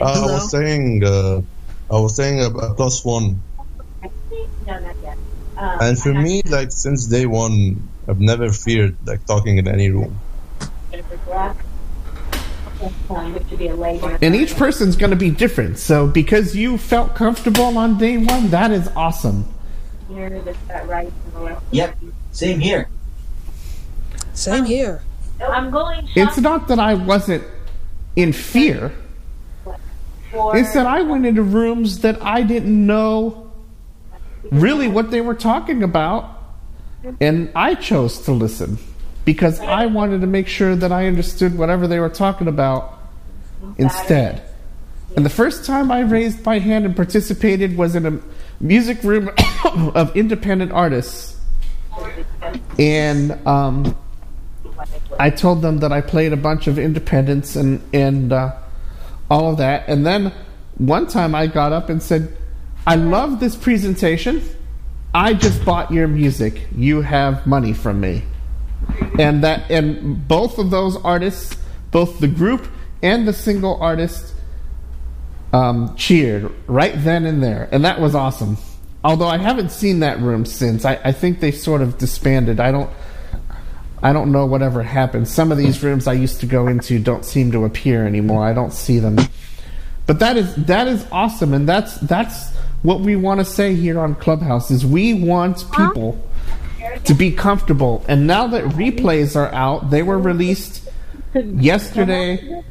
[0.00, 1.42] Uh, I was saying, uh,
[1.90, 3.40] I was saying a, a plus one,
[4.66, 5.18] No, not yet.
[5.58, 10.18] and for me, like since day one, I've never feared like talking in any room.
[14.22, 15.78] and each person's going to be different.
[15.78, 19.44] So because you felt comfortable on day one, that is awesome.
[21.70, 21.98] Yep,
[22.32, 22.88] same here.
[24.32, 25.02] Same here.
[25.40, 27.44] I'm going It's not that I wasn't
[28.16, 28.92] in fear.
[30.30, 33.50] For It's that I went into rooms that I didn't know
[34.50, 36.38] really what they were talking about,
[37.20, 38.78] and I chose to listen
[39.24, 42.98] because I wanted to make sure that I understood whatever they were talking about
[43.76, 44.42] instead.
[45.16, 48.20] And the first time I raised my hand and participated was in a
[48.60, 49.30] music room
[49.94, 51.36] of independent artists.
[52.78, 53.96] And um,
[55.18, 58.56] I told them that I played a bunch of independents and, and uh,
[59.30, 59.88] all of that.
[59.88, 60.32] And then
[60.76, 62.36] one time I got up and said,
[62.86, 64.42] I love this presentation.
[65.14, 66.66] I just bought your music.
[66.74, 68.24] You have money from me.
[69.18, 71.56] And that and both of those artists,
[71.90, 72.66] both the group
[73.02, 74.34] and the single artist
[75.52, 77.68] um, cheered right then and there.
[77.72, 78.56] And that was awesome.
[79.02, 80.84] Although I haven't seen that room since.
[80.84, 82.60] I, I think they sort of disbanded.
[82.60, 82.90] I don't
[84.02, 85.28] I don't know whatever happened.
[85.28, 88.44] Some of these rooms I used to go into don't seem to appear anymore.
[88.44, 89.18] I don't see them.
[90.06, 94.00] But that is that is awesome, and that's that's what we want to say here
[94.00, 96.18] on Clubhouse is we want people
[97.04, 98.04] to be comfortable.
[98.08, 100.88] And now that replays are out, they were released
[101.34, 102.62] yesterday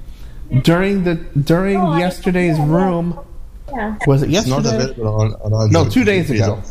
[0.64, 3.20] during the during yesterday's room.
[4.08, 4.92] Was it It's not yesterday?
[4.92, 6.62] available on, on No, two days ago.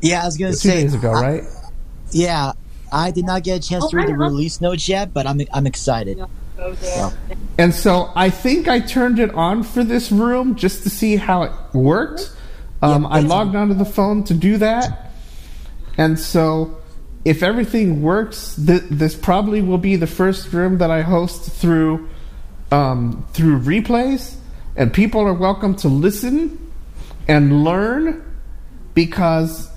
[0.00, 0.82] Yeah, I was gonna Two say.
[0.82, 1.44] days ago, right?
[2.10, 2.52] Yeah,
[2.92, 5.66] I did not get a chance to read the release notes yet, but I'm I'm
[5.66, 6.20] excited.
[7.58, 11.42] And so I think I turned it on for this room just to see how
[11.42, 12.32] it worked.
[12.82, 15.12] Um, I logged onto the phone to do that.
[15.96, 16.78] And so
[17.24, 22.08] if everything works, th- this probably will be the first room that I host through
[22.70, 24.36] um, through replays.
[24.76, 26.72] And people are welcome to listen
[27.26, 28.24] and learn
[28.94, 29.67] because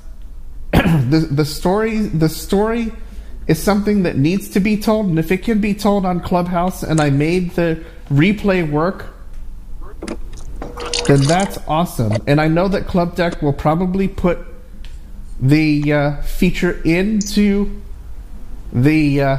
[1.10, 2.91] the the story the story
[3.48, 6.84] is something that needs to be told and if it can be told on clubhouse
[6.84, 9.07] and i made the replay work
[11.07, 12.14] then that's awesome.
[12.27, 14.39] And i know that Clubdeck will probably put
[15.39, 17.81] the uh, feature into
[18.72, 19.38] the uh,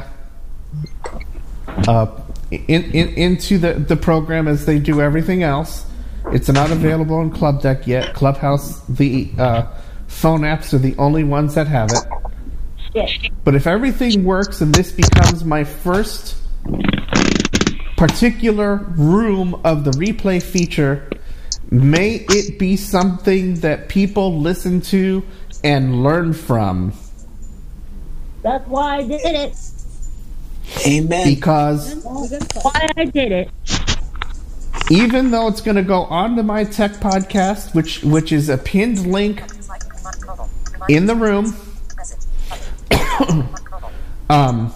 [1.87, 5.85] uh, in, in, into the, the program as they do everything else.
[6.27, 8.13] It's not available on Clubdeck yet.
[8.13, 9.65] Clubhouse the uh,
[10.13, 12.23] phone apps are the only ones that have it
[13.43, 16.37] but if everything works and this becomes my first
[17.97, 21.09] particular room of the replay feature,
[21.71, 25.23] may it be something that people listen to
[25.63, 26.93] and learn from.
[28.43, 29.57] That's why I did it.
[30.85, 31.27] Amen.
[31.35, 33.49] Because Why I did it.
[34.89, 39.07] even though it's going to go onto my tech podcast, which which is a pinned
[39.07, 39.43] link
[40.89, 41.45] in the room,
[44.29, 44.73] um,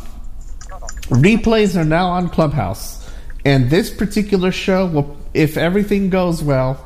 [1.09, 3.09] replays are now on Clubhouse,
[3.45, 6.83] and this particular show will, if everything goes well,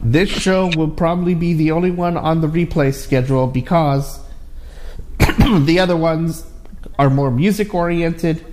[0.00, 4.20] this show will probably be the only one on the replay schedule because
[5.18, 6.46] the other ones
[6.98, 8.44] are more music oriented,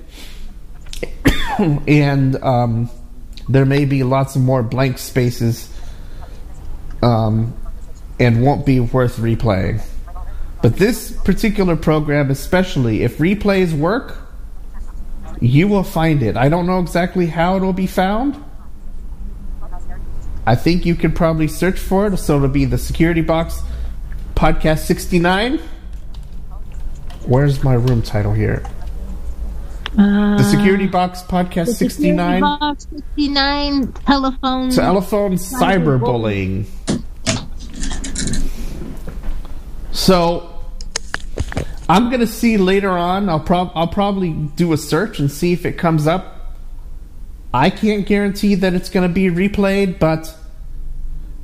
[1.59, 2.89] and um,
[3.49, 5.69] there may be lots of more blank spaces,
[7.01, 7.53] um,
[8.19, 9.81] and won't be worth replaying.
[10.61, 14.17] But this particular program, especially if replays work,
[15.41, 16.37] you will find it.
[16.37, 18.41] I don't know exactly how it will be found.
[20.45, 22.17] I think you could probably search for it.
[22.17, 23.61] So it'll be the Security Box
[24.35, 25.59] Podcast 69.
[27.25, 28.63] Where's my room title here?
[29.97, 32.41] Uh, the Security Box Podcast 69.
[32.41, 34.69] Box 69 telephone.
[34.71, 36.65] Telephone cyberbullying.
[39.93, 40.49] So
[41.87, 43.29] I'm gonna see later on.
[43.29, 46.29] I'll prob I'll probably do a search and see if it comes up.
[47.53, 50.35] I can't guarantee that it's gonna be replayed, but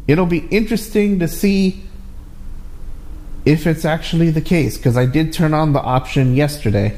[0.08, 1.84] it'll be interesting to see
[3.46, 6.98] if it's actually the case because I did turn on the option yesterday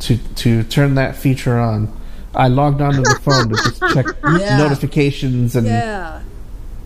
[0.00, 1.92] to to turn that feature on.
[2.34, 4.06] I logged onto the phone to just check
[4.38, 4.58] Yeah.
[4.58, 6.20] notifications and Yeah.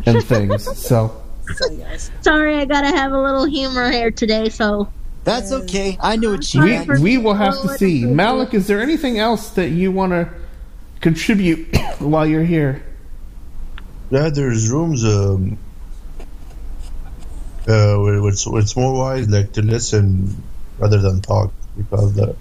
[0.06, 0.64] and things.
[0.78, 1.19] So
[1.56, 2.10] So yes.
[2.20, 4.48] Sorry, I gotta have a little humor here today.
[4.48, 4.88] So
[5.24, 5.98] That's okay.
[6.00, 6.98] I knew what she we meant.
[7.00, 8.04] we will have to see.
[8.04, 10.28] Malik, is there anything else that you want to
[11.00, 12.82] contribute while you're here?
[14.10, 15.56] Yeah, there's rooms um,
[17.68, 20.42] uh, where it's, it's more wise like to listen
[20.78, 22.34] rather than talk because the,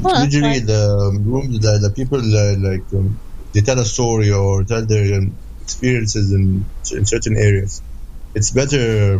[0.00, 0.66] Well, usually fine.
[0.66, 3.18] the um, rooms the, the people uh, like um,
[3.52, 7.80] they tell a story or tell their um, experiences in in certain areas.
[8.36, 9.18] It's better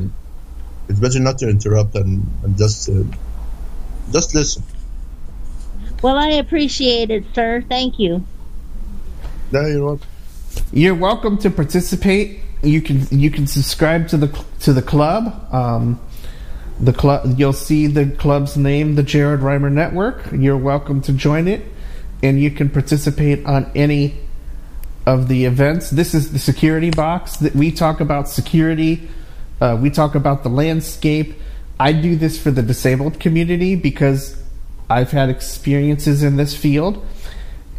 [0.91, 3.03] it's better not to interrupt and, and just uh,
[4.13, 4.63] just listen.
[6.03, 7.65] well, I appreciate it, sir.
[7.67, 8.27] Thank you.
[9.53, 10.09] Yeah, you're welcome.
[10.71, 12.41] You're welcome to participate.
[12.63, 15.51] You can you can subscribe to the to the club.
[15.51, 15.99] Um,
[16.79, 20.31] the club you'll see the club's name, the Jared Reimer Network.
[20.31, 21.65] You're welcome to join it,
[22.23, 24.26] and you can participate on any
[25.07, 25.91] of the events.
[25.91, 29.09] This is the security box that we talk about security.
[29.61, 31.35] Uh, we talk about the landscape.
[31.79, 34.41] I do this for the disabled community because
[34.91, 37.05] I've had experiences in this field,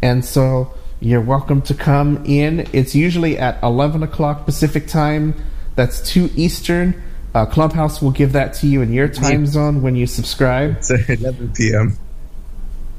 [0.02, 2.68] and so you're welcome to come in.
[2.72, 5.34] It's usually at 11 o'clock Pacific time.
[5.76, 7.00] That's 2 Eastern.
[7.34, 10.78] Uh, Clubhouse will give that to you in your time zone when you subscribe.
[10.78, 11.96] It's 11 p.m.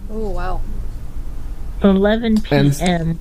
[0.09, 0.61] Oh wow.
[1.83, 3.19] 11 And- p.m.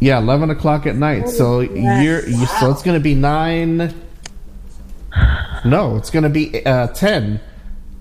[0.00, 1.28] Yeah, 11 o'clock at night.
[1.28, 3.94] So you're you, so it's going to be 9
[5.64, 7.40] No, it's going to be uh, 10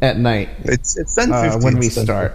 [0.01, 2.33] at night It's it's 10 uh, when we start.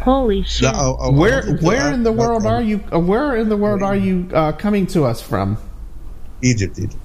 [0.00, 0.62] Holy shit!
[0.62, 3.56] Yeah, I- I- I Where where in the world are you uh, where in the
[3.56, 5.58] world are you uh, coming to us from?
[6.40, 6.96] Egypt, Egypt.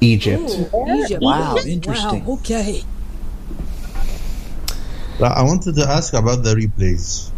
[0.00, 0.42] Egypt.
[0.88, 1.22] Egypt.
[1.22, 1.62] Wow, Wow.
[1.66, 2.24] interesting.
[2.28, 2.84] Okay.
[5.20, 7.30] Uh, I wanted to ask about the replays.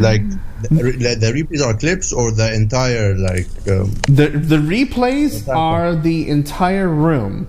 [0.00, 0.22] Like
[0.70, 5.94] the, like the replays are clips or the entire like um, The the replays are
[5.96, 7.48] the entire room.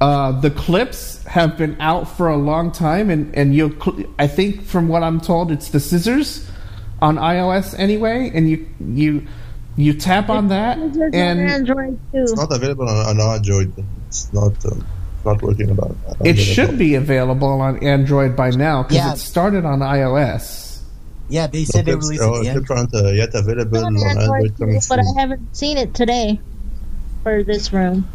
[0.00, 4.26] Uh, the clips have been out for a long time, and and you, will I
[4.26, 6.44] think from what I'm told, it's the scissors
[7.00, 9.26] on iOS anyway, and you you
[9.76, 12.18] you tap on that, It's on and Android too.
[12.22, 13.72] it's not available on, on Android.
[14.08, 14.84] It's not um,
[15.24, 15.96] not working about.
[16.24, 19.12] it should be available on Android by now because Yeah.
[19.12, 20.61] it started on iOS.
[21.32, 22.44] Yeah, they said they clips, released oh, it.
[22.44, 22.52] Yeah.
[22.60, 26.38] clips uh, yet available It's on on Android Android but I haven't seen it today
[27.22, 28.06] for this room.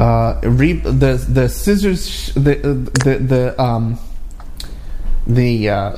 [0.00, 2.54] uh, re- the the scissors the
[3.04, 3.98] the the um
[5.26, 5.96] the uh,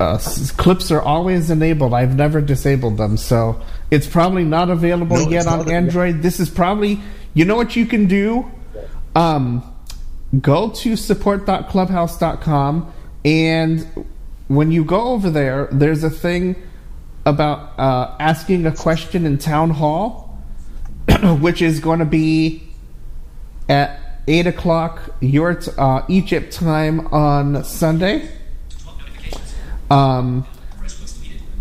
[0.00, 1.92] uh, s- clips are always enabled.
[1.92, 3.60] I've never disabled them, so
[3.90, 6.22] it's probably not available No, yet it's on not- Android.
[6.22, 7.00] This is probably
[7.34, 8.50] you know what you can do.
[9.14, 9.62] Um,
[10.40, 12.92] go to support.clubhouse.com
[13.24, 13.86] and
[14.48, 16.56] when you go over there, there's a thing
[17.24, 20.38] about uh, asking a question in town hall,
[21.40, 22.62] which is going to be
[23.68, 28.30] at 8 o'clock your t- uh, Egypt time on Sunday.
[29.90, 30.46] Um,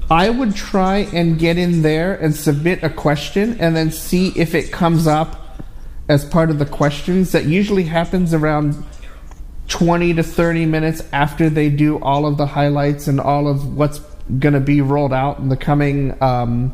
[0.09, 4.55] I would try and get in there and submit a question and then see if
[4.55, 5.59] it comes up
[6.07, 7.33] as part of the questions.
[7.33, 8.81] That usually happens around
[9.67, 13.99] 20 to 30 minutes after they do all of the highlights and all of what's
[14.39, 16.73] going to be rolled out in the coming um,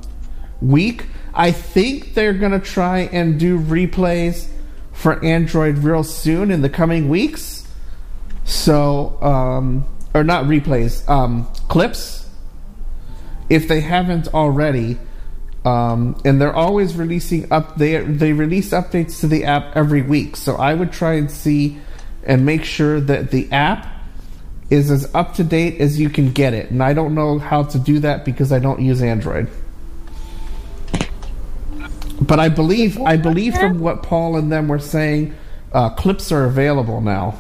[0.62, 1.06] week.
[1.34, 4.48] I think they're going to try and do replays
[4.92, 7.68] for Android real soon in the coming weeks.
[8.46, 12.30] So, um, or not replays, um, clips.
[13.50, 14.98] If they haven't already,
[15.66, 17.78] um, and they're always releasing up.
[17.78, 20.36] They they release updates to the app every week.
[20.36, 21.80] So I would try and see
[22.26, 23.88] and make sure that the app
[24.70, 26.72] is as up to date as you can get it.
[26.72, 29.48] And I don't know how to do that because I don't use Android.
[32.22, 35.34] But I believe I believe from what Paul and them were saying,
[35.74, 37.36] uh, clips are available now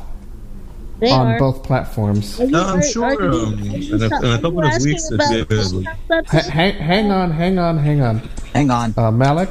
[1.00, 1.40] They on are.
[1.40, 2.40] both platforms.
[2.40, 5.06] No, I'm sure, are you- um, are in a- in a couple of asking weeks
[5.06, 5.84] it'll about be available.
[6.50, 8.22] hang, hang on, hang on, hang on.
[8.54, 8.94] Hang on.
[8.98, 9.50] Uh, Malik,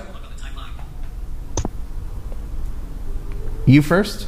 [3.67, 4.27] you first.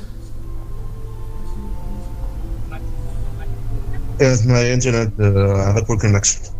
[4.21, 6.55] Yes, my internet uh, had poor connection.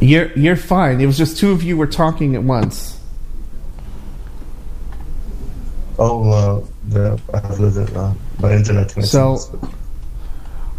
[0.00, 1.00] You're you're fine.
[1.00, 2.98] It was just two of you were talking at once.
[5.98, 9.02] Oh, uh, yeah, I have little, uh, my internet connection.
[9.04, 9.36] So,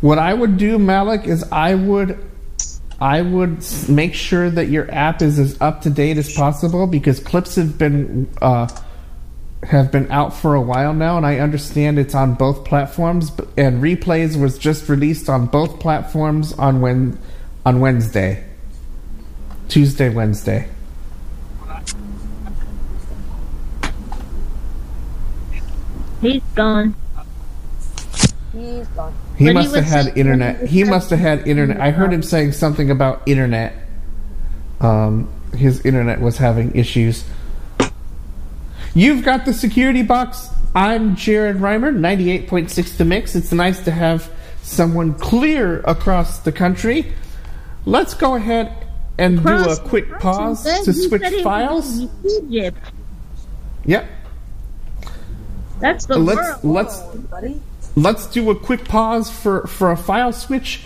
[0.02, 2.18] what I would do, Malik, is I would
[3.00, 7.20] I would make sure that your app is as up to date as possible because
[7.20, 8.68] clips have been uh,
[9.64, 13.32] have been out for a while now, and I understand it's on both platforms.
[13.58, 17.20] And replays was just released on both platforms on when
[17.66, 18.44] on Wednesday,
[19.70, 20.68] Tuesday, Wednesday.
[26.22, 26.96] He's gone.
[28.54, 29.14] He's gone.
[29.38, 30.68] He But he must have had saying- internet.
[30.70, 31.80] He must have had internet.
[31.82, 33.74] I heard him saying something about internet.
[34.80, 37.24] Um, his internet was having issues.
[38.94, 40.50] You've got the security box.
[40.76, 43.36] I'm Jared Reimer, 98.6 The Mix.
[43.36, 44.30] It's nice to have
[44.64, 47.14] someone clear across the country.
[47.86, 48.86] Let's go ahead
[49.18, 52.02] and do a quick pause to switch files.
[52.26, 52.78] Egypt.
[53.86, 54.10] Yep.
[55.80, 56.76] That's the Let's world.
[56.76, 57.02] let's
[57.96, 60.84] let's do a quick pause for for a file switch.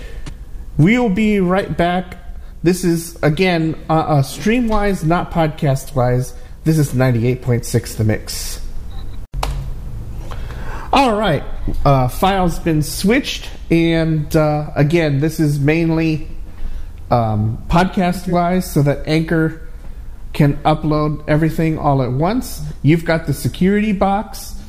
[0.77, 2.17] We'll be right back.
[2.63, 6.33] This is again uh, uh, streamwise, not podcast wise.
[6.65, 8.59] This is ninety eight point six the mix.
[10.91, 11.43] All right,
[11.85, 16.27] uh, files been switched, and uh, again, this is mainly
[17.11, 19.69] um, podcast wise, so that Anchor
[20.33, 22.63] can upload everything all at once.
[22.81, 24.59] You've got the security box.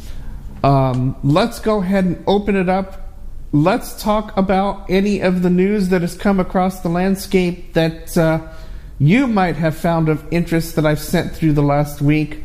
[0.62, 3.14] Um, let's go ahead and open it up.
[3.52, 8.52] Let's talk about any of the news that has come across the landscape that uh,
[8.98, 12.44] you might have found of interest that I've sent through the last week.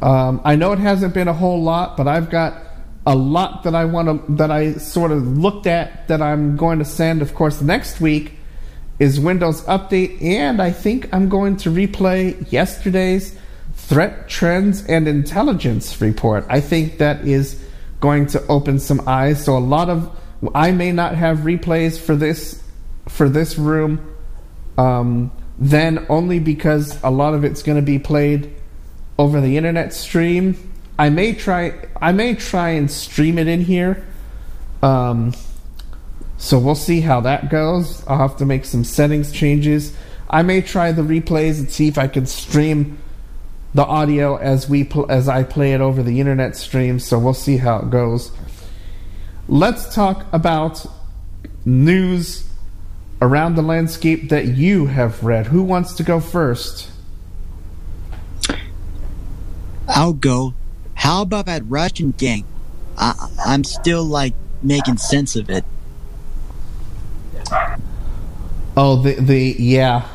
[0.00, 2.62] Um, I know it hasn't been a whole lot, but I've got
[3.06, 6.78] a lot that I want to that I sort of looked at that I'm going
[6.80, 7.22] to send.
[7.22, 8.32] Of course, next week
[8.98, 13.38] is Windows Update, and I think I'm going to replay yesterday's
[13.74, 16.44] Threat Trends and Intelligence report.
[16.48, 17.62] I think that is
[18.00, 19.44] going to open some eyes.
[19.44, 20.10] So a lot of
[20.54, 22.62] I may not have replays for this
[23.08, 24.14] for this room,
[24.76, 28.54] um, then only because a lot of it's going to be played
[29.18, 30.72] over the internet stream.
[30.98, 34.06] I may try I may try and stream it in here.
[34.82, 35.34] Um,
[36.36, 38.06] so we'll see how that goes.
[38.06, 39.96] I'll have to make some settings changes.
[40.28, 42.98] I may try the replays and see if I can stream
[43.74, 46.98] the audio as we pl- as I play it over the internet stream.
[46.98, 48.32] So we'll see how it goes.
[49.48, 50.84] Let's talk about
[51.64, 52.45] news
[53.20, 55.46] around the landscape that you have read.
[55.46, 56.90] Who wants to go first?
[59.88, 60.54] I'll go.
[60.94, 62.44] How about that Russian gang?
[62.98, 63.14] I,
[63.44, 65.64] I'm still like making sense of it.
[68.76, 70.06] Oh, the the yeah,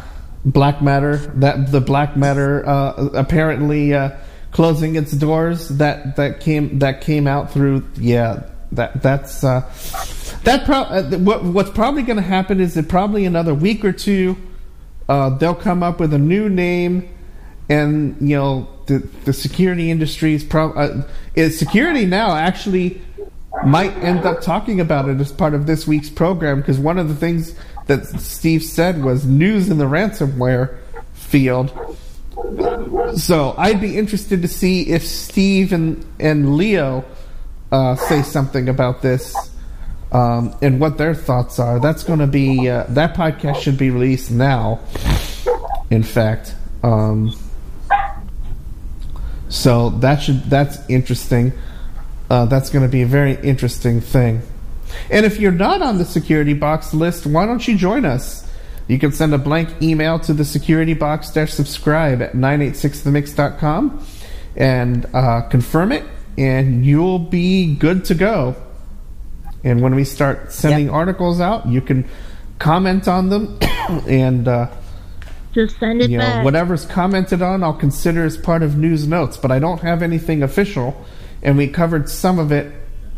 [0.46, 1.40] BlackMatter.
[1.40, 4.12] That the BlackMatter uh, apparently uh,
[4.52, 5.70] closing its doors.
[5.70, 8.44] That that came that came out through yeah.
[8.74, 9.62] That that's uh,
[10.44, 10.66] that.
[10.66, 14.38] Pro- uh, what what's probably going to happen is that probably another week or two,
[15.10, 17.10] uh, they'll come up with a new name,
[17.70, 21.04] and you know the the security industry is probably
[21.38, 23.02] uh, security now actually
[23.66, 27.08] might end up talking about it as part of this week's program because one of
[27.08, 27.54] the things
[27.88, 30.78] that Steve said was news in the ransomware
[31.14, 31.98] field.
[33.18, 37.06] So I'd be interested to see if Steve and and Leo
[37.72, 39.51] uh, say something about this
[40.12, 41.80] um, and what their thoughts are.
[41.80, 44.80] That's going to be uh, that podcast should be released now.
[45.90, 47.36] In fact, um,
[49.50, 51.54] so that should that's interesting.
[52.30, 54.42] Uh, that's going to be a very interesting thing.
[55.10, 58.48] And if you're not on the security box list, why don't you join us?
[58.88, 64.06] You can send a blank email to the security box subscribe at 986themix.com
[64.56, 66.04] and uh, confirm it,
[66.38, 68.56] and you'll be good to go.
[69.64, 72.08] And when we start sending articles out, you can
[72.60, 73.58] comment on them
[74.08, 74.70] and uh,
[75.52, 79.38] Just send it you know whatever's commented on i'll consider as part of news notes.
[79.38, 81.06] But i don't have anything official.
[81.44, 82.72] And we covered some of it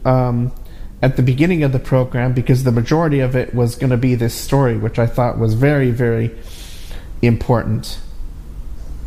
[0.05, 0.53] um,
[1.01, 4.15] at the beginning of the program because the majority of it was going to be
[4.15, 6.31] this story which i thought was very very
[7.21, 7.99] important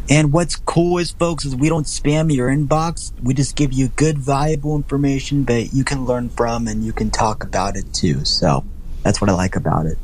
[0.09, 3.13] And what's cool is, folks, is we don't spam your inbox.
[3.21, 7.11] We just give you good, valuable information that you can learn from and you can
[7.11, 8.25] talk about it too.
[8.25, 8.65] So
[9.03, 9.99] that's what I like about it.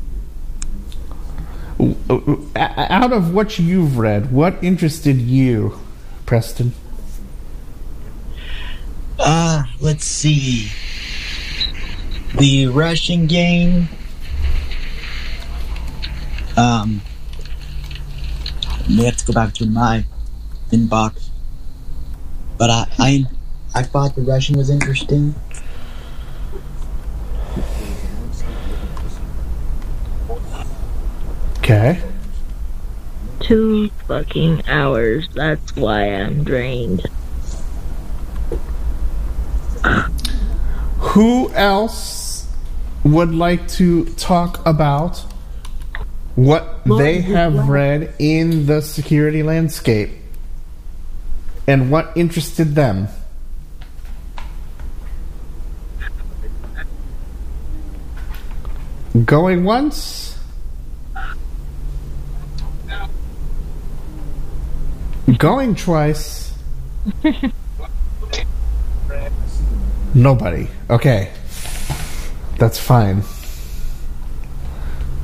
[2.55, 5.77] Out of what you've read what interested you
[6.25, 6.73] preston
[9.19, 10.69] Uh, let's see.
[12.37, 13.89] The Russian game.
[16.57, 17.01] Um,
[18.89, 20.05] may have to go back to my
[20.71, 21.29] inbox.
[22.57, 23.25] But I, I,
[23.75, 25.35] I thought the Russian was interesting.
[31.57, 32.01] Okay.
[33.39, 35.29] Two fucking hours.
[35.33, 37.03] That's why I'm drained.
[40.97, 42.47] Who else
[43.03, 45.25] would like to talk about
[46.35, 50.09] what they have read in the security landscape
[51.67, 53.07] and what interested them?
[59.25, 60.37] Going once?
[65.37, 66.53] Going twice?
[70.15, 70.67] Nobody.
[70.89, 71.31] Okay.
[72.57, 73.23] That's fine.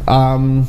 [0.08, 0.68] Um,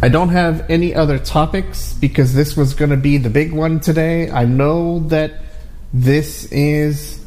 [0.00, 3.80] I don't have any other topics because this was going to be the big one
[3.80, 4.30] today.
[4.30, 5.32] I know that
[5.92, 7.24] this is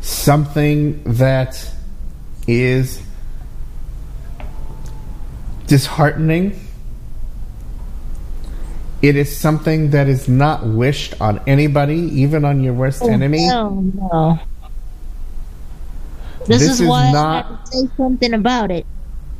[0.00, 1.70] something that
[2.48, 3.00] is
[5.68, 6.58] disheartening.
[9.00, 13.48] It is something that is not wished on anybody, even on your worst oh, enemy.
[13.50, 14.40] Oh no.
[16.40, 18.84] This, This is, is why not- I had to say something about it.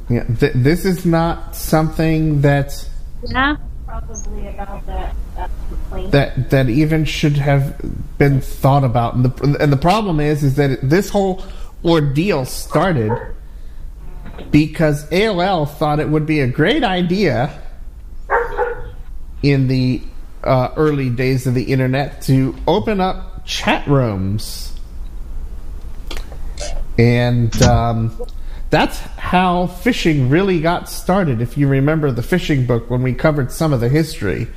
[0.08, 2.86] Yeah, th- this is not something that
[3.28, 3.56] Yeah?
[3.86, 6.12] Probably about that, that complaint.
[6.12, 7.80] that that even should have
[8.18, 9.14] been thought about.
[9.14, 11.44] And the and the problem is is that this whole
[11.84, 13.12] ordeal started
[14.50, 17.62] because AOL thought it would be a great idea
[19.42, 20.02] in the
[20.42, 24.72] uh, early days of the internet to open up chat rooms,
[26.98, 28.16] and um,
[28.74, 31.40] that's how phishing really got started.
[31.40, 34.48] If you remember the phishing book when we covered some of the history.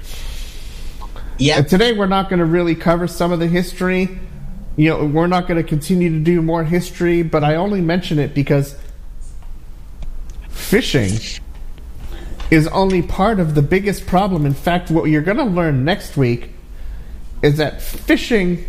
[1.37, 1.59] Yeah.
[1.59, 4.19] And today we're not going to really cover some of the history.
[4.75, 8.17] You know, we're not going to continue to do more history, but I only mention
[8.17, 8.75] it because
[10.49, 11.39] phishing
[12.49, 14.47] is only part of the biggest problem.
[14.47, 16.51] In fact, what you're going to learn next week
[17.43, 18.65] is that phishing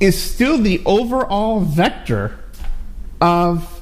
[0.00, 2.40] is still the overall vector
[3.20, 3.77] of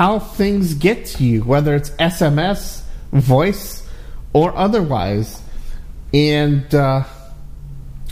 [0.00, 2.80] how things get to you, whether it's SMS,
[3.12, 3.86] voice,
[4.32, 5.42] or otherwise.
[6.14, 7.04] And uh,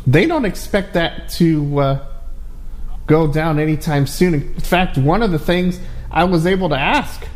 [0.06, 2.06] they don't expect that to uh,
[3.06, 4.35] go down anytime soon.
[4.35, 7.27] In fact, one of the things I was able to ask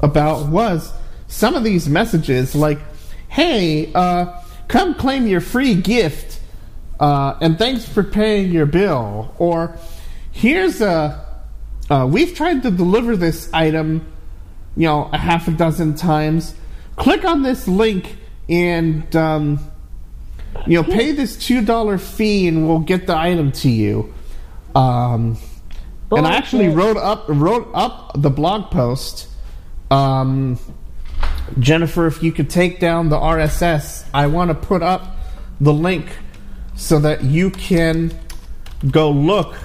[0.00, 0.92] about was
[1.28, 2.80] some of these messages like,
[3.28, 6.40] hey, uh, come claim your free gift,
[6.98, 9.32] uh, and thanks for paying your bill.
[9.38, 9.78] Or
[10.32, 11.24] here's a,
[11.90, 14.06] uh, we've tried to deliver this item,
[14.76, 16.54] you know, a half a dozen times.
[16.96, 18.16] Click on this link
[18.48, 19.58] and, um,
[20.66, 24.12] you know, pay this $2 fee and we'll get the item to you.
[24.74, 25.38] Um,
[26.10, 29.28] and I actually wrote up wrote up the blog post.
[29.90, 30.58] Um,
[31.58, 35.16] Jennifer, if you could take down the RSS, I want to put up
[35.60, 36.06] the link
[36.76, 38.18] so that you can
[38.90, 39.56] go look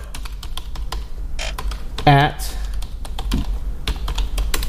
[2.06, 2.56] at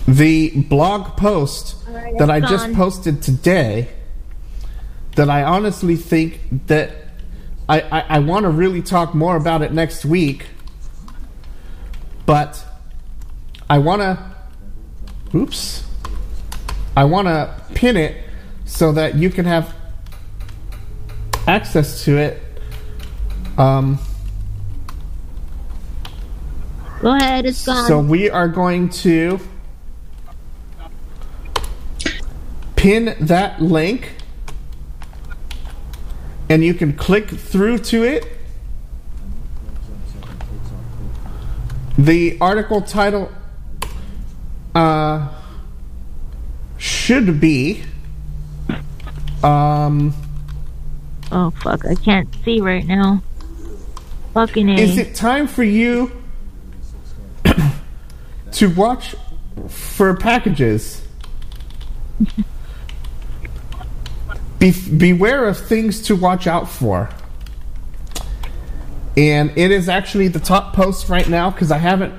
[0.06, 3.88] the blog post Alright, that I it's just posted today.
[5.16, 6.90] That I honestly think that
[7.68, 10.46] I, I, I want to really talk more about it next week,
[12.26, 12.64] but
[13.70, 14.34] I want to.
[15.36, 15.84] Oops.
[16.96, 18.24] I want to pin it
[18.66, 19.74] so that you can have
[21.46, 22.40] access to it.
[23.58, 23.98] Um,
[27.04, 27.86] Go ahead, it's gone.
[27.86, 29.38] so we are going to
[32.76, 34.12] pin that link,
[36.48, 38.26] and you can click through to it.
[41.98, 43.30] The article title
[44.74, 45.28] uh,
[46.78, 47.82] should be.
[49.42, 50.14] Um,
[51.30, 53.22] oh fuck, I can't see right now.
[54.32, 54.80] Fucking A.
[54.80, 56.23] Is it time for you
[58.54, 59.14] to watch
[59.68, 61.06] for packages?
[64.58, 67.10] Be, beware of things to watch out for.
[69.16, 72.14] And it is actually the top post right now because I haven't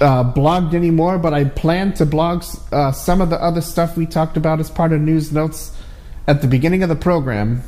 [0.00, 4.06] uh, blogged anymore, but I plan to blog uh, some of the other stuff we
[4.06, 5.76] talked about as part of news notes
[6.26, 7.62] at the beginning of the program.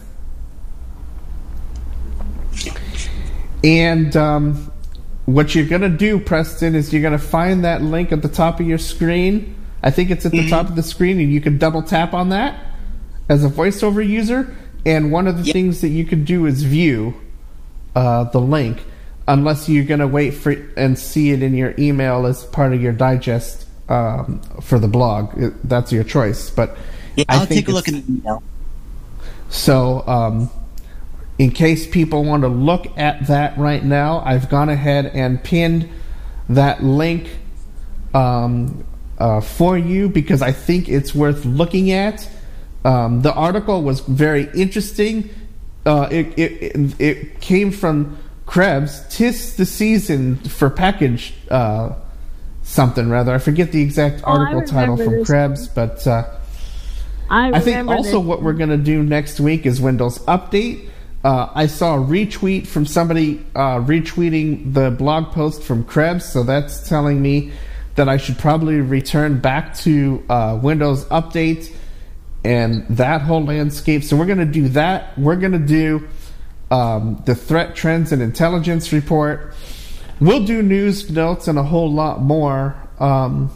[3.65, 4.71] And um,
[5.27, 8.29] what you're going to do, Preston, is you're going to find that link at the
[8.29, 9.55] top of your screen.
[9.83, 12.31] I think it's at the top of the screen, and you can double tap on
[12.31, 12.65] that
[13.29, 14.57] as a voiceover user.
[14.85, 17.15] And one of the things that you can do is view
[17.97, 18.83] uh, the link,
[19.27, 22.81] unless you're going to wait for and see it in your email as part of
[22.81, 25.37] your digest um, for the blog.
[25.37, 26.77] It, that's your choice, but
[27.17, 28.43] Yeah, I I'll think take a look at the email.
[29.49, 30.51] So, um,
[31.39, 35.89] in case people want to look at that right now, I've gone ahead and pinned
[36.49, 37.29] that link
[38.15, 38.87] um,
[39.19, 42.29] uh, for you because I think it's worth looking at.
[42.85, 45.29] Um, the article was very interesting.
[45.85, 49.05] Uh, it, it, it, came from Krebs.
[49.11, 51.95] Tis the season for package uh,
[52.63, 53.35] something, rather.
[53.35, 56.07] I forget the exact Oh, article title from Krebs, but.
[56.07, 56.33] Uh,
[57.29, 58.27] I, I think also this.
[58.27, 60.89] what we're going to do next week is Windows Update.
[61.27, 66.45] Uh, I saw a retweet from somebody uh, retweeting the blog post from Krebs, so
[66.45, 67.51] that's telling me
[67.97, 71.75] that I should probably return back to uh, Windows Update
[72.45, 74.05] and that whole landscape.
[74.05, 75.19] So we're going to do that.
[75.19, 76.07] We're going to do
[76.71, 79.53] um, the threat trends and intelligence report.
[80.21, 82.77] We'll do news notes and a whole lot more.
[83.01, 83.51] Um,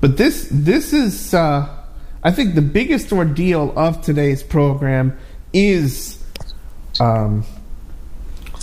[0.00, 1.68] but this this is uh,
[2.24, 5.16] I think the biggest ordeal of today's program
[5.56, 6.22] is
[7.00, 7.44] um,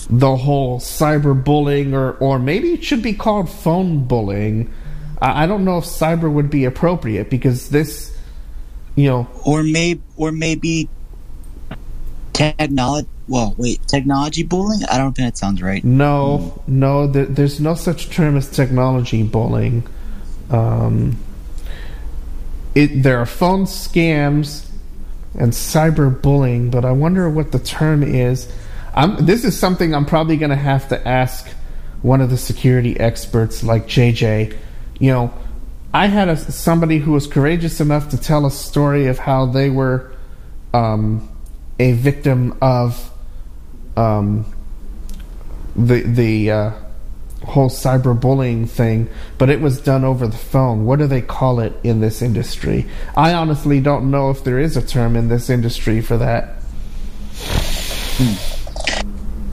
[0.10, 4.72] the whole cyberbullying, or or maybe it should be called phone bullying.
[5.20, 8.16] I, I don't know if cyber would be appropriate because this,
[8.96, 10.88] you know, or may or maybe
[12.34, 13.08] technology.
[13.28, 14.84] Well, wait, technology bullying.
[14.86, 15.84] I don't think that sounds right.
[15.84, 19.88] no, no, there, there's no such term as technology bullying.
[20.50, 21.18] Um,
[22.76, 24.68] it there are phone scams
[25.38, 28.52] and cyberbullying, but I wonder what the term is.
[28.94, 31.48] I'm, this is something I'm probably going to have to ask
[32.02, 34.56] one of the security experts, like JJ.
[35.00, 35.34] You know,
[35.94, 39.70] I had a, somebody who was courageous enough to tell a story of how they
[39.70, 40.14] were
[40.74, 41.30] um,
[41.80, 43.12] a victim of
[43.96, 44.46] um,
[45.76, 46.72] the the uh,
[47.46, 50.86] whole cyberbullying thing, but it was done over the phone.
[50.86, 52.86] What do they call it in this industry?
[53.16, 56.56] I honestly don't know if there is a term in this industry for that.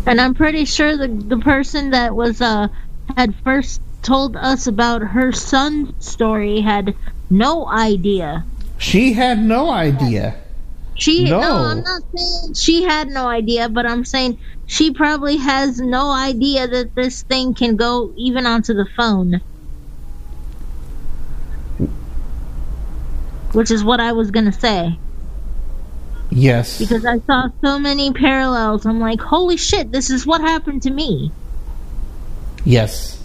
[0.07, 2.69] And I'm pretty sure the the person that was uh
[3.17, 6.95] had first told us about her son's story had
[7.29, 8.45] no idea.
[8.79, 10.37] She had no idea.
[11.01, 11.41] She no.
[11.41, 11.65] No.
[11.65, 16.69] I'm not saying she had no idea, but I'm saying she probably has no idea
[16.69, 19.41] that this thing can go even onto the phone.
[23.53, 24.99] Which is what I was gonna say.
[26.29, 26.79] Yes.
[26.79, 28.85] Because I saw so many parallels.
[28.85, 31.33] I'm like, holy shit, this is what happened to me.
[32.67, 33.17] Yes.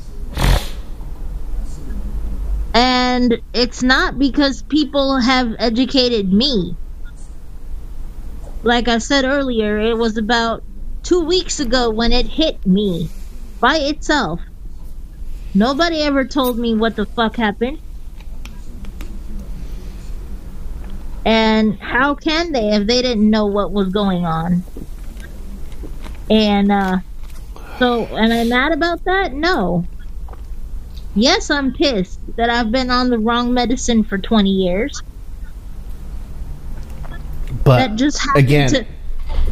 [2.74, 6.78] And it's not because people have educated me.
[8.66, 10.64] Like I said earlier, it was about
[11.04, 13.10] two weeks ago when it hit me
[13.60, 14.42] by itself.
[15.54, 17.78] Nobody ever told me what the fuck happened.
[21.24, 24.64] And how can they if they didn't know what was going on?
[26.32, 26.98] And, uh,
[27.78, 29.32] so, am I mad about that?
[29.32, 29.86] No.
[31.14, 35.04] Yes, I'm pissed that I've been on the wrong medicine for 20 years.
[37.66, 38.86] But that just happened again, to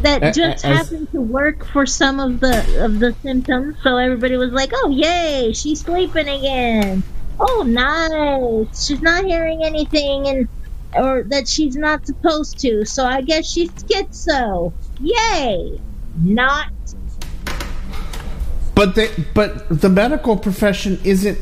[0.02, 3.76] that a- just as- happened to work for some of the of the symptoms.
[3.82, 7.02] So everybody was like, "Oh, yay, she's sleeping again.
[7.40, 8.86] Oh, nice.
[8.86, 10.48] She's not hearing anything and
[10.94, 12.84] or that she's not supposed to.
[12.84, 14.72] So I guess she's schizo.
[15.00, 15.80] Yay.
[16.22, 16.70] Not
[18.76, 21.38] But they, but the medical profession isn't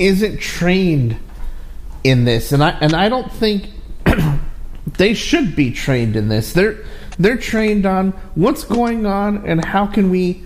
[0.00, 1.16] isn't trained
[2.02, 3.68] in this, and I and I don't think
[4.96, 6.52] they should be trained in this.
[6.52, 6.84] They're
[7.18, 10.42] they're trained on what's going on and how can we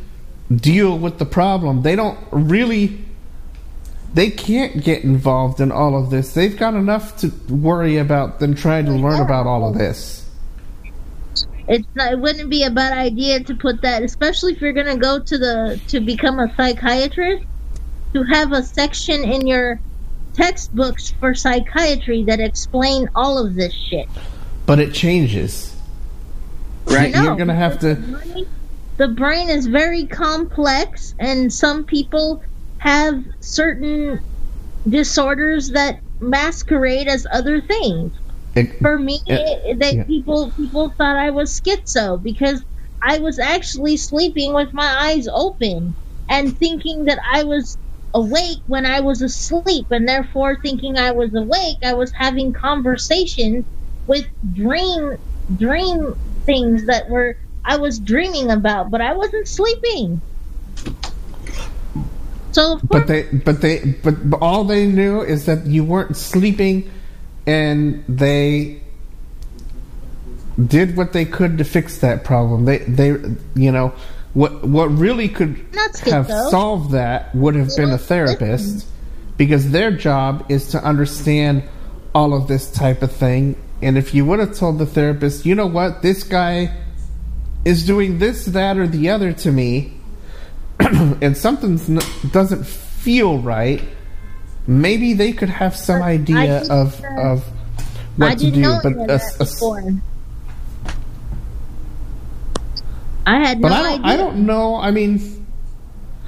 [0.55, 1.83] deal with the problem.
[1.83, 3.05] They don't really
[4.13, 6.35] they can't get involved in all of this.
[6.35, 10.25] They've got enough to worry about than trying to learn about all of this.
[11.67, 14.97] it's not, it wouldn't be a bad idea to put that, especially if you're gonna
[14.97, 17.45] go to the to become a psychiatrist,
[18.13, 19.81] to have a section in your
[20.35, 24.09] textbooks for psychiatry that explain all of this shit.
[24.67, 25.75] But it changes.
[26.87, 27.13] Right?
[27.13, 28.47] know, You're gonna have to the brain-
[28.97, 32.43] The brain is very complex, and some people
[32.79, 34.21] have certain
[34.89, 38.13] disorders that masquerade as other things.
[38.55, 40.05] it- For me, Yeah, it, they yeah.
[40.05, 42.63] people people thought I was schizo because
[43.03, 45.95] I was actually sleeping with my eyes open
[46.31, 47.77] and thinking that I was
[48.15, 53.65] awake when I was asleep, and therefore thinking I was awake, I was having conversations
[54.07, 55.19] with dream
[55.57, 60.21] dream things that were I was dreaming about, but I wasn't sleeping.
[62.53, 66.89] So But they, but they, but, all they knew is that you weren't sleeping,
[67.47, 68.81] and they
[70.65, 72.65] did what they could to fix that problem.
[72.65, 73.09] They, they,
[73.57, 73.93] you know,
[74.35, 75.65] what what really could
[76.05, 76.51] have though.
[76.51, 78.87] solved that would have been a therapist,
[79.37, 81.65] because their job is to understand
[82.15, 83.57] all of this type of thing.
[83.85, 86.75] And if you would have told the therapist, you know what, this guy
[87.67, 89.93] is doing this, that, or the other to me,
[90.81, 91.79] and something
[92.31, 93.83] doesn't feel right,
[94.67, 97.45] maybe they could have some I idea of uh, of
[98.17, 98.75] what to do.
[98.83, 100.01] But a- a-.
[103.27, 104.05] I had but no I don't.
[104.05, 104.13] idea.
[104.13, 104.77] I don't know.
[104.77, 105.47] I mean,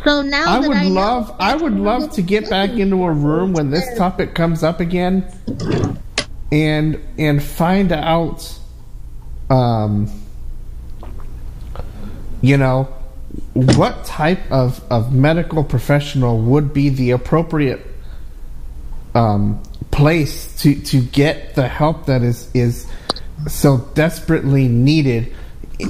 [0.05, 1.35] So now I would I know, love.
[1.39, 5.25] I would love to get back into a room when this topic comes up again,
[6.53, 8.59] and and find out,
[9.51, 10.11] um,
[12.41, 12.85] you know,
[13.53, 17.85] what type of of medical professional would be the appropriate
[19.15, 22.87] um, place to to get the help that is is
[23.49, 25.35] so desperately needed.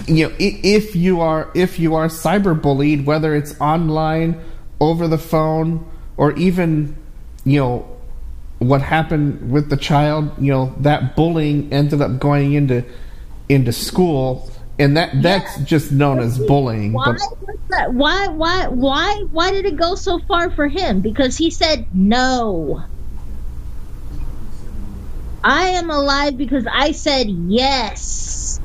[0.07, 4.43] You know if you are if you are cyberbullied whether it's online
[4.81, 6.97] over the phone or even
[7.45, 7.96] you know
[8.59, 12.85] what happened with the child you know that bullying ended up going into
[13.49, 17.19] into school and that that's just known as bullying Why but
[17.77, 17.95] that?
[17.95, 18.29] Why?
[18.29, 18.69] Why?
[18.69, 19.25] Why?
[19.31, 21.01] Why did it go so far for him?
[21.01, 22.83] Because he said no.
[25.45, 28.61] I am alive because I said yes.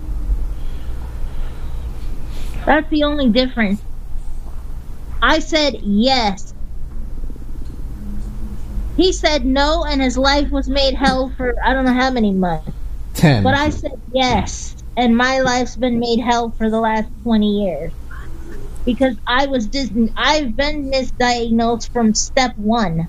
[2.65, 3.81] That's the only difference.
[5.21, 6.50] I said yes.
[8.97, 12.31] He said no, and his life was made hell for I don't know how many
[12.31, 12.69] months.
[13.15, 17.63] 10 But I said yes, and my life's been made hell for the last 20
[17.65, 17.91] years.
[18.85, 23.07] Because I was dis- I've been misdiagnosed from step one.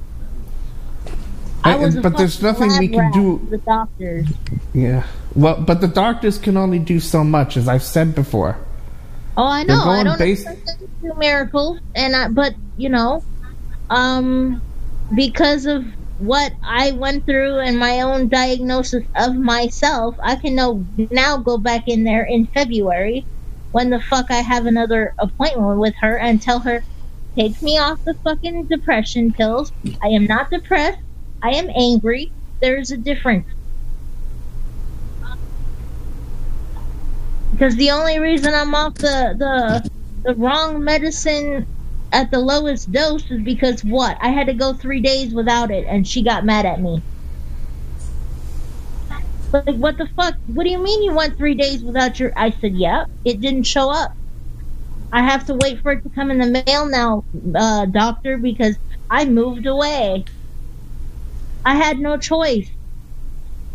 [1.65, 4.27] I was but there's nothing we can do The doctors.
[4.75, 5.05] yeah
[5.37, 8.57] well but the doctors can only do so much as i've said before
[9.37, 9.81] Oh, I know.
[9.85, 13.23] I don't based- expect them to do miracles, and I, but you know,
[13.89, 14.61] um,
[15.15, 15.85] because of
[16.19, 21.59] what I went through and my own diagnosis of myself, I can know now go
[21.59, 23.27] back in there in February
[23.73, 26.85] when the fuck I have another appointment with her and tell her,
[27.37, 29.73] take me off the fucking depression pills.
[30.03, 30.99] I am not depressed.
[31.43, 32.33] I am angry.
[32.61, 33.49] There's a difference.
[37.51, 39.91] Because the only reason I'm off the, the
[40.25, 41.67] the wrong medicine
[42.13, 44.19] at the lowest dose is because what?
[44.21, 47.05] I had to go three days without it, and she got mad at me.
[49.53, 50.35] Like, what the fuck?
[50.47, 52.33] What do you mean you went three days without your?
[52.37, 54.13] I said, yeah, it didn't show up.
[55.13, 57.25] I have to wait for it to come in the mail now,
[57.55, 58.77] uh, doctor, because
[59.11, 60.25] I moved away.
[61.65, 62.71] I had no choice.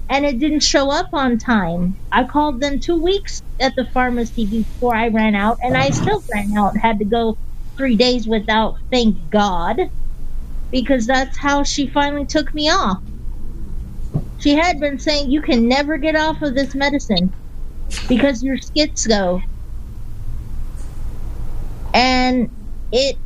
[0.09, 1.99] And it didn't show up on time.
[2.11, 6.23] I called them two weeks at the pharmacy before I ran out, and I still
[6.33, 6.77] ran out.
[6.81, 7.37] Had to go
[7.77, 9.77] three days without, thank God,
[10.71, 12.97] because that's how she finally took me off.
[14.39, 17.33] She had been saying, You can never get off of this medicine
[18.07, 19.41] because your skits go.
[21.93, 22.49] And
[22.91, 23.17] it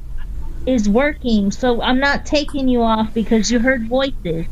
[0.65, 4.45] is working, so I'm not taking you off because you heard voices.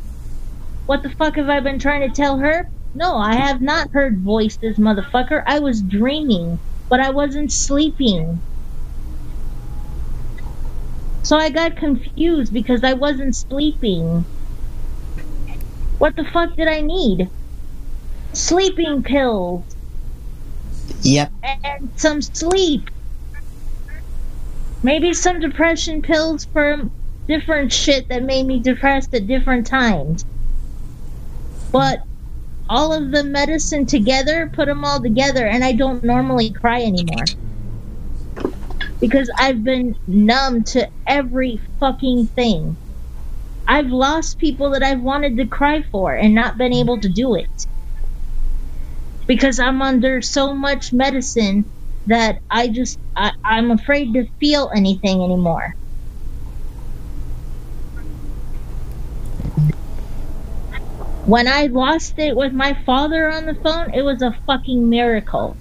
[0.86, 2.70] What the fuck have I been trying to tell her?
[2.96, 5.44] No, I have not heard voices, motherfucker.
[5.46, 6.60] I was dreaming,
[6.90, 8.42] but I wasn't sleeping.
[11.24, 14.26] So I got confused because I wasn't sleeping.
[15.98, 17.30] What the fuck did I need?
[18.34, 19.64] Sleeping pills
[21.02, 21.32] Yep.
[21.44, 22.90] and some sleep.
[24.82, 26.90] Maybe some depression pills for
[27.28, 30.26] different shit that made me depressed at different times.
[31.72, 32.04] But
[32.70, 37.26] all of the medicine together, put them all together, and I don't normally cry anymore.
[39.00, 42.78] Because I've been numb to every fucking thing.
[43.68, 47.36] I've lost people that I've wanted to cry for and not been able to do
[47.36, 47.68] it
[49.30, 51.64] because I'm under so much medicine
[52.08, 55.76] that I just I, I'm afraid to feel anything anymore.
[61.28, 65.56] When I lost it with my father on the phone, it was a fucking miracle.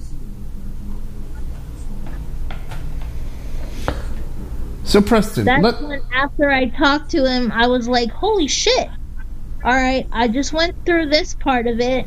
[4.88, 8.88] So preston That's let, when after I talked to him, I was like, "Holy shit!
[9.64, 12.06] All right, I just went through this part of it."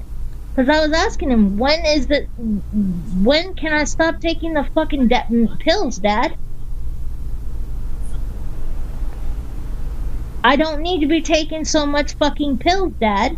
[0.54, 2.28] Because I was asking him, when is the,
[3.24, 5.24] when can I stop taking the fucking da-
[5.60, 6.36] pills, Dad?
[10.44, 13.38] I don't need to be taking so much fucking pills, Dad.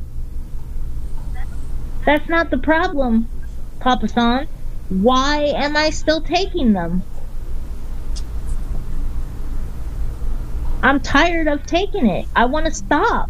[2.05, 3.27] That's not the problem,
[3.79, 4.47] Papa San.
[4.89, 7.03] Why am I still taking them?
[10.84, 12.27] I'm tired of taking it.
[12.35, 13.30] I want to stop.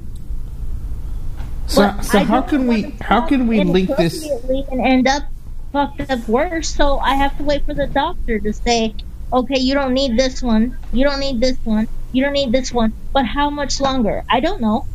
[1.67, 4.25] So, But so I how can we how can we link this?
[4.25, 5.23] and end up
[5.71, 6.69] fucked up worse?
[6.69, 8.95] So I have to wait for the doctor to say,
[9.31, 12.73] okay, you don't need this one, you don't need this one, you don't need this
[12.73, 12.91] one.
[13.13, 14.23] But how much longer?
[14.29, 14.87] I don't know.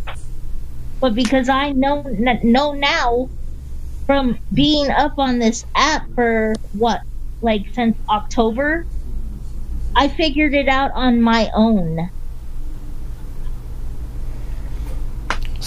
[1.00, 2.02] But because I know
[2.42, 3.28] know now
[4.04, 7.02] from being up on this app for what,
[7.40, 8.84] like since October,
[9.94, 12.10] I figured it out on my own.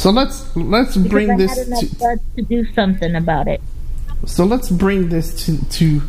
[0.01, 3.61] So let's let's Because bring I this had enough to, to do something about it.
[4.25, 6.01] so let's bring this to to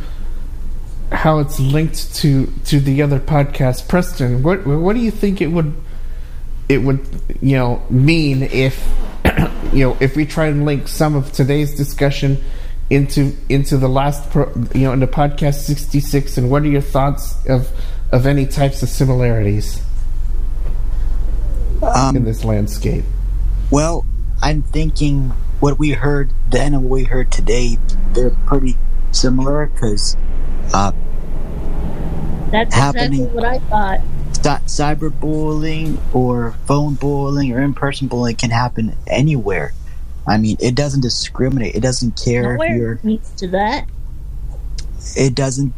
[1.12, 3.88] how it's linked to to the other podcast.
[3.88, 5.74] Preston what what do you think it would
[6.70, 7.06] it would
[7.42, 8.82] you know mean if
[9.74, 12.42] you know if we try and link some of today's discussion
[12.88, 17.36] into into the last pro, you know into podcast 66 and what are your thoughts
[17.46, 17.70] of
[18.10, 19.82] of any types of similarities
[21.82, 23.04] in Um, this landscape
[23.72, 24.04] well,
[24.40, 25.30] I'm thinking
[25.60, 27.78] what we heard then and what we heard today,
[28.12, 28.76] they're pretty
[29.12, 30.16] similar because
[30.74, 30.92] uh,
[32.50, 33.22] That's Happening.
[33.24, 34.00] exactly what I thought.
[34.66, 39.72] cy- cyberbullying or phone bullying or in-person bullying can happen anywhere.
[40.26, 41.74] I mean, it doesn't discriminate.
[41.74, 43.00] It doesn't care if Nowhere you're.
[43.02, 43.88] needs to that.
[45.16, 45.72] It doesn't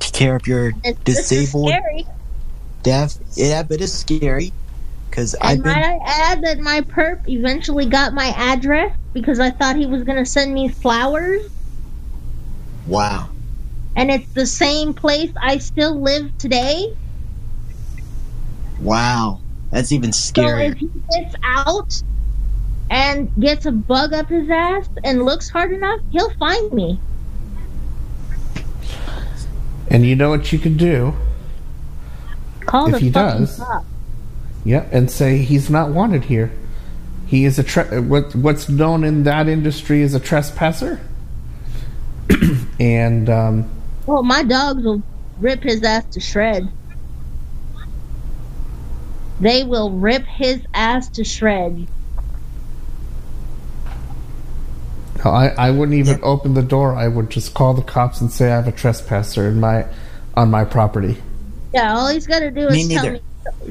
[0.00, 2.06] care if you're It's, disabled, scary.
[2.82, 3.14] deaf.
[3.34, 4.52] Yeah, but it's scary
[5.14, 5.72] because I've And been.
[5.72, 10.02] might I add that my perp eventually got my address because I thought he was
[10.02, 11.42] going to send me flowers.
[12.86, 13.30] Wow.
[13.94, 16.96] And it's the same place I still live today.
[18.80, 19.40] Wow.
[19.70, 20.74] That's even So if scarier.
[20.74, 22.02] he gets out
[22.90, 27.00] and gets a bug up his ass and looks hard enough, he'll find me.
[29.88, 31.14] and you know what you can do
[32.66, 33.84] Call If the he fucking does, cop.
[34.64, 36.50] Yep, and say he's not wanted here.
[37.26, 41.00] He is a tre- what what's known in that industry as a trespasser.
[42.80, 43.70] and um,
[44.06, 45.02] Well, my dogs will
[45.38, 46.68] rip his ass to shreds.
[49.40, 51.88] They will rip his ass to shreds.
[55.24, 56.94] I, I wouldn't even open the door.
[56.94, 59.86] I would just call the cops and say I have a trespasser in my
[60.34, 61.16] on my property.
[61.72, 63.12] Yeah, all he's got to do Me is tell neither.
[63.14, 63.20] me,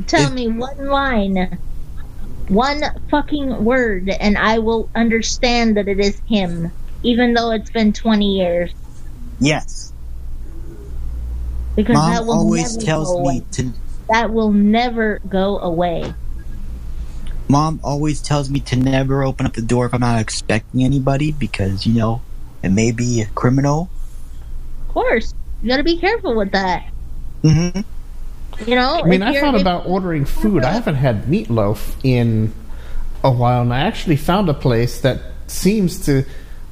[0.08, 1.60] tell If- me one line,
[2.48, 6.72] one fucking word, and I will understand that it is him,
[7.04, 8.74] even though it's been twenty years.
[9.40, 9.94] Yes.
[11.76, 13.34] Because that Mom will always never tells go away.
[13.34, 13.74] me to.
[14.10, 16.14] that will never go away.
[17.50, 21.32] Mom always tells me to never open up the door if I'm not expecting anybody
[21.32, 22.22] because you know
[22.64, 23.90] it may be a criminal.
[24.90, 26.84] Of course, you got to be careful with that.
[27.44, 27.70] hmm
[28.66, 30.64] You know, I mean, I thought about ordering food.
[30.64, 32.54] I haven't had meatloaf in
[33.24, 36.26] a while, and I actually found a place that seems to.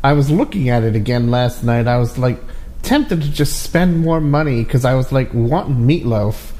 [0.03, 1.87] I was looking at it again last night.
[1.87, 2.39] I was like
[2.81, 6.51] tempted to just spend more money because I was like wanting meatloaf,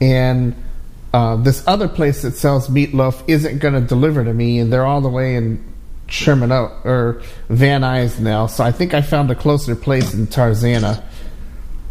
[0.00, 0.54] and
[1.14, 4.86] uh, this other place that sells meatloaf isn't going to deliver to me, and they're
[4.86, 5.64] all the way in
[6.08, 8.46] Sherman Oak or Van Nuys now.
[8.46, 11.02] So I think I found a closer place in Tarzana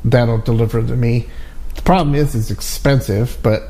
[0.04, 1.28] that'll deliver to me.
[1.76, 3.64] The problem is, it's expensive, but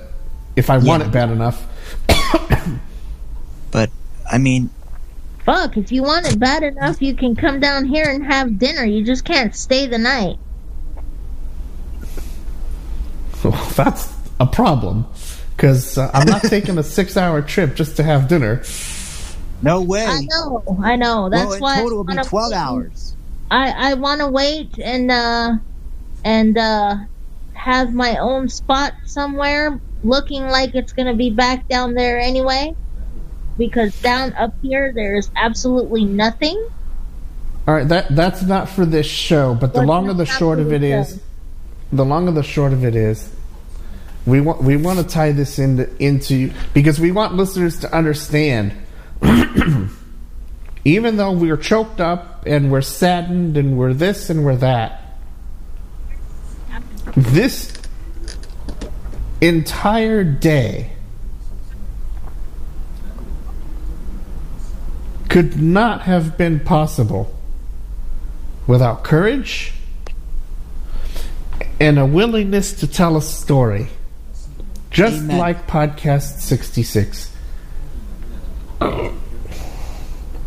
[0.56, 1.66] if I want it bad enough,
[3.76, 3.90] But
[4.32, 4.70] I mean,
[5.44, 8.86] Fuck, if you want it bad enough, you can come down here and have dinner.
[8.86, 10.40] You just can't stay the night.
[13.44, 15.06] well, that's a problem.
[15.58, 18.64] Because uh, I'm not taking a six-hour trip just to have dinner.
[19.62, 20.06] no way.
[20.06, 21.30] I know, I know.
[21.30, 22.58] That's well, why total, it'll be twelve wait.
[22.58, 23.16] hours.
[23.52, 25.58] I I want to wait and uh
[26.24, 26.96] and uh
[27.66, 32.76] have my own spot somewhere, looking like it's gonna be back down there anyway.
[33.58, 36.70] Because down up here, there's absolutely nothing.
[37.68, 39.56] All right, that that's not for this show.
[39.56, 41.20] But the What's long and the short of it for is,
[41.92, 43.34] the long and the short of it is,
[44.28, 48.74] we want we want to tie this into into because we want listeners to understand.
[50.86, 55.05] Even though we're choked up and we're saddened and we're this and we're that,
[57.16, 57.72] this
[59.40, 60.92] entire day
[65.30, 67.34] could not have been possible
[68.68, 69.74] without courage
[71.80, 73.88] and a willingness to tell a story,
[74.92, 75.38] just Amen.
[75.38, 77.32] like Podcast 66.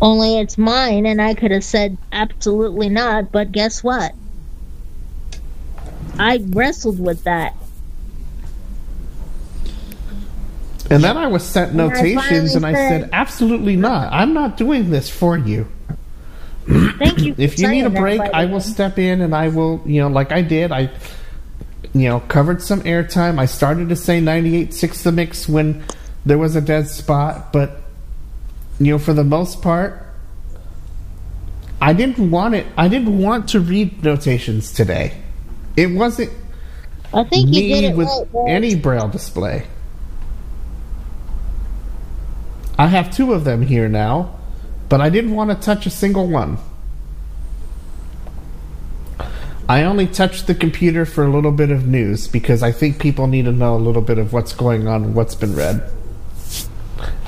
[0.00, 4.14] Only it's mine, and I could have said absolutely not, but guess what?
[6.18, 7.54] I wrestled with that.
[10.90, 14.10] And then I was sent And I notations, and I said, absolutely not.
[14.12, 15.68] I'm not doing this for you.
[16.66, 17.34] Thank you.
[17.38, 20.32] If you need a break, I will step in and I will, you know, like
[20.32, 20.72] I did.
[20.72, 20.90] I,
[21.94, 23.38] you know, covered some airtime.
[23.38, 25.84] I started to say 98.6 the mix when
[26.24, 27.82] there was a dead spot, but,
[28.78, 30.04] you know, for the most part,
[31.80, 32.66] I didn't want it.
[32.76, 35.14] I didn't want to read notations today.
[35.78, 36.32] It wasn't
[37.14, 39.64] I think you did it with right, any braille display.
[42.76, 44.36] I have two of them here now,
[44.88, 46.58] but I didn't want to touch a single one.
[49.68, 53.28] I only touched the computer for a little bit of news because I think people
[53.28, 55.88] need to know a little bit of what's going on and what's been read.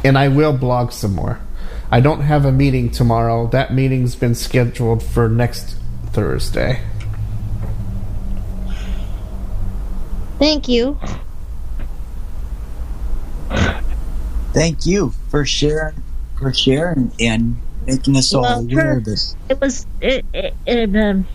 [0.02, 1.40] And I will blog some more.
[1.88, 3.46] I don't have a meeting tomorrow.
[3.46, 5.76] That meeting's been scheduled for next
[6.12, 6.80] Thursday.
[10.41, 10.99] Thank you.
[14.55, 16.02] Thank you for sharing,
[16.39, 19.36] for sharing and making us all Well, aware of this.
[19.51, 20.25] It was it.
[20.33, 21.27] it, it um,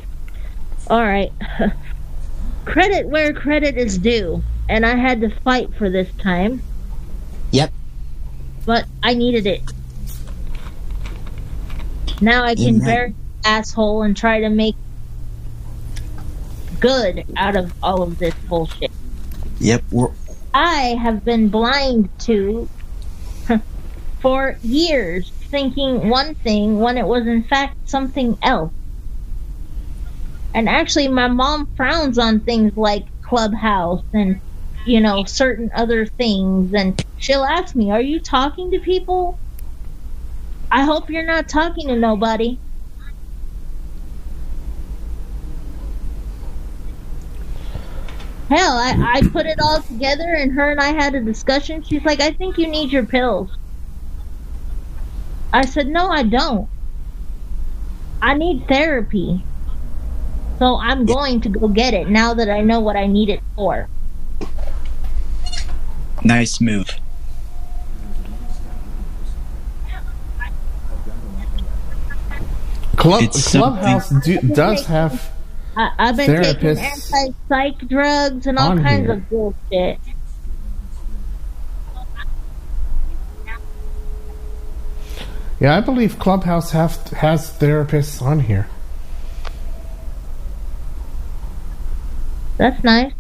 [0.88, 1.32] all right.
[2.66, 6.59] credit where credit is due, and I had to fight for this time,
[7.51, 7.72] Yep.
[8.66, 9.61] but I needed it.
[12.22, 12.85] Now I can Amen.
[12.85, 14.75] bury asshole and try to make
[16.80, 18.92] good out of all of this bullshit.
[19.59, 19.85] Yep.
[20.53, 22.69] I have been blind to
[24.22, 28.74] for years, thinking one thing when it was in fact something else.
[30.53, 34.42] And actually, my mom frowns on things like Clubhouse and,
[34.85, 36.74] you know, certain other things.
[36.75, 39.40] And she'll ask me, Are you talking to people?
[40.72, 42.59] I hope you're not talking to nobody.
[48.49, 51.82] Hell, I, I put it all together and her and I had a discussion.
[51.82, 53.49] She's like, I think you need your pills.
[55.51, 56.69] I said, No, I don't.
[58.22, 59.43] I need therapy.
[60.59, 63.41] So I'm going to go get it now that I know what I need it
[63.56, 63.90] for.
[66.24, 66.90] nice move.
[72.95, 75.34] Club, It's Clubhouse do, does have
[75.77, 79.13] I, I've been taking anti psych drugs and all kinds here.
[79.13, 79.99] of bullshit.
[85.59, 88.67] Yeah, I believe Clubhouse have has therapists on here.
[92.57, 93.13] That's nice.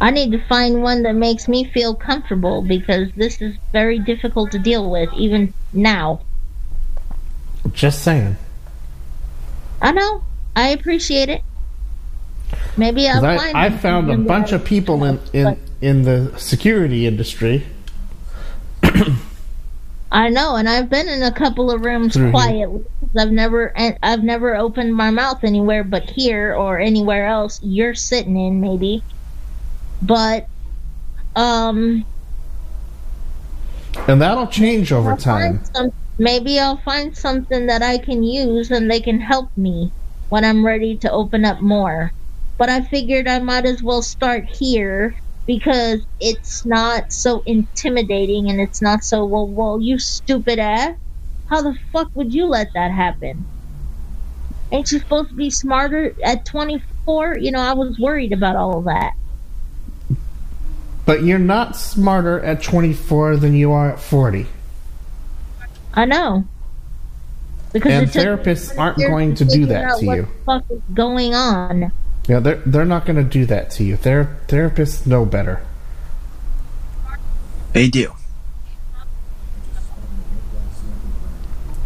[0.00, 4.50] I need to find one that makes me feel comfortable because this is very difficult
[4.52, 6.22] to deal with, even now.
[7.72, 8.36] Just saying.
[9.82, 10.24] I know.
[10.56, 11.42] I appreciate it.
[12.76, 13.24] Maybe I'll.
[13.24, 17.66] I, I found a bunch of people in, in, in the security industry.
[20.12, 22.84] I know, and I've been in a couple of rooms Through quietly.
[23.16, 23.72] I've never,
[24.02, 27.60] I've never opened my mouth anywhere but here or anywhere else.
[27.62, 29.04] You're sitting in maybe,
[30.02, 30.48] but
[31.36, 32.04] um,
[34.08, 35.64] And that'll change over I'll time.
[35.74, 39.92] some, maybe I'll find something that I can use and they can help me
[40.30, 42.12] when I'm ready to open up more.
[42.56, 45.14] But I figured I might as well start here
[45.46, 50.96] because it's not so intimidating and it's not so well well you stupid ass.
[51.48, 53.44] How the fuck would you let that happen?
[54.72, 57.38] Ain't you supposed to be smarter at 24?
[57.38, 59.14] You know, I was worried about all of that.
[61.04, 64.46] But you're not smarter at 24 than you are at 40.
[65.92, 66.44] I know.
[67.72, 70.22] Because And it took therapists aren't years going to do that out to what you.
[70.22, 71.92] the fuck is going on?
[72.26, 73.96] Yeah, they're they're not going to do that to you.
[73.96, 75.62] Their therapists know better.
[77.72, 78.12] They do.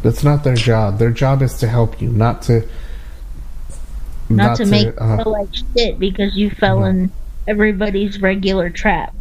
[0.03, 0.99] That's not their job.
[0.99, 2.69] Their job is to help you, not to
[4.29, 7.11] Not, to, make uh, you feel like shit because you fell in
[7.47, 9.15] everybody's regular trap.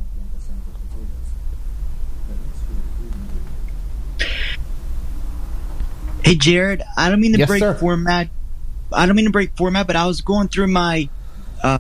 [6.23, 7.73] Hey, Jared, I don't mean to Yes, break sir.
[7.75, 8.29] format.
[8.91, 11.09] I don't mean to break format, but I was going through my
[11.61, 11.79] uh,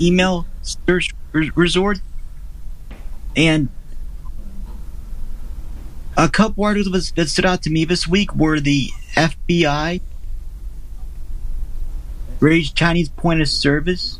[0.00, 1.98] email search resort,
[3.36, 3.68] and
[6.16, 10.00] a couple articles that stood out to me this week were the FBI
[12.40, 14.18] raised Chinese point of service.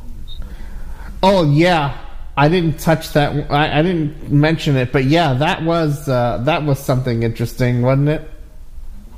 [1.23, 1.99] Oh yeah,
[2.37, 3.51] I didn't touch that.
[3.51, 8.09] I, I didn't mention it, but yeah, that was uh, that was something interesting, wasn't
[8.11, 8.29] it?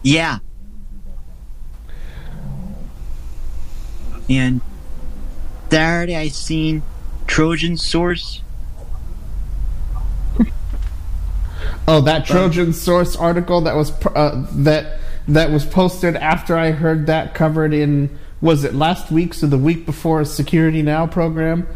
[0.04, 0.38] Yeah.
[4.30, 4.60] And
[5.70, 6.82] Saturday I seen
[7.26, 8.40] Trojan Source.
[11.86, 16.70] Oh, that Trojan Source article that was pr- uh, that that was posted after I
[16.70, 21.66] heard that covered in was it last week's or the week before Security Now program,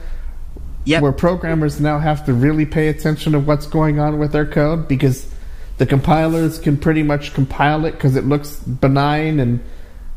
[0.87, 1.03] Yep.
[1.03, 4.89] where programmers now have to really pay attention to what's going on with their code
[4.89, 5.31] because
[5.79, 9.61] the compilers can pretty much compile it because it looks benign and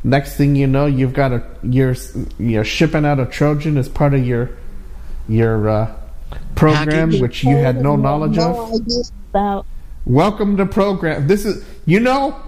[0.03, 1.95] next thing you know you've got a you're
[2.39, 4.49] you're shipping out a Trojan as part of your
[5.29, 5.95] your uh,
[6.55, 7.21] program Package.
[7.21, 8.81] which you had no knowledge no of.
[9.29, 9.65] about.
[10.05, 11.27] Welcome to program.
[11.27, 12.41] This is, you know,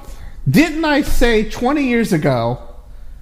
[0.49, 2.59] didn't I say 20 years ago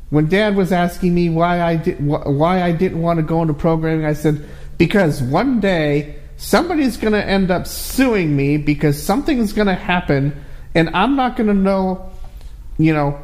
[0.09, 3.41] when Dad was asking me why I did wh- why I didn't want to go
[3.41, 4.05] into programming?
[4.05, 4.47] I said
[4.77, 10.43] because one day somebody's going to end up suing me because something's going to happen
[10.73, 12.11] and I'm not going to know,
[12.77, 13.21] you know.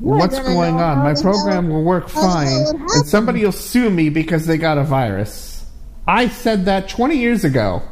[0.00, 0.98] What's gonna going know on?
[0.98, 4.56] My program will work how the hell fine, and somebody will sue me because they
[4.56, 5.66] got a virus.
[6.06, 7.82] I said that 20 years ago.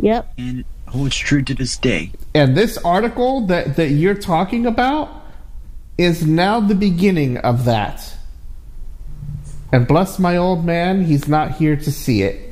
[0.00, 0.32] Yep.
[0.36, 2.10] And it holds true to this day.
[2.34, 5.10] And this article that, that you're talking about
[5.96, 8.12] is now the beginning of that.
[9.72, 12.49] And bless my old man, he's not here to see it.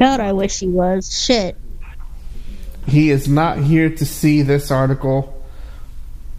[0.00, 1.12] God, I wish he was.
[1.16, 1.56] Shit.
[2.88, 5.44] He is not here to see this article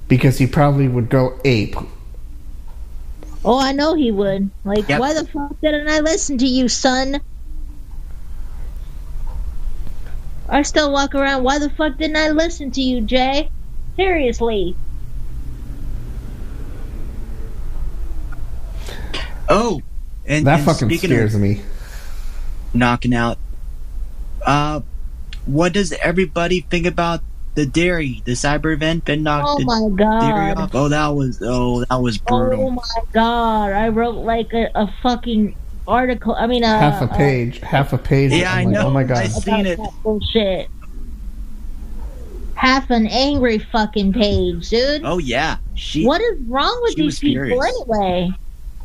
[0.07, 1.75] because he probably would go ape.
[3.45, 4.49] Oh, I know he would.
[4.63, 4.99] Like, Yep.
[4.99, 7.21] why the fuck didn't I listen to you, son?
[10.49, 11.43] I still walk around.
[11.43, 13.49] Why the fuck didn't I listen to you, Jay?
[13.95, 14.75] Seriously.
[19.47, 19.81] Oh,
[20.25, 21.61] and That and fucking scares of me.
[22.73, 23.37] knocking out,
[24.45, 24.81] uh,
[25.45, 27.21] what does everybody think about
[27.55, 30.57] the dairy, the cyber event that knocked Oh the my dairy god.
[30.57, 30.71] off?
[30.75, 32.63] Oh, that was oh, that was brutal.
[32.67, 33.73] Oh my god.
[33.73, 35.55] I wrote like a, a fucking
[35.87, 36.33] article.
[36.35, 38.31] I mean, uh, half a page, half a page.
[38.31, 38.87] Yeah, I'm I like, know.
[38.87, 39.17] Oh my god.
[39.17, 39.77] I about seen it.
[39.77, 40.69] that bullshit.
[42.55, 45.01] Half an angry fucking page, dude.
[45.03, 47.65] Oh yeah, she What is wrong with these people furious.
[47.89, 48.29] anyway?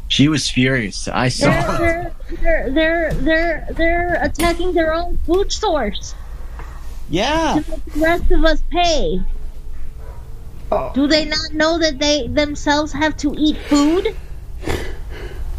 [0.09, 1.09] She was furious.
[1.09, 1.79] I saw.
[1.79, 2.41] They're, it.
[2.41, 6.15] they're, they're, they're, they're, they're attacking their own food source
[7.11, 9.21] Yeah, to make the rest of us pay.
[10.71, 10.93] Oh.
[10.95, 14.17] Do they not know that they themselves have to eat food?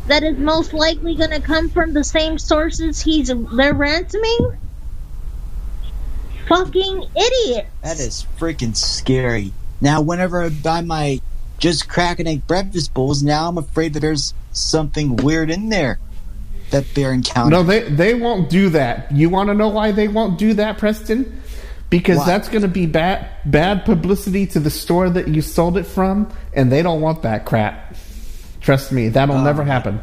[0.08, 4.58] That is most likely going to come from the same sources he's they're ransoming.
[6.48, 7.67] Fucking idiot!
[7.82, 9.51] that is freaking scary.
[9.82, 11.19] Now, whenever I buy my
[11.58, 16.00] just cracking and egg breakfast bowls, now I'm afraid that there's something weird in there
[16.72, 17.52] that they're encountering.
[17.52, 19.11] No, they they won't do that.
[19.11, 21.42] You want to know why they won't do that, Preston?
[21.90, 22.26] Because Why?
[22.26, 26.30] that's going to be bad bad publicity to the store that you sold it from,
[26.53, 27.95] and they don't want that crap.
[28.60, 29.44] Trust me, that'll Oh.
[29.44, 30.02] never happen.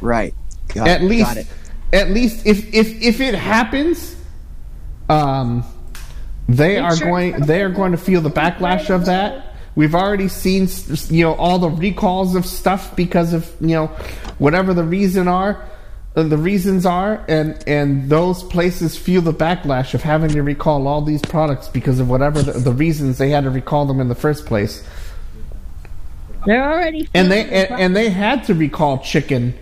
[0.00, 0.34] Right.
[0.68, 1.46] Got, at least, got it.
[1.92, 4.16] at least if if if it happens,
[5.08, 5.64] um,
[6.48, 9.45] they are sure going they are going to feel the backlash of that.
[9.76, 10.68] We've already seen
[11.10, 13.86] you know all the recalls of stuff because of you know
[14.38, 15.64] whatever the reason are
[16.16, 20.88] uh, the reasons are and and those places feel the backlash of having to recall
[20.88, 24.08] all these products because of whatever the, the reasons they had to recall them in
[24.08, 24.82] the first place.
[26.46, 29.54] They're already and they and, and they had to recall chicken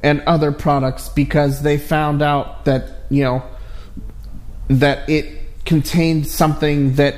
[0.00, 3.42] and other products because they found out that you know
[4.68, 7.16] that it contained something that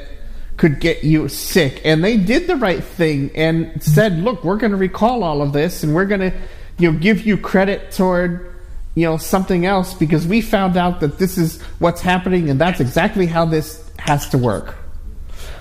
[0.58, 4.72] could get you sick and they did the right thing and said look we're going
[4.72, 6.32] to recall all of this and we're going to
[6.78, 8.54] you know give you credit toward
[8.94, 12.80] you know something else because we found out that this is what's happening and that's
[12.80, 14.76] exactly how this has to work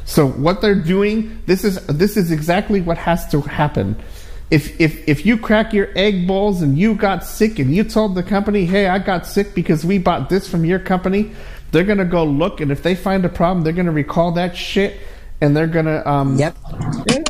[0.08, 4.02] so what they're doing, this is this is exactly what has to happen.
[4.50, 8.16] If if if you crack your egg bowls and you got sick and you told
[8.16, 11.32] the company, "Hey, I got sick because we bought this from your company,"
[11.72, 14.98] they're gonna go look and if they find a problem, they're gonna recall that shit
[15.42, 16.56] and they're gonna um Yep.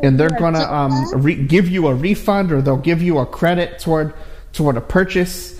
[0.04, 3.80] and they're gonna um re- give you a refund or they'll give you a credit
[3.80, 4.14] toward
[4.54, 5.60] toward a purchase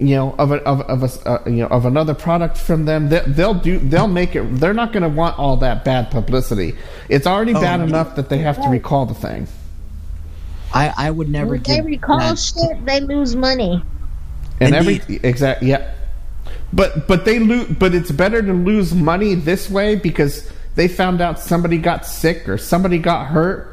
[0.00, 3.08] you know of a, of, of a uh, you know of another product from them
[3.10, 6.74] they, they'll do they'll make it they're not going to want all that bad publicity
[7.08, 7.86] it's already bad no.
[7.86, 9.46] enough that they have to recall the thing
[10.72, 13.80] I, I would never When they recall that- shit, they lose money.
[14.58, 15.02] and Indeed.
[15.02, 15.92] every exact yeah
[16.74, 21.20] but but they lo- but it's better to lose money this way because they found
[21.20, 23.70] out somebody got sick or somebody got hurt.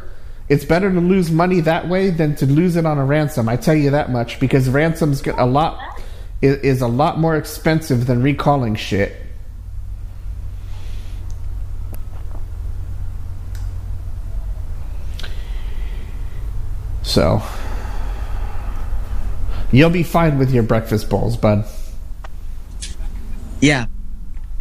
[0.50, 3.50] It's better to lose money that way than to lose it on a ransom.
[3.50, 5.80] I tell you that much because ransoms get a lot
[6.44, 9.16] is, is a lot more expensive than recalling shit.
[17.02, 17.42] So
[19.72, 21.66] you'll be fine with your breakfast bowls, bud.
[23.62, 23.86] Yeah,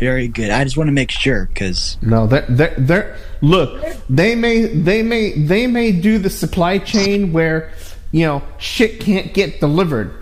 [0.00, 0.50] very good.
[0.50, 3.84] I just want to make sure because No, they're, they're, they're look.
[4.08, 7.72] They may they may they may do the supply chain where
[8.10, 10.14] you know shit can't get delivered.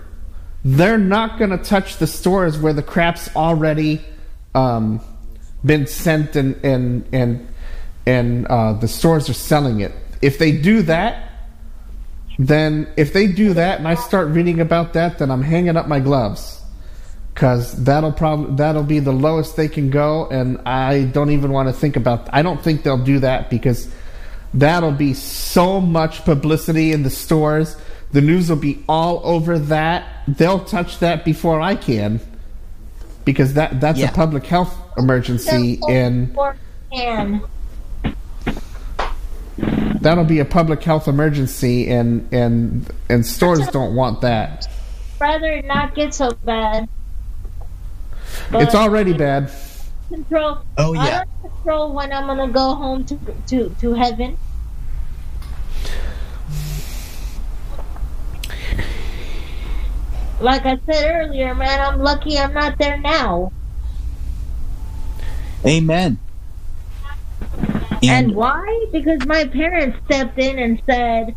[0.65, 4.01] They're not gonna touch the stores where the crap's already
[4.53, 4.99] um,
[5.63, 7.47] been sent and and and
[8.05, 9.93] and uh, the stores are selling it.
[10.21, 11.31] If they do that,
[12.37, 15.87] then if they do that and I start reading about that, then I'm hanging up
[15.87, 16.58] my gloves
[17.39, 21.69] because that'll probably that'll be the lowest they can go, and I don't even want
[21.69, 22.27] to think about.
[22.33, 23.87] I don't think they'll do that because
[24.53, 27.77] that'll be so much publicity in the stores.
[28.11, 30.05] The news will be all over that.
[30.27, 32.19] They'll touch that before I can
[33.23, 34.09] because that that's Yeah.
[34.09, 36.37] a public health emergency, and
[36.91, 37.41] and
[40.01, 44.67] that'll be a public health emergency, and and and stores don't want that.
[45.21, 46.89] rather not get so bad.
[48.53, 49.51] It's already bad.
[50.09, 50.59] control.
[50.77, 51.23] Oh, I yeah.
[51.23, 54.37] don't control when I'm gonna go home to to to heaven.
[60.41, 63.51] Like I said earlier, man, I'm lucky I'm not there now.
[65.65, 66.17] Amen.
[68.01, 68.85] And why?
[68.93, 71.35] Because my parents stepped in and said,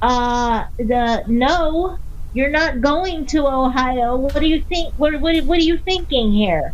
[0.00, 1.98] uh, the no,
[2.34, 4.16] you're not going to Ohio.
[4.16, 4.94] What do you think?
[4.94, 6.72] What, what, what are you thinking here?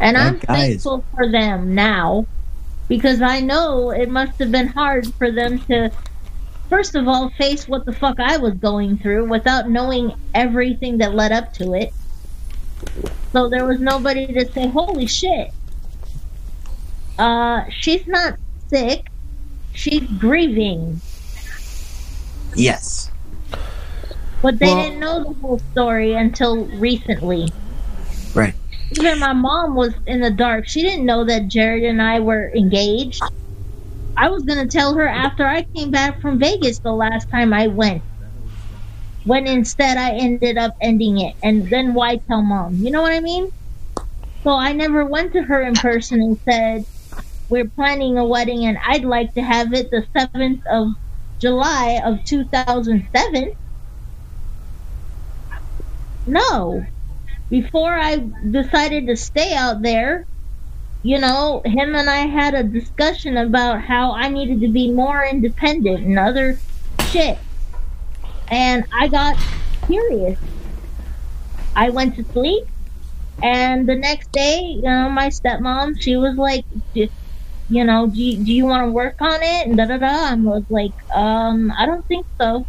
[0.00, 2.26] And I'm thankful for them now
[2.88, 5.92] because I know it must have been hard for them to,
[6.68, 11.14] first of all, face what the fuck I was going through without knowing everything that
[11.14, 11.92] led up to it.
[13.32, 15.52] So there was nobody to say, "Holy shit,
[17.16, 19.06] uh, she's not sick,
[19.74, 21.00] she's grieving."
[22.54, 23.10] yes.
[24.42, 27.52] But they Well- didn't know the whole story until recently.
[28.34, 28.54] Right.
[28.90, 30.66] Even my mom was in the dark.
[30.66, 33.22] She didn't know that Jared and I were engaged.
[34.16, 37.68] I was gonna tell her after I came back from Vegas the last time I
[37.68, 38.02] went.
[39.24, 41.34] When instead I ended up ending it.
[41.42, 42.78] And then why tell mom?
[42.82, 43.48] You know what I mean?
[44.42, 46.84] So I never went to her in person and said,
[47.52, 50.94] We're planning a wedding and I'd like to have it the 7th of
[51.38, 53.54] July of 2007.
[56.26, 56.86] No.
[57.50, 60.24] Before I decided to stay out there,
[61.02, 65.22] you know, him and I had a discussion about how I needed to be more
[65.22, 66.58] independent and other
[67.08, 67.36] shit.
[68.48, 69.36] And I got
[69.84, 70.38] curious.
[71.76, 72.66] I went to sleep,
[73.42, 76.64] and the next day, you know, my stepmom, she was like,
[76.94, 77.10] "D-
[77.72, 79.66] you know, do you, do you want to work on it?
[79.66, 80.06] And da da da.
[80.30, 82.66] I was like, um, I don't think so.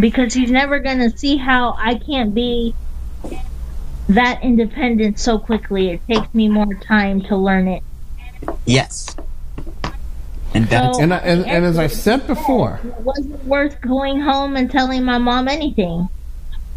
[0.00, 2.74] Because he's never gonna see how I can't be
[4.08, 5.90] that independent so quickly.
[5.90, 7.82] It takes me more time to learn it.
[8.66, 9.14] Yes.
[10.52, 14.20] And that's So- And I, and, and as I said before, It wasn't worth going
[14.20, 16.08] home and telling my mom anything.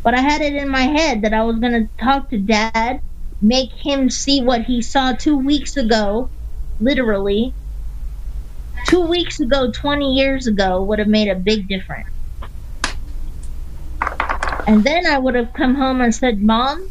[0.03, 3.01] But I had it in my head that I was going to talk to dad,
[3.41, 6.29] make him see what he saw two weeks ago,
[6.79, 7.53] literally.
[8.87, 12.07] Two weeks ago, 20 years ago, would have made a big difference.
[14.67, 16.89] And then I would have come home and said, Mom,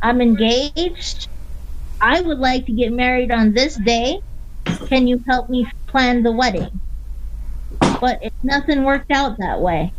[0.00, 1.28] I'm engaged.
[2.00, 4.20] I would like to get married on this day.
[4.88, 6.80] Can you help me plan the wedding?
[8.02, 9.92] but it, nothing worked out that way.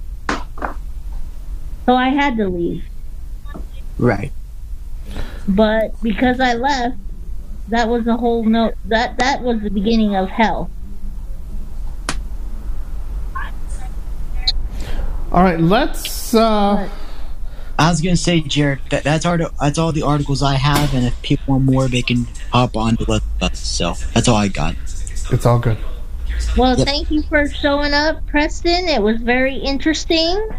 [1.85, 2.83] So I had to leave.
[3.98, 4.32] right.
[5.48, 6.98] But because I left,
[7.69, 8.75] that was a whole note.
[8.85, 10.69] That that was the beginning of hell.
[15.32, 16.33] all right, let's.
[16.33, 16.88] Uh,
[17.80, 19.38] I was gonna say, Jared, that, that's all.
[19.59, 22.98] That's all the articles I have, and if people want more, they can hop on
[22.98, 23.59] to let us.
[23.59, 24.75] So that's all I got.
[25.32, 25.77] it's all good.
[26.56, 26.88] Well, Yep.
[26.88, 28.88] thank you for showing up, Preston.
[28.88, 30.50] It was very interesting.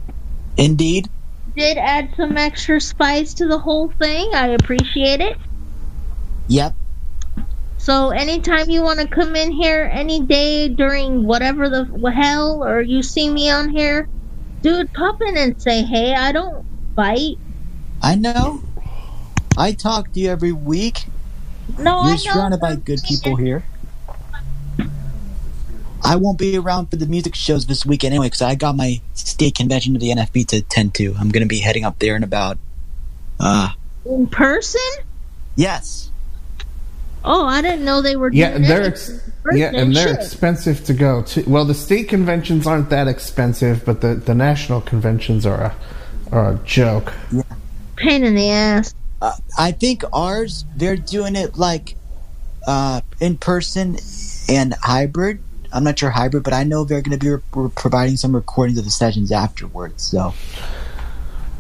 [0.57, 1.08] Indeed.
[1.57, 4.34] Did add some extra spice to the whole thing.
[4.34, 5.39] I appreciate it.
[6.49, 6.74] Yep.
[7.78, 12.81] So anytime you want to come in here any day during whatever the hell, or
[12.81, 14.08] you see me on here,
[14.62, 17.36] dude, pop in and say, hey, I don't bite.
[18.02, 18.62] I know.
[19.57, 21.07] I talk to you every week.
[21.78, 22.16] No, I You're know.
[22.16, 23.65] surrounded by good people here.
[26.05, 29.00] I won't be around for the music shows this weekend anyway because I got my
[29.15, 31.15] state convention of the NFB to attend to.
[31.18, 32.58] I'm going to be heading up there in about.
[33.41, 33.70] Uh,
[34.05, 34.81] In person?
[35.57, 36.10] yes.
[37.26, 38.31] Oh, I didn't know they were.
[38.31, 40.16] Yeah, doing they're ex- yeah, and they're shit.
[40.16, 41.42] expensive to go to.
[41.49, 45.74] Well, the state conventions aren't that expensive, but the, the national conventions are a
[46.33, 47.15] are a joke.
[47.97, 48.94] pain in the ass.
[49.23, 51.97] Uh, I think ours they're doing it like
[52.66, 53.97] uh, in person
[54.50, 55.42] and hybrid.
[55.75, 58.78] I'm not sure hybrid, but I know they're going to be re- providing some recordings
[58.78, 60.05] of the sessions afterwards.
[60.05, 60.33] So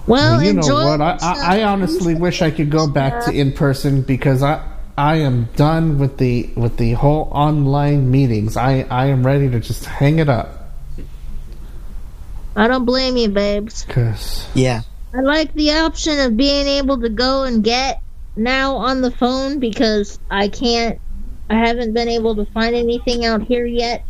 [0.06, 1.00] Well, Well, you know what?
[1.00, 1.18] I.
[1.20, 4.64] I, I honestly wish I could go back to in person because I
[4.96, 8.56] I am done with the with the whole online meetings.
[8.56, 10.70] I I am ready to just hang it up.
[12.56, 13.84] I don't blame you, babes.
[13.88, 18.00] Cause yeah, I like the option of being able to go and get
[18.36, 21.00] now on the phone because I can't.
[21.48, 24.04] I haven't been able to find anything out here yet.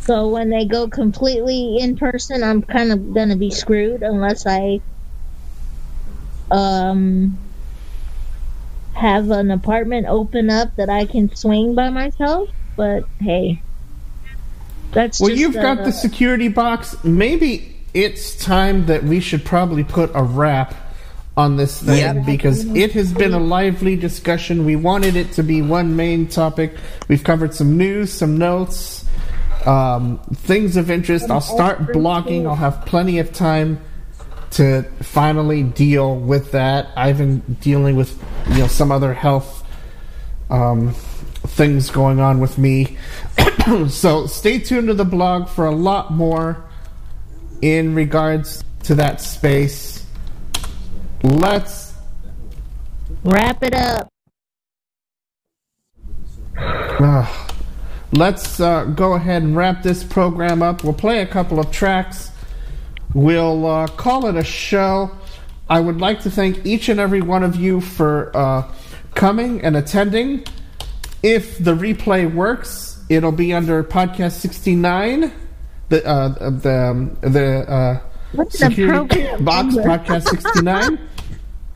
[0.00, 4.80] So when they go completely in person, I'm kind of gonna be screwed unless I
[6.50, 7.36] um
[8.94, 12.48] have an apartment open up that I can swing by myself.
[12.76, 13.62] But hey,
[14.92, 17.02] that's well, you've got uh, the security box.
[17.04, 20.74] Maybe it's time that we should probably put a wrap
[21.36, 22.12] on this thing Yeah.
[22.24, 24.64] because it has been a lively discussion.
[24.64, 26.74] We wanted it to be one main topic.
[27.08, 29.04] We've covered some news, some notes,
[29.66, 31.30] um, things of interest.
[31.30, 32.46] I'll start blogging.
[32.46, 33.80] I'll have plenty of time
[34.52, 36.88] to finally deal with that.
[36.96, 38.18] I've been dealing with
[38.50, 39.64] you know some other health
[40.48, 42.96] um, things going on with me.
[43.88, 46.64] so stay tuned to the blog for a lot more
[47.60, 50.05] in regards to that space.
[51.26, 51.92] Let's
[53.24, 54.08] wrap it up.
[56.56, 57.48] uh,
[58.12, 60.84] let's uh, go ahead and wrap this program up.
[60.84, 62.30] We'll play a couple of tracks.
[63.12, 65.10] We'll uh, call it a show.
[65.68, 68.72] I would like to thank each and every one of you for uh,
[69.16, 70.44] coming and attending.
[71.24, 75.32] If the replay works, it'll be under podcast sixty-nine.
[75.88, 81.00] The uh, the um, the uh, What's the security program box podcast sixty-nine.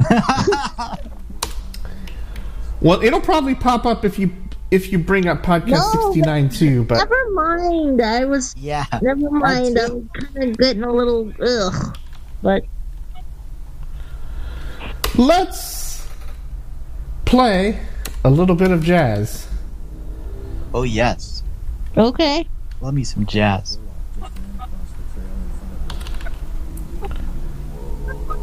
[2.81, 4.31] well, it'll probably pop up if you
[4.71, 6.85] if you bring up podcast No, sixty-nine too.
[6.85, 8.01] But Never mind.
[8.01, 8.55] I was.
[8.57, 8.85] yeah.
[9.03, 9.77] Never mind.
[9.79, 11.99] I'm kind of getting a little ugh.
[12.43, 12.63] But
[15.19, 16.09] let's
[17.25, 17.81] play
[18.25, 19.49] a little bit of jazz.
[20.73, 21.43] Oh yes,
[21.97, 22.49] okay.
[22.81, 23.80] love me some jazz.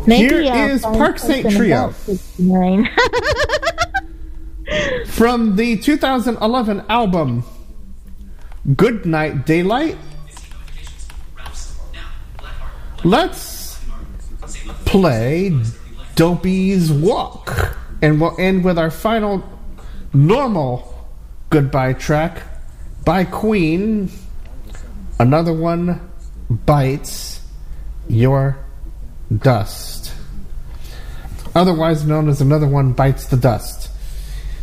[0.07, 1.89] Maybe Here I'll is Park Saint Trio.
[5.07, 7.43] From the 2011 album
[8.75, 9.97] Good Night Daylight,
[13.03, 13.79] let's
[14.85, 15.53] play
[16.15, 17.77] Dopey's Walk.
[18.01, 19.43] And we'll end with our final
[20.13, 21.09] normal
[21.49, 22.43] goodbye track
[23.03, 24.09] by Queen.
[25.19, 25.99] Another one
[26.49, 27.41] bites
[28.07, 28.57] your
[29.35, 29.97] dust.
[31.56, 33.90] Otherwise known as Another One Bites the Dust.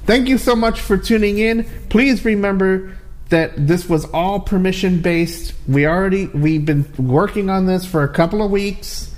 [0.06, 1.64] Thank you so much for tuning in.
[1.88, 2.96] Please remember
[3.30, 5.54] that this was all permission based.
[5.66, 9.14] We already we've been working on this for a couple of weeks.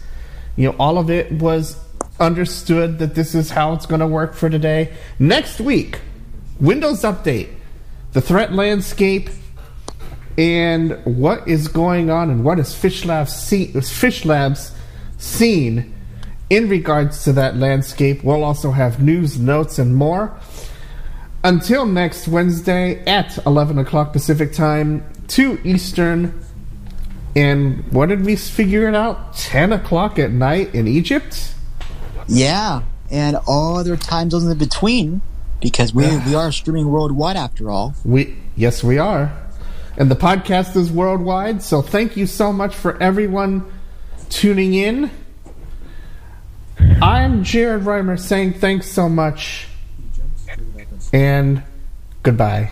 [0.55, 1.77] You know, all of it was
[2.19, 4.95] understood that this is how it's going to work for today.
[5.19, 6.01] Next week,
[6.61, 7.49] Windows update,
[8.13, 9.29] the threat landscape,
[10.39, 14.73] and what is going on and what is PhishLabs see, PhishLabs
[15.19, 15.95] seen
[16.51, 18.23] in regards to that landscape.
[18.23, 20.39] We'll also have news, notes, and more.
[21.43, 26.43] Until next Wednesday at 11 o'clock Pacific Time, 2 Eastern,
[27.37, 29.37] and what did we figure it out?
[29.37, 31.55] 10 o'clock at night in Egypt?
[32.27, 35.21] Yeah, and all other time zones in between,
[35.61, 37.95] because we we are streaming worldwide after all.
[38.05, 39.31] We yes, we are,
[39.97, 41.63] and the podcast is worldwide.
[41.63, 43.71] So thank you so much for everyone
[44.29, 45.11] tuning in.
[47.03, 49.69] I'm Jared Reimer saying thanks so much,
[51.13, 51.63] and
[52.23, 52.71] goodbye.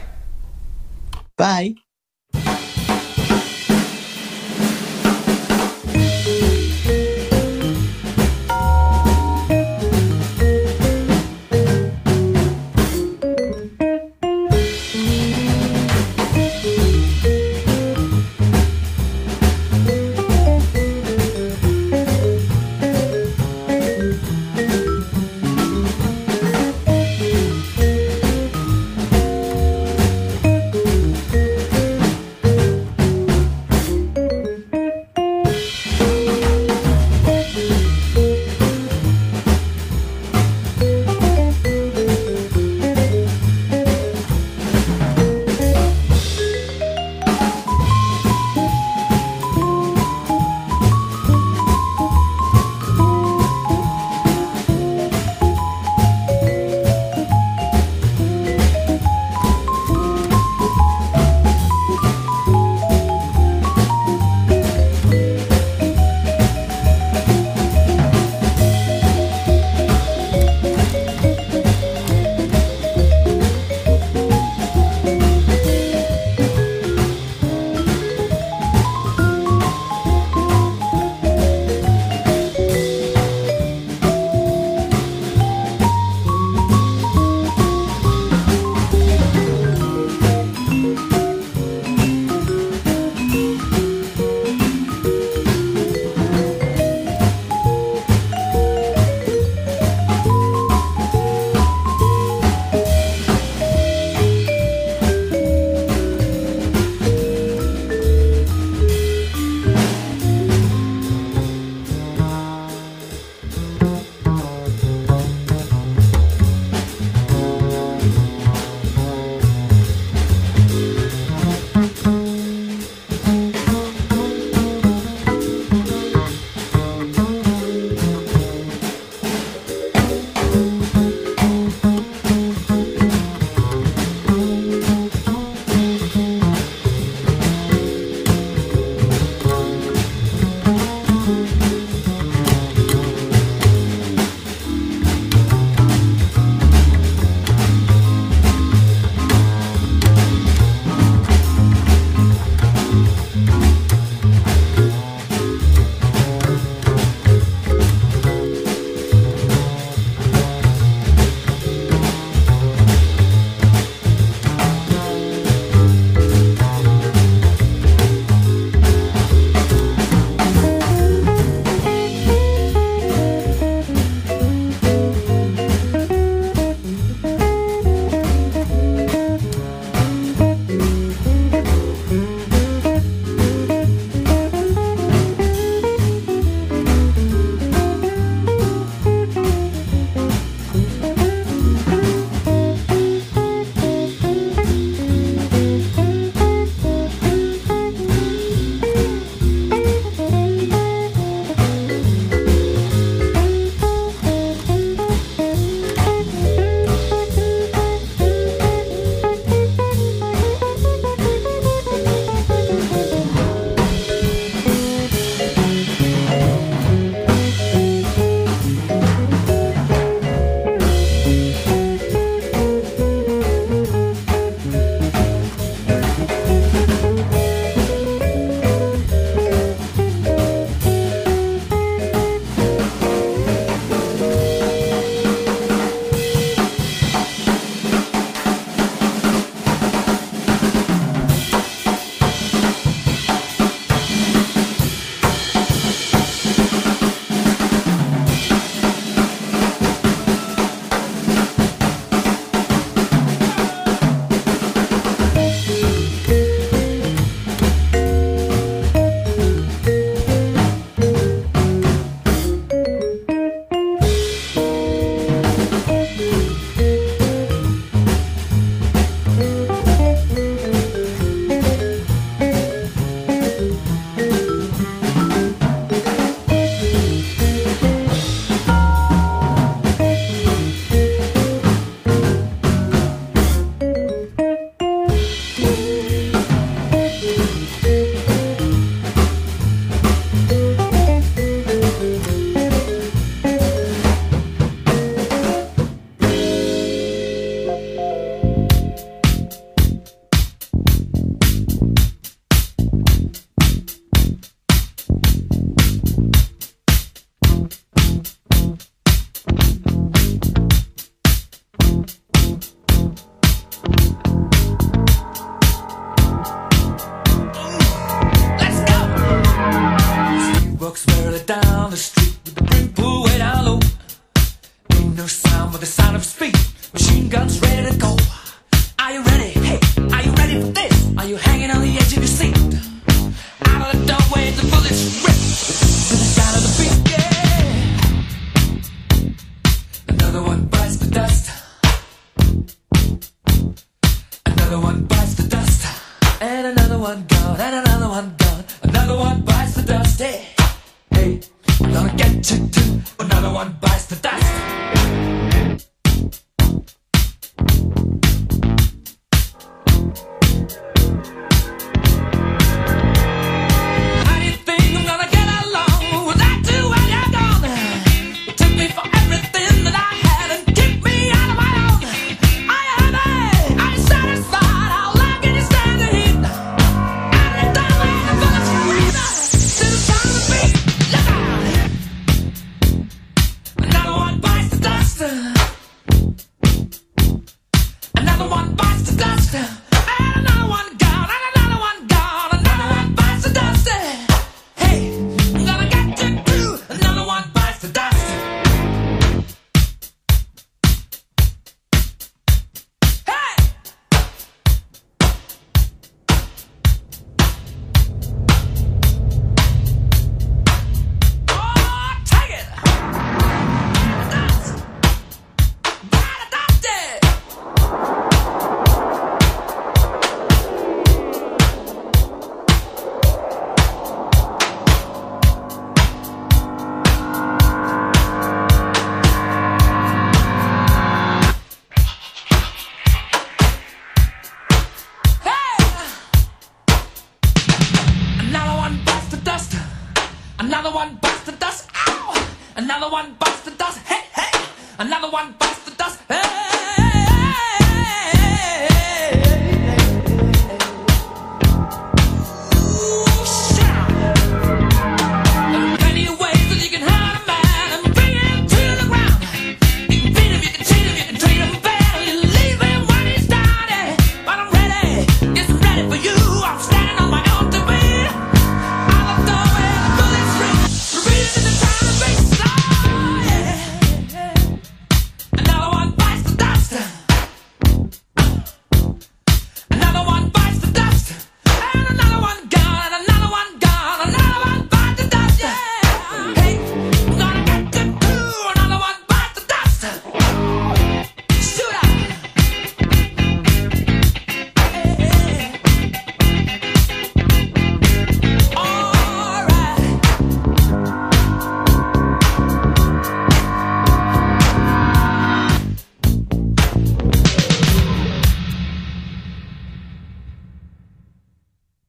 [1.37, 1.75] Bye.